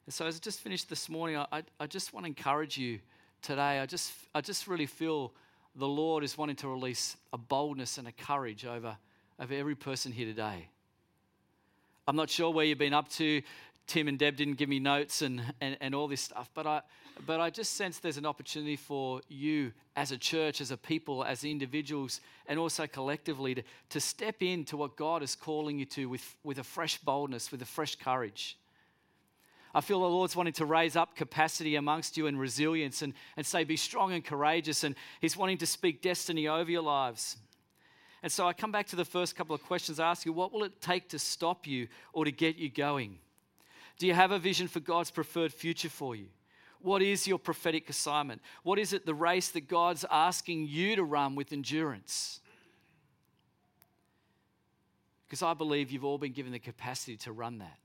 And 0.06 0.14
so, 0.14 0.26
as 0.26 0.36
I 0.36 0.40
just 0.40 0.60
finished 0.60 0.90
this 0.90 1.10
morning, 1.10 1.38
I, 1.38 1.64
I 1.80 1.88
just 1.88 2.14
want 2.14 2.26
to 2.26 2.28
encourage 2.28 2.78
you 2.78 3.00
today. 3.42 3.80
I 3.80 3.86
just, 3.86 4.12
I 4.36 4.42
just 4.42 4.68
really 4.68 4.86
feel 4.86 5.32
the 5.76 5.88
Lord 5.88 6.24
is 6.24 6.38
wanting 6.38 6.58
to 6.58 6.68
release 6.68 7.16
a 7.32 7.38
boldness 7.38 7.98
and 7.98 8.08
a 8.08 8.12
courage 8.12 8.66
over, 8.66 8.98
over 9.40 9.54
every 9.54 9.76
person 9.76 10.12
here 10.12 10.26
today. 10.26 10.68
I'm 12.08 12.16
not 12.18 12.30
sure 12.30 12.52
where 12.52 12.66
you've 12.66 12.78
been 12.78 12.94
up 12.94 13.10
to 13.12 13.42
Tim 13.88 14.08
and 14.08 14.18
Deb 14.18 14.38
didn't 14.38 14.56
give 14.56 14.70
me 14.70 14.80
notes 14.80 15.22
and, 15.22 15.42
and, 15.62 15.78
and 15.82 15.94
all 15.94 16.08
this 16.08 16.22
stuff, 16.22 16.50
but 16.54 16.66
I, 16.66 16.82
but 17.26 17.40
I 17.40 17.50
just 17.50 17.74
sense 17.76 18.00
there's 18.00 18.18
an 18.18 18.26
opportunity 18.26 18.76
for 18.76 19.22
you 19.28 19.74
as 19.96 20.12
a 20.12 20.18
church, 20.18 20.62
as 20.62 20.72
a 20.72 20.78
people, 20.78 21.24
as 21.24 21.44
individuals, 21.44 22.22
and 22.48 22.58
also 22.58 22.88
collectively 22.88 23.56
to, 23.56 23.64
to 23.90 24.00
step 24.00 24.42
into 24.42 24.78
what 24.78 24.96
God 24.96 25.22
is 25.22 25.36
calling 25.36 25.80
you 25.80 25.86
to 25.86 26.08
with, 26.10 26.36
with 26.44 26.60
a 26.60 26.64
fresh 26.64 26.98
boldness, 26.98 27.52
with 27.52 27.62
a 27.62 27.66
fresh 27.66 27.96
courage. 27.96 28.58
I 29.76 29.82
feel 29.82 30.00
the 30.02 30.08
Lord's 30.08 30.36
wanting 30.36 30.54
to 30.54 30.66
raise 30.66 30.96
up 30.96 31.16
capacity 31.16 31.76
amongst 31.76 32.16
you 32.16 32.28
and 32.28 32.40
resilience 32.40 33.02
and, 33.02 33.14
and 33.36 33.46
say, 33.46 33.64
be 33.64 33.76
strong 33.76 34.14
and 34.14 34.24
courageous. 34.24 34.84
And 34.84 34.96
He's 35.20 35.36
wanting 35.36 35.58
to 35.60 35.66
speak 35.66 36.02
destiny 36.02 36.48
over 36.48 36.70
your 36.70 36.84
lives. 36.84 37.38
And 38.22 38.32
so 38.32 38.48
I 38.48 38.54
come 38.54 38.72
back 38.72 38.88
to 38.88 38.96
the 38.96 39.06
first 39.06 39.36
couple 39.36 39.56
of 39.56 39.64
questions 39.64 40.00
I 40.00 40.10
ask 40.10 40.26
you 40.26 40.32
what 40.32 40.54
will 40.54 40.64
it 40.64 40.80
take 40.80 41.10
to 41.10 41.20
stop 41.20 41.66
you 41.68 41.88
or 42.14 42.24
to 42.24 42.32
get 42.32 42.56
you 42.56 42.70
going? 42.70 43.18
Do 43.98 44.08
you 44.08 44.14
have 44.14 44.32
a 44.32 44.40
vision 44.40 44.68
for 44.68 44.80
God's 44.80 45.12
preferred 45.12 45.54
future 45.54 45.90
for 45.90 46.16
you? 46.16 46.28
What 46.80 47.02
is 47.02 47.28
your 47.28 47.40
prophetic 47.40 47.90
assignment? 47.90 48.42
What 48.64 48.78
is 48.78 48.92
it, 48.92 49.06
the 49.06 49.14
race 49.14 49.50
that 49.50 49.70
God's 49.70 50.04
asking 50.12 50.68
you 50.68 50.98
to 50.98 51.04
run 51.04 51.36
with 51.36 51.54
endurance? 51.54 52.42
Because 55.26 55.42
I 55.42 55.54
believe 55.54 55.92
you've 55.92 56.04
all 56.04 56.18
been 56.18 56.34
given 56.34 56.52
the 56.52 56.60
capacity 56.60 57.16
to 57.18 57.32
run 57.32 57.60
that. 57.60 57.78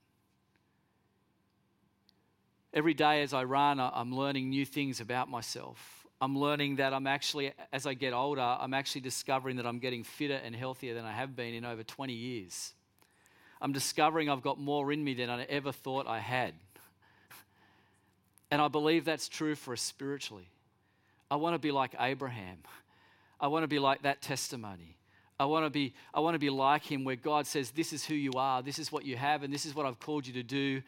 Every 2.74 2.92
day 2.92 3.22
as 3.22 3.32
I 3.32 3.44
run, 3.44 3.80
I'm 3.80 4.14
learning 4.14 4.50
new 4.50 4.66
things 4.66 5.00
about 5.00 5.28
myself. 5.28 6.06
I'm 6.20 6.36
learning 6.36 6.76
that 6.76 6.92
I'm 6.92 7.06
actually, 7.06 7.52
as 7.72 7.86
I 7.86 7.94
get 7.94 8.12
older, 8.12 8.42
I'm 8.42 8.74
actually 8.74 9.02
discovering 9.02 9.56
that 9.56 9.66
I'm 9.66 9.78
getting 9.78 10.02
fitter 10.02 10.40
and 10.44 10.54
healthier 10.54 10.94
than 10.94 11.04
I 11.04 11.12
have 11.12 11.36
been 11.36 11.54
in 11.54 11.64
over 11.64 11.84
20 11.84 12.12
years. 12.12 12.74
I'm 13.60 13.72
discovering 13.72 14.28
I've 14.30 14.42
got 14.42 14.58
more 14.58 14.92
in 14.92 15.02
me 15.02 15.14
than 15.14 15.30
I 15.30 15.42
ever 15.44 15.72
thought 15.72 16.06
I 16.06 16.18
had. 16.18 16.54
And 18.50 18.62
I 18.62 18.68
believe 18.68 19.04
that's 19.04 19.28
true 19.28 19.54
for 19.54 19.72
us 19.72 19.80
spiritually. 19.80 20.48
I 21.30 21.36
want 21.36 21.54
to 21.54 21.58
be 21.58 21.70
like 21.70 21.94
Abraham. 21.98 22.58
I 23.40 23.48
want 23.48 23.64
to 23.64 23.68
be 23.68 23.78
like 23.78 24.02
that 24.02 24.22
testimony. 24.22 24.96
I 25.38 25.44
want 25.44 25.66
to 25.66 25.70
be 25.70 25.94
I 26.14 26.20
want 26.20 26.34
to 26.34 26.38
be 26.38 26.50
like 26.50 26.84
him 26.84 27.04
where 27.04 27.16
God 27.16 27.46
says 27.46 27.70
this 27.70 27.92
is 27.92 28.04
who 28.04 28.14
you 28.14 28.32
are, 28.36 28.62
this 28.62 28.78
is 28.78 28.90
what 28.90 29.04
you 29.04 29.16
have 29.16 29.42
and 29.42 29.52
this 29.52 29.66
is 29.66 29.74
what 29.74 29.86
I've 29.86 30.00
called 30.00 30.26
you 30.26 30.32
to 30.34 30.42
do. 30.42 30.82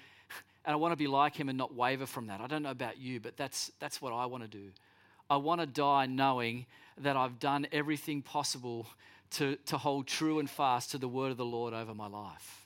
And 0.64 0.74
I 0.74 0.76
want 0.76 0.92
to 0.92 0.96
be 0.96 1.06
like 1.06 1.36
him 1.36 1.48
and 1.48 1.56
not 1.56 1.74
waver 1.74 2.06
from 2.06 2.26
that. 2.26 2.40
I 2.40 2.46
don't 2.46 2.62
know 2.62 2.70
about 2.70 2.98
you, 2.98 3.20
but 3.20 3.36
that's 3.36 3.70
that's 3.78 4.02
what 4.02 4.12
I 4.12 4.26
want 4.26 4.42
to 4.42 4.48
do. 4.48 4.70
I 5.28 5.36
want 5.36 5.60
to 5.60 5.66
die 5.66 6.06
knowing 6.06 6.66
that 6.98 7.16
I've 7.16 7.38
done 7.38 7.66
everything 7.72 8.20
possible 8.20 8.86
to, 9.32 9.56
to 9.66 9.78
hold 9.78 10.06
true 10.06 10.38
and 10.38 10.50
fast 10.50 10.90
to 10.90 10.98
the 10.98 11.08
word 11.08 11.30
of 11.30 11.36
the 11.36 11.44
Lord 11.44 11.72
over 11.72 11.94
my 11.94 12.08
life. 12.08 12.59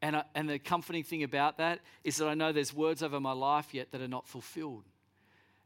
And, 0.00 0.16
I, 0.16 0.24
and 0.34 0.48
the 0.48 0.58
comforting 0.58 1.02
thing 1.02 1.22
about 1.22 1.58
that 1.58 1.80
is 2.04 2.18
that 2.18 2.28
I 2.28 2.34
know 2.34 2.52
there's 2.52 2.72
words 2.72 3.02
over 3.02 3.18
my 3.18 3.32
life 3.32 3.74
yet 3.74 3.90
that 3.92 4.00
are 4.00 4.08
not 4.08 4.28
fulfilled. 4.28 4.84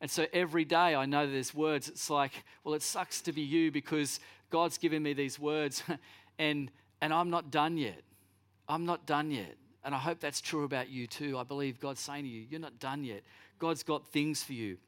And 0.01 0.11
so 0.11 0.27
every 0.33 0.65
day 0.65 0.95
I 0.95 1.07
know 1.07 1.31
there's 1.31 1.55
words. 1.55 1.89
It's 1.89 2.11
like, 2.11 2.45
well, 2.65 2.75
it 2.75 2.83
sucks 2.83 3.21
to 3.23 3.33
be 3.33 3.43
you 3.43 3.71
because 3.71 4.21
God's 4.51 4.79
given 4.79 5.03
me 5.03 5.13
these 5.13 5.39
words 5.39 5.83
and, 6.39 6.71
and 7.01 7.13
I'm 7.13 7.31
not 7.31 7.51
done 7.51 7.77
yet. 7.77 8.03
I'm 8.69 8.87
not 8.87 9.07
done 9.07 9.31
yet. 9.31 9.57
And 9.85 9.95
I 9.95 9.99
hope 9.99 10.21
that's 10.21 10.41
true 10.41 10.65
about 10.65 10.89
you 10.89 11.07
too. 11.07 11.39
I 11.39 11.43
believe 11.43 11.79
God's 11.79 12.01
saying 12.01 12.25
to 12.25 12.29
you, 12.29 12.47
you're 12.49 12.61
not 12.61 12.79
done 12.79 13.05
yet. 13.05 13.23
God's 13.59 13.83
got 13.83 14.07
things 14.09 14.43
for 14.43 14.55
you. 14.55 14.79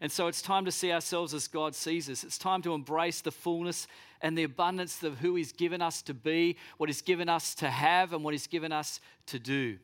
And 0.00 0.10
so 0.10 0.26
it's 0.26 0.42
time 0.42 0.64
to 0.64 0.72
see 0.72 0.90
ourselves 0.90 1.32
as 1.32 1.46
God 1.46 1.76
sees 1.76 2.10
us. 2.10 2.24
It's 2.24 2.38
time 2.38 2.60
to 2.62 2.74
embrace 2.74 3.20
the 3.20 3.30
fullness 3.30 3.86
and 4.22 4.38
the 4.38 4.44
abundance 4.44 5.02
of 5.02 5.18
who 5.18 5.34
He's 5.34 5.52
given 5.52 5.82
us 5.82 6.00
to 6.02 6.14
be, 6.14 6.56
what 6.78 6.88
He's 6.88 7.02
given 7.02 7.28
us 7.28 7.54
to 7.56 7.68
have, 7.68 8.12
and 8.12 8.24
what 8.24 8.32
He's 8.32 8.46
given 8.46 8.72
us 8.72 9.00
to 9.26 9.38
do. 9.38 9.78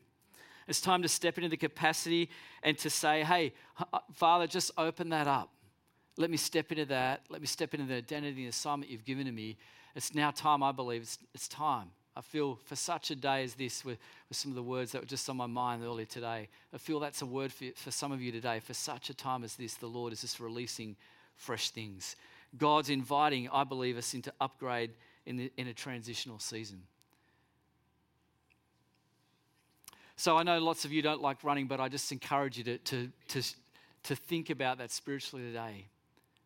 It's 0.67 0.81
time 0.81 1.01
to 1.01 1.09
step 1.09 1.37
into 1.37 1.49
the 1.49 1.57
capacity 1.57 2.29
and 2.63 2.77
to 2.79 2.89
say, 2.89 3.23
hey, 3.23 3.53
uh, 3.91 3.99
Father, 4.13 4.47
just 4.47 4.71
open 4.77 5.09
that 5.09 5.27
up. 5.27 5.49
Let 6.17 6.29
me 6.29 6.37
step 6.37 6.71
into 6.71 6.85
that. 6.85 7.21
Let 7.29 7.41
me 7.41 7.47
step 7.47 7.73
into 7.73 7.85
the 7.85 7.95
identity 7.95 8.41
and 8.41 8.49
assignment 8.49 8.91
you've 8.91 9.05
given 9.05 9.25
to 9.25 9.31
me. 9.31 9.57
It's 9.95 10.13
now 10.13 10.31
time, 10.31 10.61
I 10.61 10.71
believe. 10.71 11.01
It's, 11.01 11.17
it's 11.33 11.47
time. 11.47 11.89
I 12.15 12.21
feel 12.21 12.59
for 12.65 12.75
such 12.75 13.11
a 13.11 13.15
day 13.15 13.43
as 13.43 13.55
this, 13.55 13.85
with, 13.85 13.97
with 14.27 14.37
some 14.37 14.51
of 14.51 14.55
the 14.55 14.63
words 14.63 14.91
that 14.91 15.01
were 15.01 15.07
just 15.07 15.29
on 15.29 15.37
my 15.37 15.47
mind 15.47 15.83
earlier 15.83 16.05
today, 16.05 16.49
I 16.73 16.77
feel 16.77 16.99
that's 16.99 17.21
a 17.21 17.25
word 17.25 17.51
for, 17.51 17.65
for 17.75 17.91
some 17.91 18.11
of 18.11 18.21
you 18.21 18.31
today. 18.31 18.59
For 18.59 18.73
such 18.73 19.09
a 19.09 19.13
time 19.13 19.43
as 19.43 19.55
this, 19.55 19.75
the 19.75 19.87
Lord 19.87 20.13
is 20.13 20.21
just 20.21 20.39
releasing 20.39 20.97
fresh 21.35 21.69
things. 21.69 22.15
God's 22.57 22.89
inviting, 22.89 23.49
I 23.49 23.63
believe, 23.63 23.97
us 23.97 24.13
into 24.13 24.33
upgrade 24.41 24.91
in, 25.25 25.37
the, 25.37 25.51
in 25.57 25.67
a 25.67 25.73
transitional 25.73 26.39
season. 26.39 26.81
So 30.15 30.37
I 30.37 30.43
know 30.43 30.59
lots 30.59 30.83
of 30.83 30.91
you 30.91 31.01
don't 31.01 31.21
like 31.21 31.43
running, 31.43 31.67
but 31.67 31.79
I 31.79 31.87
just 31.87 32.11
encourage 32.11 32.57
you 32.57 32.63
to, 32.65 32.77
to, 32.77 33.11
to, 33.29 33.43
to 34.03 34.15
think 34.15 34.49
about 34.49 34.79
that 34.79 34.91
spiritually 34.91 35.45
today. 35.45 35.85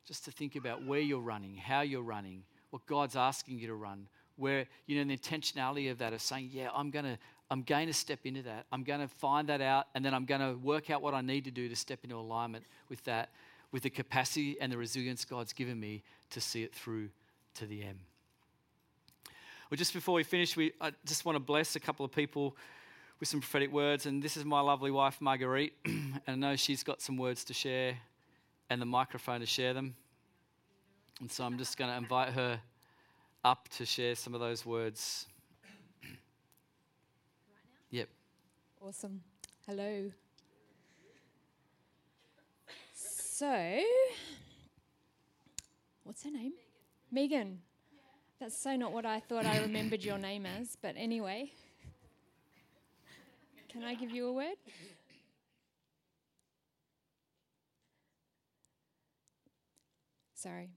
Just 0.06 0.26
to 0.26 0.32
think 0.32 0.56
about 0.56 0.86
where 0.86 1.00
you're 1.00 1.22
running, 1.22 1.56
how 1.56 1.82
you're 1.82 2.04
running, 2.04 2.44
what 2.72 2.86
God's 2.86 3.16
asking 3.16 3.60
you 3.60 3.68
to 3.68 3.74
run, 3.74 4.08
where 4.36 4.66
you 4.88 4.98
know 4.98 5.08
the 5.08 5.18
intentionality 5.18 5.92
of 5.92 5.98
that 6.00 6.14
of 6.14 6.22
saying 6.22 6.50
yeah 6.52 6.70
i'm 6.74 6.90
going 6.90 7.06
to 7.06 7.18
i'm 7.52 7.62
going 7.62 7.88
to 7.88 7.94
step 7.94 8.20
into 8.24 8.42
that 8.42 8.66
i'm 8.72 8.84
going 8.84 9.00
to 9.00 9.08
find 9.08 9.50
that 9.50 9.62
out 9.62 9.88
and 9.96 10.04
then 10.04 10.14
i'm 10.14 10.26
going 10.26 10.42
to 10.42 10.58
work 10.60 10.90
out 10.90 11.02
what 11.02 11.14
i 11.14 11.22
need 11.22 11.46
to 11.46 11.52
do 11.52 11.70
to 11.70 11.76
step 11.76 12.00
into 12.04 12.16
alignment 12.16 12.66
with 12.90 13.04
that 13.04 13.30
with 13.74 13.84
the 13.84 13.90
capacity 13.90 14.56
and 14.62 14.72
the 14.72 14.78
resilience 14.78 15.26
god's 15.26 15.52
given 15.52 15.78
me 15.78 16.02
to 16.30 16.40
see 16.40 16.64
it 16.64 16.74
through 16.74 17.10
to 17.54 17.66
the 17.66 17.84
end 17.84 18.00
well 19.70 19.76
just 19.76 19.94
before 19.94 20.16
we 20.16 20.24
finish 20.24 20.56
we 20.56 20.72
i 20.80 20.92
just 21.06 21.26
want 21.26 21.36
to 21.36 21.42
bless 21.42 21.76
a 21.76 21.80
couple 21.80 22.06
of 22.06 22.12
people 22.12 22.56
with 23.20 23.28
some 23.28 23.42
prophetic 23.42 23.74
words 23.74 24.06
and 24.06 24.24
this 24.24 24.38
is 24.38 24.46
my 24.46 24.62
lovely 24.62 24.92
wife 24.92 25.20
marguerite 25.20 25.74
and 25.86 26.22
i 26.28 26.36
know 26.36 26.56
she's 26.56 26.84
got 26.84 27.02
some 27.02 27.18
words 27.18 27.44
to 27.44 27.54
share 27.54 27.98
and 28.70 28.82
the 28.82 28.86
microphone 28.86 29.42
to 29.42 29.46
share 29.46 29.74
them 29.74 29.94
and 31.20 31.30
so 31.30 31.44
i'm 31.44 31.58
just 31.58 31.78
going 31.78 31.90
to 31.90 31.98
invite 31.98 32.30
her 32.30 32.60
up 33.44 33.68
to 33.70 33.86
share 33.86 34.16
some 34.16 34.34
of 34.34 34.40
those 34.40 34.66
words. 34.66 35.28
Right 36.04 36.18
yep. 37.92 38.10
Awesome. 38.82 39.22
Hello. 39.68 40.12
So, 43.44 43.82
what's 46.06 46.24
her 46.24 46.32
name? 46.32 46.54
Megan. 47.12 47.40
Megan. 47.40 47.60
That's 48.40 48.58
so 48.58 48.78
not 48.78 48.94
what 48.94 49.06
I 49.06 49.20
thought 49.20 49.46
I 49.46 49.60
remembered 49.60 50.02
your 50.02 50.18
name 50.18 50.46
as, 50.46 50.78
but 50.82 50.96
anyway. 50.98 51.52
Can 53.68 53.84
I 53.84 53.96
give 53.96 54.12
you 54.12 54.30
a 54.30 54.32
word? 54.32 54.56
Sorry. 60.34 60.70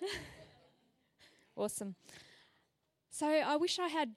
awesome. 1.56 1.96
So 3.10 3.26
I 3.26 3.56
wish 3.56 3.80
I 3.80 3.88
had 3.88 4.10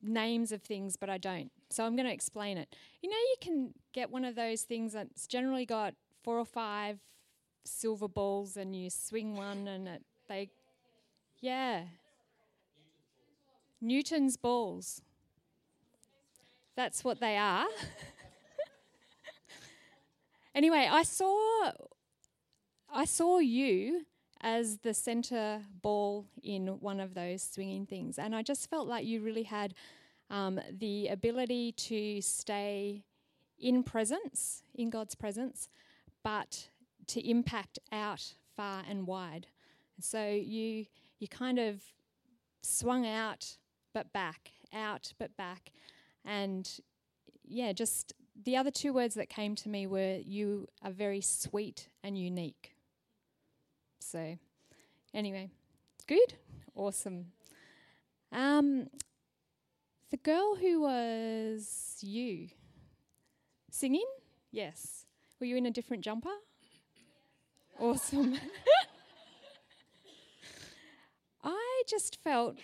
names 0.00 0.52
of 0.52 0.62
things, 0.62 0.96
but 0.96 1.10
I 1.10 1.18
don't. 1.18 1.50
So 1.76 1.84
I'm 1.84 1.94
going 1.94 2.06
to 2.06 2.12
explain 2.12 2.56
it. 2.56 2.74
You 3.02 3.10
know, 3.10 3.16
you 3.16 3.36
can 3.38 3.74
get 3.92 4.10
one 4.10 4.24
of 4.24 4.34
those 4.34 4.62
things 4.62 4.94
that's 4.94 5.26
generally 5.26 5.66
got 5.66 5.92
four 6.22 6.38
or 6.38 6.46
five 6.46 7.00
silver 7.66 8.08
balls, 8.08 8.56
and 8.56 8.74
you 8.74 8.88
swing 8.88 9.36
one, 9.36 9.68
and 9.68 9.86
it, 9.86 10.02
they, 10.26 10.48
yeah, 11.42 11.82
Newton's 13.82 14.38
balls. 14.38 15.02
That's 16.76 17.04
what 17.04 17.20
they 17.20 17.36
are. 17.36 17.66
anyway, 20.54 20.88
I 20.90 21.02
saw, 21.02 21.72
I 22.90 23.04
saw 23.04 23.36
you 23.36 24.06
as 24.40 24.78
the 24.78 24.94
center 24.94 25.60
ball 25.82 26.24
in 26.42 26.68
one 26.80 27.00
of 27.00 27.12
those 27.12 27.42
swinging 27.42 27.84
things. 27.84 28.18
And 28.18 28.34
I 28.34 28.40
just 28.40 28.70
felt 28.70 28.88
like 28.88 29.04
you 29.04 29.20
really 29.20 29.42
had 29.42 29.74
um, 30.30 30.60
the 30.70 31.08
ability 31.08 31.72
to 31.72 32.20
stay 32.20 33.04
in 33.58 33.82
presence, 33.82 34.62
in 34.74 34.90
God's 34.90 35.14
presence, 35.14 35.68
but 36.22 36.68
to 37.08 37.28
impact 37.28 37.78
out 37.92 38.34
far 38.56 38.82
and 38.88 39.06
wide. 39.06 39.46
So 40.00 40.28
you 40.28 40.86
you 41.18 41.28
kind 41.28 41.58
of 41.58 41.80
swung 42.62 43.06
out 43.06 43.56
but 43.94 44.12
back, 44.12 44.52
out 44.74 45.12
but 45.18 45.36
back, 45.36 45.72
and 46.24 46.68
yeah, 47.44 47.72
just 47.72 48.12
the 48.44 48.56
other 48.56 48.70
two 48.70 48.92
words 48.92 49.14
that 49.14 49.28
came 49.28 49.54
to 49.56 49.68
me 49.68 49.86
were 49.86 50.16
you 50.16 50.68
are 50.82 50.90
very 50.90 51.20
sweet 51.20 51.88
and 52.02 52.18
unique. 52.18 52.74
So, 54.00 54.38
anyway, 55.14 55.50
good, 56.06 56.34
awesome. 56.74 57.32
Um, 58.32 58.88
the 60.10 60.16
girl 60.16 60.56
who 60.56 60.82
was 60.82 61.96
you 62.00 62.48
singing, 63.70 64.06
yes. 64.52 65.06
Were 65.40 65.46
you 65.46 65.56
in 65.56 65.66
a 65.66 65.70
different 65.70 66.04
jumper? 66.04 66.30
Awesome. 67.78 68.36
I 71.44 71.82
just 71.88 72.18
felt 72.24 72.56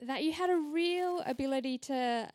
that 0.00 0.22
you 0.22 0.32
had 0.32 0.50
a 0.50 0.56
real 0.56 1.22
ability 1.26 1.78
to, 1.78 2.28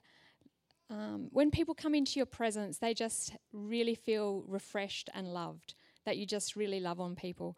um, 0.89 1.27
when 1.31 1.51
people 1.51 1.75
come 1.75 1.93
into 1.93 2.17
your 2.17 2.25
presence, 2.25 2.79
they 2.79 2.93
just 2.93 3.35
really 3.53 3.95
feel 3.95 4.43
refreshed 4.47 5.09
and 5.13 5.33
loved 5.33 5.75
that 6.05 6.17
you 6.17 6.25
just 6.25 6.55
really 6.55 6.79
love 6.79 6.99
on 6.99 7.15
people. 7.15 7.57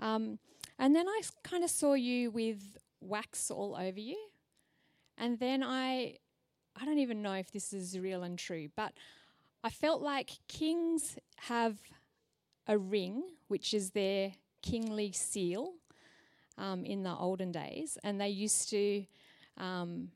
Um, 0.00 0.38
and 0.78 0.96
then 0.96 1.08
I 1.08 1.20
kind 1.44 1.62
of 1.62 1.70
saw 1.70 1.94
you 1.94 2.30
with 2.30 2.78
wax 3.02 3.50
all 3.50 3.76
over 3.78 4.00
you. 4.00 4.16
And 5.18 5.38
then 5.38 5.62
I, 5.62 6.16
I 6.80 6.84
don't 6.84 6.98
even 6.98 7.22
know 7.22 7.34
if 7.34 7.50
this 7.50 7.72
is 7.72 7.98
real 7.98 8.22
and 8.22 8.38
true, 8.38 8.68
but 8.76 8.92
I 9.62 9.70
felt 9.70 10.02
like 10.02 10.30
kings 10.48 11.18
have 11.40 11.78
a 12.66 12.78
ring, 12.78 13.22
which 13.48 13.74
is 13.74 13.90
their 13.90 14.32
kingly 14.62 15.12
seal 15.12 15.74
um, 16.58 16.84
in 16.84 17.02
the 17.02 17.14
olden 17.14 17.52
days. 17.52 17.98
And 18.02 18.20
they 18.20 18.28
used 18.28 18.70
to 18.70 19.04
um, 19.58 20.08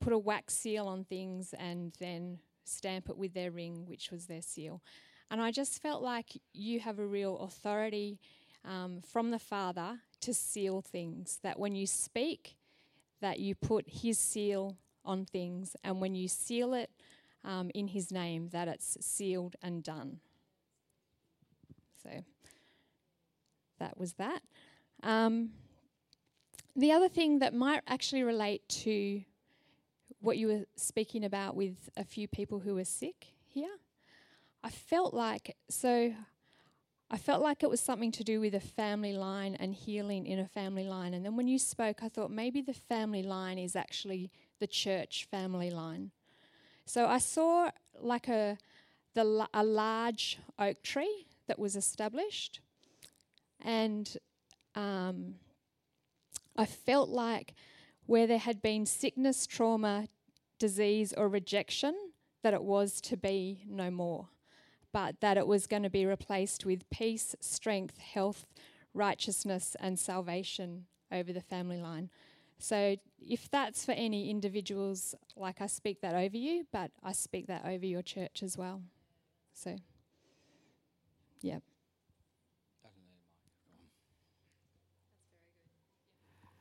put 0.00 0.12
a 0.12 0.18
wax 0.18 0.54
seal 0.54 0.86
on 0.86 1.04
things 1.04 1.54
and 1.58 1.92
then 1.98 2.38
stamp 2.64 3.08
it 3.08 3.16
with 3.16 3.34
their 3.34 3.50
ring, 3.50 3.84
which 3.86 4.10
was 4.10 4.26
their 4.26 4.42
seal. 4.42 4.82
And 5.30 5.40
I 5.40 5.50
just 5.50 5.82
felt 5.82 6.02
like 6.02 6.40
you 6.52 6.80
have 6.80 6.98
a 6.98 7.06
real 7.06 7.38
authority 7.38 8.20
um, 8.64 9.00
from 9.02 9.30
the 9.30 9.38
Father 9.38 9.98
to 10.24 10.34
seal 10.34 10.80
things. 10.80 11.38
That 11.42 11.58
when 11.58 11.74
you 11.74 11.86
speak, 11.86 12.56
that 13.20 13.38
you 13.38 13.54
put 13.54 13.84
His 13.88 14.18
seal 14.18 14.76
on 15.04 15.24
things, 15.24 15.76
and 15.84 16.00
when 16.00 16.14
you 16.14 16.28
seal 16.28 16.74
it 16.74 16.90
um, 17.44 17.70
in 17.74 17.88
His 17.88 18.10
name, 18.10 18.48
that 18.50 18.68
it's 18.68 18.96
sealed 19.00 19.56
and 19.62 19.82
done. 19.82 20.20
So 22.02 22.10
that 23.78 23.98
was 23.98 24.14
that. 24.14 24.42
Um, 25.02 25.50
the 26.76 26.92
other 26.92 27.08
thing 27.08 27.38
that 27.38 27.54
might 27.54 27.82
actually 27.86 28.22
relate 28.22 28.68
to 28.68 29.22
what 30.20 30.38
you 30.38 30.48
were 30.48 30.64
speaking 30.76 31.24
about 31.24 31.54
with 31.54 31.90
a 31.96 32.04
few 32.04 32.26
people 32.26 32.60
who 32.60 32.74
were 32.74 32.84
sick 32.84 33.26
here 33.46 33.68
I 34.64 34.70
felt 34.70 35.12
like 35.12 35.56
so 35.68 36.14
I 37.10 37.16
felt 37.16 37.42
like 37.42 37.62
it 37.62 37.70
was 37.70 37.80
something 37.80 38.10
to 38.12 38.24
do 38.24 38.40
with 38.40 38.54
a 38.54 38.60
family 38.60 39.12
line 39.12 39.56
and 39.60 39.74
healing 39.74 40.26
in 40.26 40.38
a 40.38 40.48
family 40.48 40.84
line. 40.84 41.14
And 41.14 41.24
then 41.24 41.36
when 41.36 41.46
you 41.46 41.58
spoke, 41.58 42.02
I 42.02 42.08
thought 42.08 42.30
maybe 42.30 42.60
the 42.60 42.74
family 42.74 43.22
line 43.22 43.58
is 43.58 43.76
actually 43.76 44.30
the 44.58 44.66
church 44.66 45.28
family 45.30 45.70
line. 45.70 46.10
So 46.86 47.06
I 47.06 47.18
saw 47.18 47.70
like 48.00 48.28
a 48.28 48.58
the, 49.14 49.48
a 49.54 49.64
large 49.64 50.38
oak 50.58 50.82
tree 50.82 51.26
that 51.46 51.58
was 51.58 51.76
established. 51.76 52.60
And 53.60 54.16
um, 54.74 55.36
I 56.56 56.66
felt 56.66 57.08
like 57.08 57.54
where 58.06 58.26
there 58.26 58.38
had 58.38 58.60
been 58.60 58.86
sickness, 58.86 59.46
trauma, 59.46 60.08
disease, 60.58 61.12
or 61.16 61.28
rejection, 61.28 61.94
that 62.42 62.54
it 62.54 62.62
was 62.62 63.00
to 63.00 63.16
be 63.16 63.64
no 63.66 63.90
more, 63.90 64.28
but 64.94 65.20
that 65.20 65.36
it 65.36 65.48
was 65.48 65.66
going 65.66 65.82
to 65.82 65.90
be 65.90 66.06
replaced 66.06 66.64
with 66.64 66.88
peace, 66.88 67.34
strength, 67.40 67.98
health, 67.98 68.46
righteousness, 68.94 69.76
and 69.80 69.98
salvation 69.98 70.86
over 71.10 71.32
the 71.32 71.40
family 71.40 71.80
line. 71.80 72.08
So, 72.60 72.94
if 73.20 73.50
that's 73.50 73.84
for 73.84 73.90
any 73.90 74.30
individuals, 74.30 75.16
like 75.36 75.60
I 75.60 75.66
speak 75.66 76.00
that 76.02 76.14
over 76.14 76.36
you, 76.36 76.66
but 76.72 76.92
I 77.02 77.10
speak 77.10 77.48
that 77.48 77.64
over 77.66 77.84
your 77.84 78.02
church 78.02 78.40
as 78.44 78.56
well. 78.56 78.82
So, 79.52 79.74
yeah. 81.40 81.58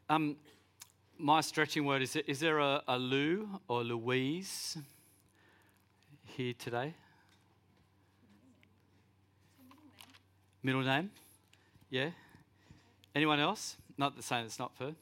Um, 0.09 0.37
my 1.19 1.41
stretching 1.41 1.85
word 1.85 2.01
is: 2.01 2.15
Is 2.15 2.39
there 2.39 2.57
a, 2.57 2.81
a 2.87 2.97
Lou 2.97 3.47
or 3.67 3.83
Louise 3.83 4.75
here 6.25 6.55
today? 6.57 6.95
Middle 10.65 10.81
name? 10.81 11.11
Yeah. 11.89 12.11
Anyone 13.13 13.41
else? 13.41 13.75
Not 13.97 14.15
the 14.15 14.23
same. 14.23 14.45
It's 14.45 14.57
not 14.57 14.73
for. 14.77 14.93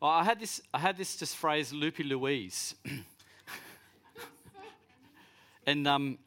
Well, 0.00 0.12
I 0.12 0.22
had 0.22 0.38
this. 0.38 0.60
I 0.72 0.78
had 0.78 0.96
this 0.96 1.16
just 1.16 1.36
phrase, 1.36 1.72
"Loopy 1.72 2.04
Louise," 2.04 2.76
and 5.66 5.88
um, 5.88 6.18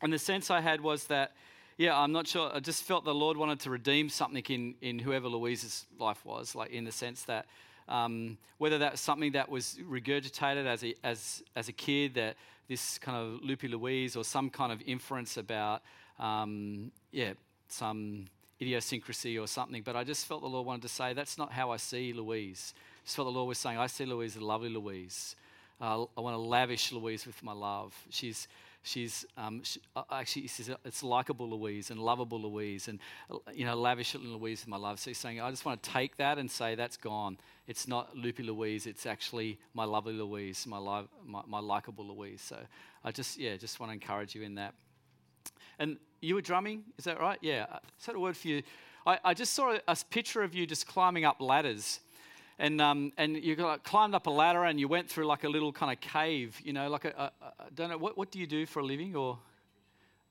and 0.00 0.12
the 0.12 0.20
sense 0.20 0.52
I 0.52 0.60
had 0.60 0.80
was 0.80 1.06
that, 1.06 1.32
yeah, 1.78 1.98
I'm 1.98 2.12
not 2.12 2.28
sure. 2.28 2.52
I 2.54 2.60
just 2.60 2.84
felt 2.84 3.04
the 3.04 3.12
Lord 3.12 3.36
wanted 3.36 3.58
to 3.60 3.70
redeem 3.70 4.08
something 4.08 4.44
in 4.48 4.76
in 4.80 5.00
whoever 5.00 5.26
Louise's 5.26 5.86
life 5.98 6.24
was, 6.24 6.54
like 6.54 6.70
in 6.70 6.84
the 6.84 6.92
sense 6.92 7.24
that. 7.24 7.46
Um, 7.88 8.38
whether 8.58 8.78
that's 8.78 9.00
something 9.00 9.32
that 9.32 9.48
was 9.48 9.80
regurgitated 9.82 10.64
as 10.64 10.84
a, 10.84 10.94
as, 11.02 11.42
as 11.56 11.68
a 11.68 11.72
kid, 11.72 12.14
that 12.14 12.36
this 12.68 12.98
kind 12.98 13.18
of 13.18 13.42
loopy 13.42 13.66
Louise, 13.66 14.14
or 14.14 14.22
some 14.22 14.48
kind 14.48 14.70
of 14.70 14.80
inference 14.86 15.36
about, 15.36 15.82
um, 16.20 16.92
yeah, 17.10 17.32
some 17.72 18.26
idiosyncrasy 18.60 19.38
or 19.38 19.46
something. 19.46 19.82
But 19.82 19.96
I 19.96 20.04
just 20.04 20.26
felt 20.26 20.42
the 20.42 20.48
Lord 20.48 20.66
wanted 20.66 20.82
to 20.82 20.88
say, 20.88 21.12
that's 21.14 21.38
not 21.38 21.52
how 21.52 21.70
I 21.70 21.76
see 21.76 22.12
Louise. 22.12 22.74
Just 23.04 23.16
felt 23.16 23.26
the 23.26 23.32
Lord 23.32 23.48
was 23.48 23.58
saying, 23.58 23.78
I 23.78 23.86
see 23.86 24.04
Louise 24.04 24.36
a 24.36 24.44
lovely 24.44 24.68
Louise. 24.68 25.36
Uh, 25.80 26.04
I 26.16 26.20
want 26.20 26.34
to 26.34 26.40
lavish 26.40 26.92
Louise 26.92 27.26
with 27.26 27.42
my 27.42 27.52
love. 27.52 27.94
She's, 28.10 28.48
she's 28.82 29.24
um, 29.38 29.62
she, 29.62 29.80
uh, 29.96 30.02
actually, 30.12 30.46
says 30.46 30.70
it's 30.84 31.02
likable 31.02 31.48
Louise 31.48 31.90
and 31.90 31.98
lovable 31.98 32.38
Louise 32.38 32.88
and, 32.88 32.98
you 33.54 33.64
know, 33.64 33.74
lavish 33.74 34.14
Louise 34.14 34.60
with 34.60 34.68
my 34.68 34.76
love. 34.76 35.00
So 35.00 35.08
he's 35.08 35.16
saying, 35.16 35.40
I 35.40 35.48
just 35.48 35.64
want 35.64 35.82
to 35.82 35.90
take 35.90 36.18
that 36.18 36.36
and 36.36 36.50
say, 36.50 36.74
that's 36.74 36.98
gone. 36.98 37.38
It's 37.66 37.88
not 37.88 38.14
loopy 38.14 38.42
Louise, 38.42 38.86
it's 38.86 39.06
actually 39.06 39.58
my 39.72 39.84
lovely 39.84 40.12
Louise, 40.12 40.66
my, 40.66 40.76
li- 40.76 41.08
my, 41.24 41.40
my 41.46 41.60
likable 41.60 42.06
Louise. 42.06 42.42
So 42.42 42.58
I 43.02 43.10
just, 43.10 43.38
yeah, 43.38 43.56
just 43.56 43.80
want 43.80 43.88
to 43.88 43.94
encourage 43.94 44.34
you 44.34 44.42
in 44.42 44.56
that. 44.56 44.74
And 45.78 45.96
you 46.20 46.34
were 46.34 46.40
drumming, 46.40 46.84
is 46.98 47.04
that 47.04 47.20
right? 47.20 47.38
Yeah. 47.40 47.66
Is 47.98 48.06
that 48.06 48.16
a 48.16 48.20
word 48.20 48.36
for 48.36 48.48
you? 48.48 48.62
I, 49.06 49.18
I 49.24 49.34
just 49.34 49.54
saw 49.54 49.72
a, 49.72 49.80
a, 49.88 49.96
picture 50.10 50.42
of 50.42 50.54
you 50.54 50.66
just 50.66 50.86
climbing 50.86 51.24
up 51.24 51.40
ladders. 51.40 52.00
And, 52.58 52.80
um, 52.80 53.12
and 53.16 53.42
you 53.42 53.56
got, 53.56 53.84
climbed 53.84 54.14
up 54.14 54.26
a 54.26 54.30
ladder 54.30 54.64
and 54.64 54.78
you 54.78 54.86
went 54.86 55.08
through 55.08 55.24
like 55.24 55.44
a 55.44 55.48
little 55.48 55.72
kind 55.72 55.90
of 55.90 56.00
cave, 56.00 56.60
you 56.62 56.74
know, 56.74 56.90
like 56.90 57.06
a, 57.06 57.14
a, 57.16 57.22
a 57.44 57.52
I 57.60 57.68
don't 57.74 57.88
know, 57.88 57.96
what, 57.96 58.18
what 58.18 58.30
do 58.30 58.38
you 58.38 58.46
do 58.46 58.66
for 58.66 58.80
a 58.80 58.84
living 58.84 59.16
or? 59.16 59.38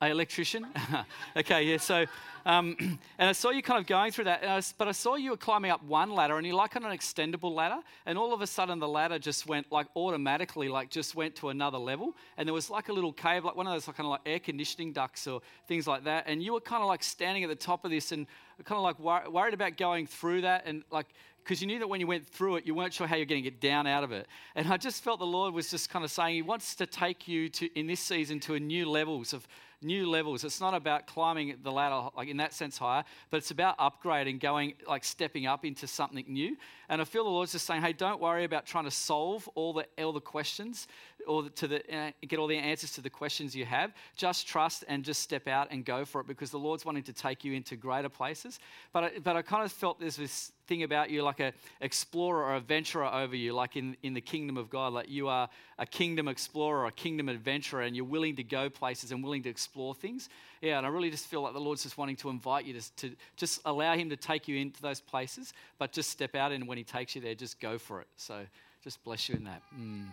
A 0.01 0.07
electrician? 0.07 0.65
okay, 1.37 1.63
yeah. 1.63 1.75
So, 1.75 2.05
um, 2.45 2.77
and 3.19 3.29
I 3.29 3.33
saw 3.33 3.49
you 3.49 3.61
kind 3.61 3.81
of 3.81 3.85
going 3.85 4.13
through 4.13 4.23
that, 4.25 4.45
I, 4.47 4.61
but 4.77 4.87
I 4.87 4.93
saw 4.93 5.15
you 5.15 5.31
were 5.31 5.37
climbing 5.37 5.71
up 5.71 5.83
one 5.83 6.11
ladder, 6.11 6.37
and 6.37 6.47
you're 6.47 6.55
like 6.55 6.77
on 6.77 6.85
an 6.85 6.97
extendable 6.97 7.53
ladder, 7.53 7.79
and 8.05 8.17
all 8.17 8.33
of 8.33 8.39
a 8.41 8.47
sudden 8.47 8.79
the 8.79 8.87
ladder 8.87 9.19
just 9.19 9.45
went 9.45 9.69
like 9.73 9.87
automatically, 9.97 10.69
like 10.69 10.89
just 10.89 11.15
went 11.15 11.35
to 11.35 11.49
another 11.49 11.77
level, 11.77 12.15
and 12.37 12.47
there 12.47 12.53
was 12.53 12.69
like 12.69 12.87
a 12.87 12.93
little 12.93 13.11
cave, 13.11 13.43
like 13.43 13.57
one 13.57 13.67
of 13.67 13.73
those 13.73 13.87
like, 13.87 13.97
kind 13.97 14.07
of 14.07 14.11
like 14.11 14.21
air 14.25 14.39
conditioning 14.39 14.93
ducts 14.93 15.27
or 15.27 15.41
things 15.67 15.85
like 15.85 16.05
that, 16.05 16.23
and 16.27 16.41
you 16.41 16.53
were 16.53 16.61
kind 16.61 16.81
of 16.81 16.87
like 16.87 17.03
standing 17.03 17.43
at 17.43 17.49
the 17.49 17.55
top 17.55 17.83
of 17.83 17.91
this 17.91 18.13
and 18.13 18.25
kind 18.63 18.77
of 18.77 18.83
like 18.83 18.99
wor- 18.99 19.29
worried 19.29 19.53
about 19.53 19.75
going 19.75 20.07
through 20.07 20.41
that, 20.41 20.63
and 20.65 20.83
like 20.91 21.07
because 21.43 21.61
you 21.61 21.67
knew 21.67 21.79
that 21.79 21.89
when 21.89 21.99
you 21.99 22.07
went 22.07 22.25
through 22.25 22.57
it, 22.57 22.65
you 22.65 22.75
weren't 22.75 22.93
sure 22.93 23.07
how 23.07 23.15
you're 23.15 23.25
going 23.25 23.43
to 23.43 23.49
get 23.49 23.59
down 23.59 23.87
out 23.87 24.03
of 24.03 24.11
it. 24.11 24.27
And 24.55 24.67
I 24.67 24.77
just 24.77 25.03
felt 25.03 25.19
the 25.19 25.25
Lord 25.25 25.53
was 25.53 25.71
just 25.71 25.89
kind 25.89 26.05
of 26.05 26.11
saying 26.11 26.35
He 26.35 26.41
wants 26.41 26.75
to 26.75 26.85
take 26.85 27.27
you 27.27 27.49
to 27.49 27.79
in 27.79 27.87
this 27.87 27.99
season 27.99 28.39
to 28.41 28.53
a 28.55 28.59
new 28.59 28.87
levels 28.87 29.33
of 29.33 29.47
new 29.81 30.09
levels. 30.09 30.43
It's 30.43 30.59
not 30.59 30.73
about 30.73 31.07
climbing 31.07 31.57
the 31.63 31.71
ladder, 31.71 32.09
like 32.15 32.27
in 32.27 32.37
that 32.37 32.53
sense, 32.53 32.77
higher, 32.77 33.03
but 33.29 33.37
it's 33.37 33.51
about 33.51 33.77
upgrading, 33.77 34.39
going, 34.39 34.73
like 34.87 35.03
stepping 35.03 35.45
up 35.45 35.65
into 35.65 35.87
something 35.87 36.25
new. 36.27 36.57
And 36.89 37.01
I 37.01 37.05
feel 37.05 37.23
the 37.23 37.29
Lord's 37.29 37.51
just 37.51 37.65
saying, 37.65 37.83
hey, 37.83 37.93
don't 37.93 38.19
worry 38.19 38.43
about 38.43 38.65
trying 38.65 38.85
to 38.85 38.91
solve 38.91 39.47
all 39.55 39.73
the, 39.73 39.85
all 40.03 40.11
the 40.11 40.19
questions 40.19 40.87
or 41.27 41.49
to 41.49 41.67
the, 41.67 41.95
uh, 41.95 42.11
get 42.27 42.39
all 42.39 42.47
the 42.47 42.57
answers 42.57 42.91
to 42.93 43.01
the 43.01 43.09
questions 43.09 43.55
you 43.55 43.65
have. 43.65 43.93
Just 44.15 44.47
trust 44.47 44.83
and 44.87 45.03
just 45.03 45.21
step 45.21 45.47
out 45.47 45.67
and 45.69 45.85
go 45.85 46.03
for 46.03 46.21
it 46.21 46.27
because 46.27 46.49
the 46.49 46.57
Lord's 46.57 46.85
wanting 46.85 47.03
to 47.03 47.13
take 47.13 47.43
you 47.43 47.53
into 47.53 47.75
greater 47.75 48.09
places. 48.09 48.59
But 48.91 49.03
I, 49.03 49.11
but 49.23 49.35
I 49.35 49.43
kind 49.43 49.63
of 49.63 49.71
felt 49.71 49.99
there's 49.99 50.15
this 50.15 50.51
thing 50.65 50.83
about 50.83 51.09
you 51.09 51.23
like 51.23 51.39
a 51.39 51.51
explorer 51.81 52.43
or 52.43 52.55
adventurer 52.55 53.05
over 53.05 53.35
you 53.35 53.53
like 53.53 53.75
in, 53.75 53.97
in 54.03 54.13
the 54.13 54.21
kingdom 54.21 54.55
of 54.55 54.69
god 54.69 54.93
like 54.93 55.09
you 55.09 55.27
are 55.27 55.49
a 55.79 55.85
kingdom 55.85 56.27
explorer 56.27 56.85
a 56.85 56.91
kingdom 56.91 57.27
adventurer 57.27 57.81
and 57.81 57.95
you're 57.95 58.05
willing 58.05 58.35
to 58.35 58.43
go 58.43 58.69
places 58.69 59.11
and 59.11 59.23
willing 59.23 59.41
to 59.41 59.49
explore 59.49 59.95
things 59.95 60.29
yeah 60.61 60.77
and 60.77 60.85
i 60.85 60.89
really 60.89 61.09
just 61.09 61.27
feel 61.27 61.41
like 61.41 61.53
the 61.53 61.59
lord's 61.59 61.83
just 61.83 61.97
wanting 61.97 62.15
to 62.15 62.29
invite 62.29 62.65
you 62.65 62.73
to, 62.73 62.95
to 62.95 63.15
just 63.35 63.61
allow 63.65 63.95
him 63.95 64.09
to 64.09 64.17
take 64.17 64.47
you 64.47 64.57
into 64.57 64.81
those 64.81 64.99
places 64.99 65.53
but 65.77 65.91
just 65.91 66.09
step 66.09 66.35
out 66.35 66.51
and 66.51 66.67
when 66.67 66.77
he 66.77 66.83
takes 66.83 67.15
you 67.15 67.21
there 67.21 67.35
just 67.35 67.59
go 67.59 67.77
for 67.77 68.01
it 68.01 68.07
so 68.15 68.45
just 68.83 69.03
bless 69.03 69.29
you 69.29 69.35
in 69.35 69.43
that 69.43 69.61
mm. 69.77 70.05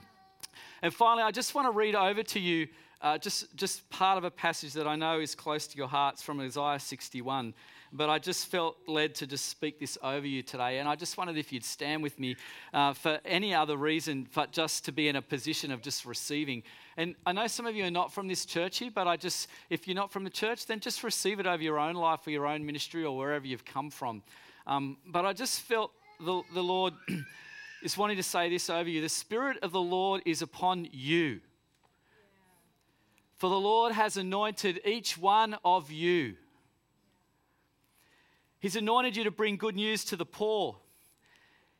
And 0.82 0.92
finally 0.92 1.22
i 1.22 1.30
just 1.30 1.54
want 1.54 1.66
to 1.66 1.72
read 1.72 1.94
over 1.94 2.22
to 2.22 2.40
you 2.40 2.66
uh, 3.02 3.18
just, 3.18 3.54
just 3.56 3.88
part 3.90 4.16
of 4.16 4.24
a 4.24 4.30
passage 4.30 4.72
that 4.72 4.86
I 4.86 4.96
know 4.96 5.20
is 5.20 5.34
close 5.34 5.66
to 5.66 5.76
your 5.76 5.86
hearts 5.86 6.22
from 6.22 6.40
Isaiah 6.40 6.80
61 6.80 7.52
but 7.92 8.10
I 8.10 8.18
just 8.18 8.46
felt 8.46 8.76
led 8.86 9.14
to 9.16 9.26
just 9.26 9.46
speak 9.46 9.78
this 9.78 9.96
over 10.02 10.26
you 10.26 10.42
today. 10.42 10.78
And 10.78 10.88
I 10.88 10.96
just 10.96 11.16
wondered 11.16 11.36
if 11.36 11.52
you'd 11.52 11.64
stand 11.64 12.02
with 12.02 12.18
me 12.18 12.36
uh, 12.72 12.92
for 12.92 13.20
any 13.24 13.54
other 13.54 13.76
reason, 13.76 14.28
but 14.34 14.52
just 14.52 14.84
to 14.86 14.92
be 14.92 15.08
in 15.08 15.16
a 15.16 15.22
position 15.22 15.70
of 15.70 15.82
just 15.82 16.04
receiving. 16.04 16.62
And 16.96 17.14
I 17.24 17.32
know 17.32 17.46
some 17.46 17.66
of 17.66 17.74
you 17.74 17.84
are 17.84 17.90
not 17.90 18.12
from 18.12 18.28
this 18.28 18.44
church 18.44 18.78
here, 18.78 18.90
but 18.94 19.06
I 19.06 19.16
just, 19.16 19.48
if 19.70 19.86
you're 19.86 19.96
not 19.96 20.12
from 20.12 20.24
the 20.24 20.30
church, 20.30 20.66
then 20.66 20.80
just 20.80 21.02
receive 21.02 21.40
it 21.40 21.46
over 21.46 21.62
your 21.62 21.78
own 21.78 21.94
life 21.94 22.26
or 22.26 22.30
your 22.30 22.46
own 22.46 22.64
ministry 22.64 23.04
or 23.04 23.16
wherever 23.16 23.46
you've 23.46 23.64
come 23.64 23.90
from. 23.90 24.22
Um, 24.66 24.96
but 25.06 25.24
I 25.24 25.32
just 25.32 25.60
felt 25.60 25.92
the, 26.20 26.42
the 26.54 26.62
Lord 26.62 26.94
is 27.82 27.96
wanting 27.96 28.16
to 28.16 28.22
say 28.22 28.48
this 28.48 28.70
over 28.70 28.88
you. 28.88 29.00
The 29.00 29.08
Spirit 29.08 29.58
of 29.62 29.72
the 29.72 29.80
Lord 29.80 30.22
is 30.24 30.42
upon 30.42 30.88
you. 30.92 31.40
For 33.36 33.50
the 33.50 33.58
Lord 33.60 33.92
has 33.92 34.16
anointed 34.16 34.80
each 34.84 35.18
one 35.18 35.56
of 35.64 35.90
you 35.90 36.36
He's 38.66 38.74
anointed 38.76 39.16
you 39.16 39.24
to 39.24 39.30
bring 39.30 39.56
good 39.56 39.76
news 39.76 40.04
to 40.06 40.16
the 40.16 40.26
poor. 40.26 40.76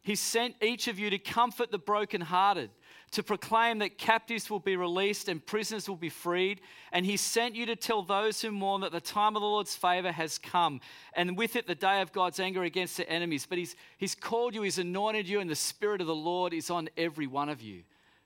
He's 0.02 0.20
sent 0.20 0.54
each 0.62 0.88
of 0.88 0.98
you 0.98 1.10
to 1.10 1.18
comfort 1.18 1.72
the 1.72 1.78
brokenhearted, 1.78 2.70
to 3.12 3.22
proclaim 3.22 3.78
that 3.78 3.98
captives 3.98 4.50
will 4.50 4.60
be 4.60 4.76
released 4.76 5.28
and 5.28 5.44
prisoners 5.44 5.88
will 5.88 5.96
be 5.96 6.08
freed. 6.08 6.60
And 6.92 7.06
He 7.06 7.16
sent 7.16 7.54
you 7.54 7.66
to 7.66 7.76
tell 7.76 8.02
those 8.02 8.40
who 8.40 8.50
mourn 8.50 8.80
that 8.80 8.92
the 8.92 9.00
time 9.00 9.36
of 9.36 9.42
the 9.42 9.48
Lord's 9.48 9.76
favor 9.76 10.12
has 10.12 10.38
come, 10.38 10.80
and 11.14 11.36
with 11.36 11.56
it 11.56 11.66
the 11.66 11.74
day 11.74 12.00
of 12.00 12.12
God's 12.12 12.40
anger 12.40 12.64
against 12.64 12.96
the 12.96 13.08
enemies. 13.08 13.46
But 13.48 13.58
He's, 13.58 13.76
he's 13.96 14.14
called 14.14 14.54
you, 14.54 14.62
He's 14.62 14.78
anointed 14.78 15.28
you, 15.28 15.40
and 15.40 15.48
the 15.48 15.54
Spirit 15.54 16.00
of 16.00 16.06
the 16.06 16.14
Lord 16.14 16.52
is 16.52 16.70
on 16.70 16.88
every 16.96 17.26
one 17.26 17.48
of 17.48 17.62
you. 17.62 17.82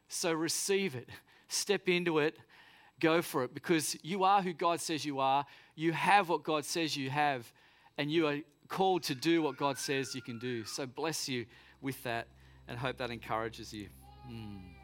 So 0.09 0.33
receive 0.33 0.95
it, 0.97 1.09
step 1.49 1.89
into 1.89 2.19
it, 2.19 2.37
go 2.99 3.23
for 3.23 3.45
it, 3.45 3.55
because 3.55 3.97
you 4.03 4.25
are 4.25 4.43
who 4.43 4.53
God 4.53 4.81
says 4.81 5.05
you 5.05 5.21
are. 5.21 5.47
You 5.77 5.93
have 5.93 6.29
what 6.29 6.43
God 6.43 6.65
says 6.65 6.97
you 6.97 7.11
have 7.11 7.51
and 7.97 8.11
you 8.11 8.27
are 8.27 8.39
called 8.69 9.03
to 9.03 9.15
do 9.15 9.43
what 9.43 9.57
God 9.57 9.77
says 9.77 10.15
you 10.15 10.23
can 10.23 10.39
do. 10.39 10.65
So 10.65 10.87
bless 10.87 11.29
you 11.29 11.45
with 11.83 12.03
that 12.05 12.29
and 12.67 12.79
hope 12.79 12.97
that 12.99 13.11
encourages 13.11 13.73
you. 13.75 13.89
Mm. 14.31 14.80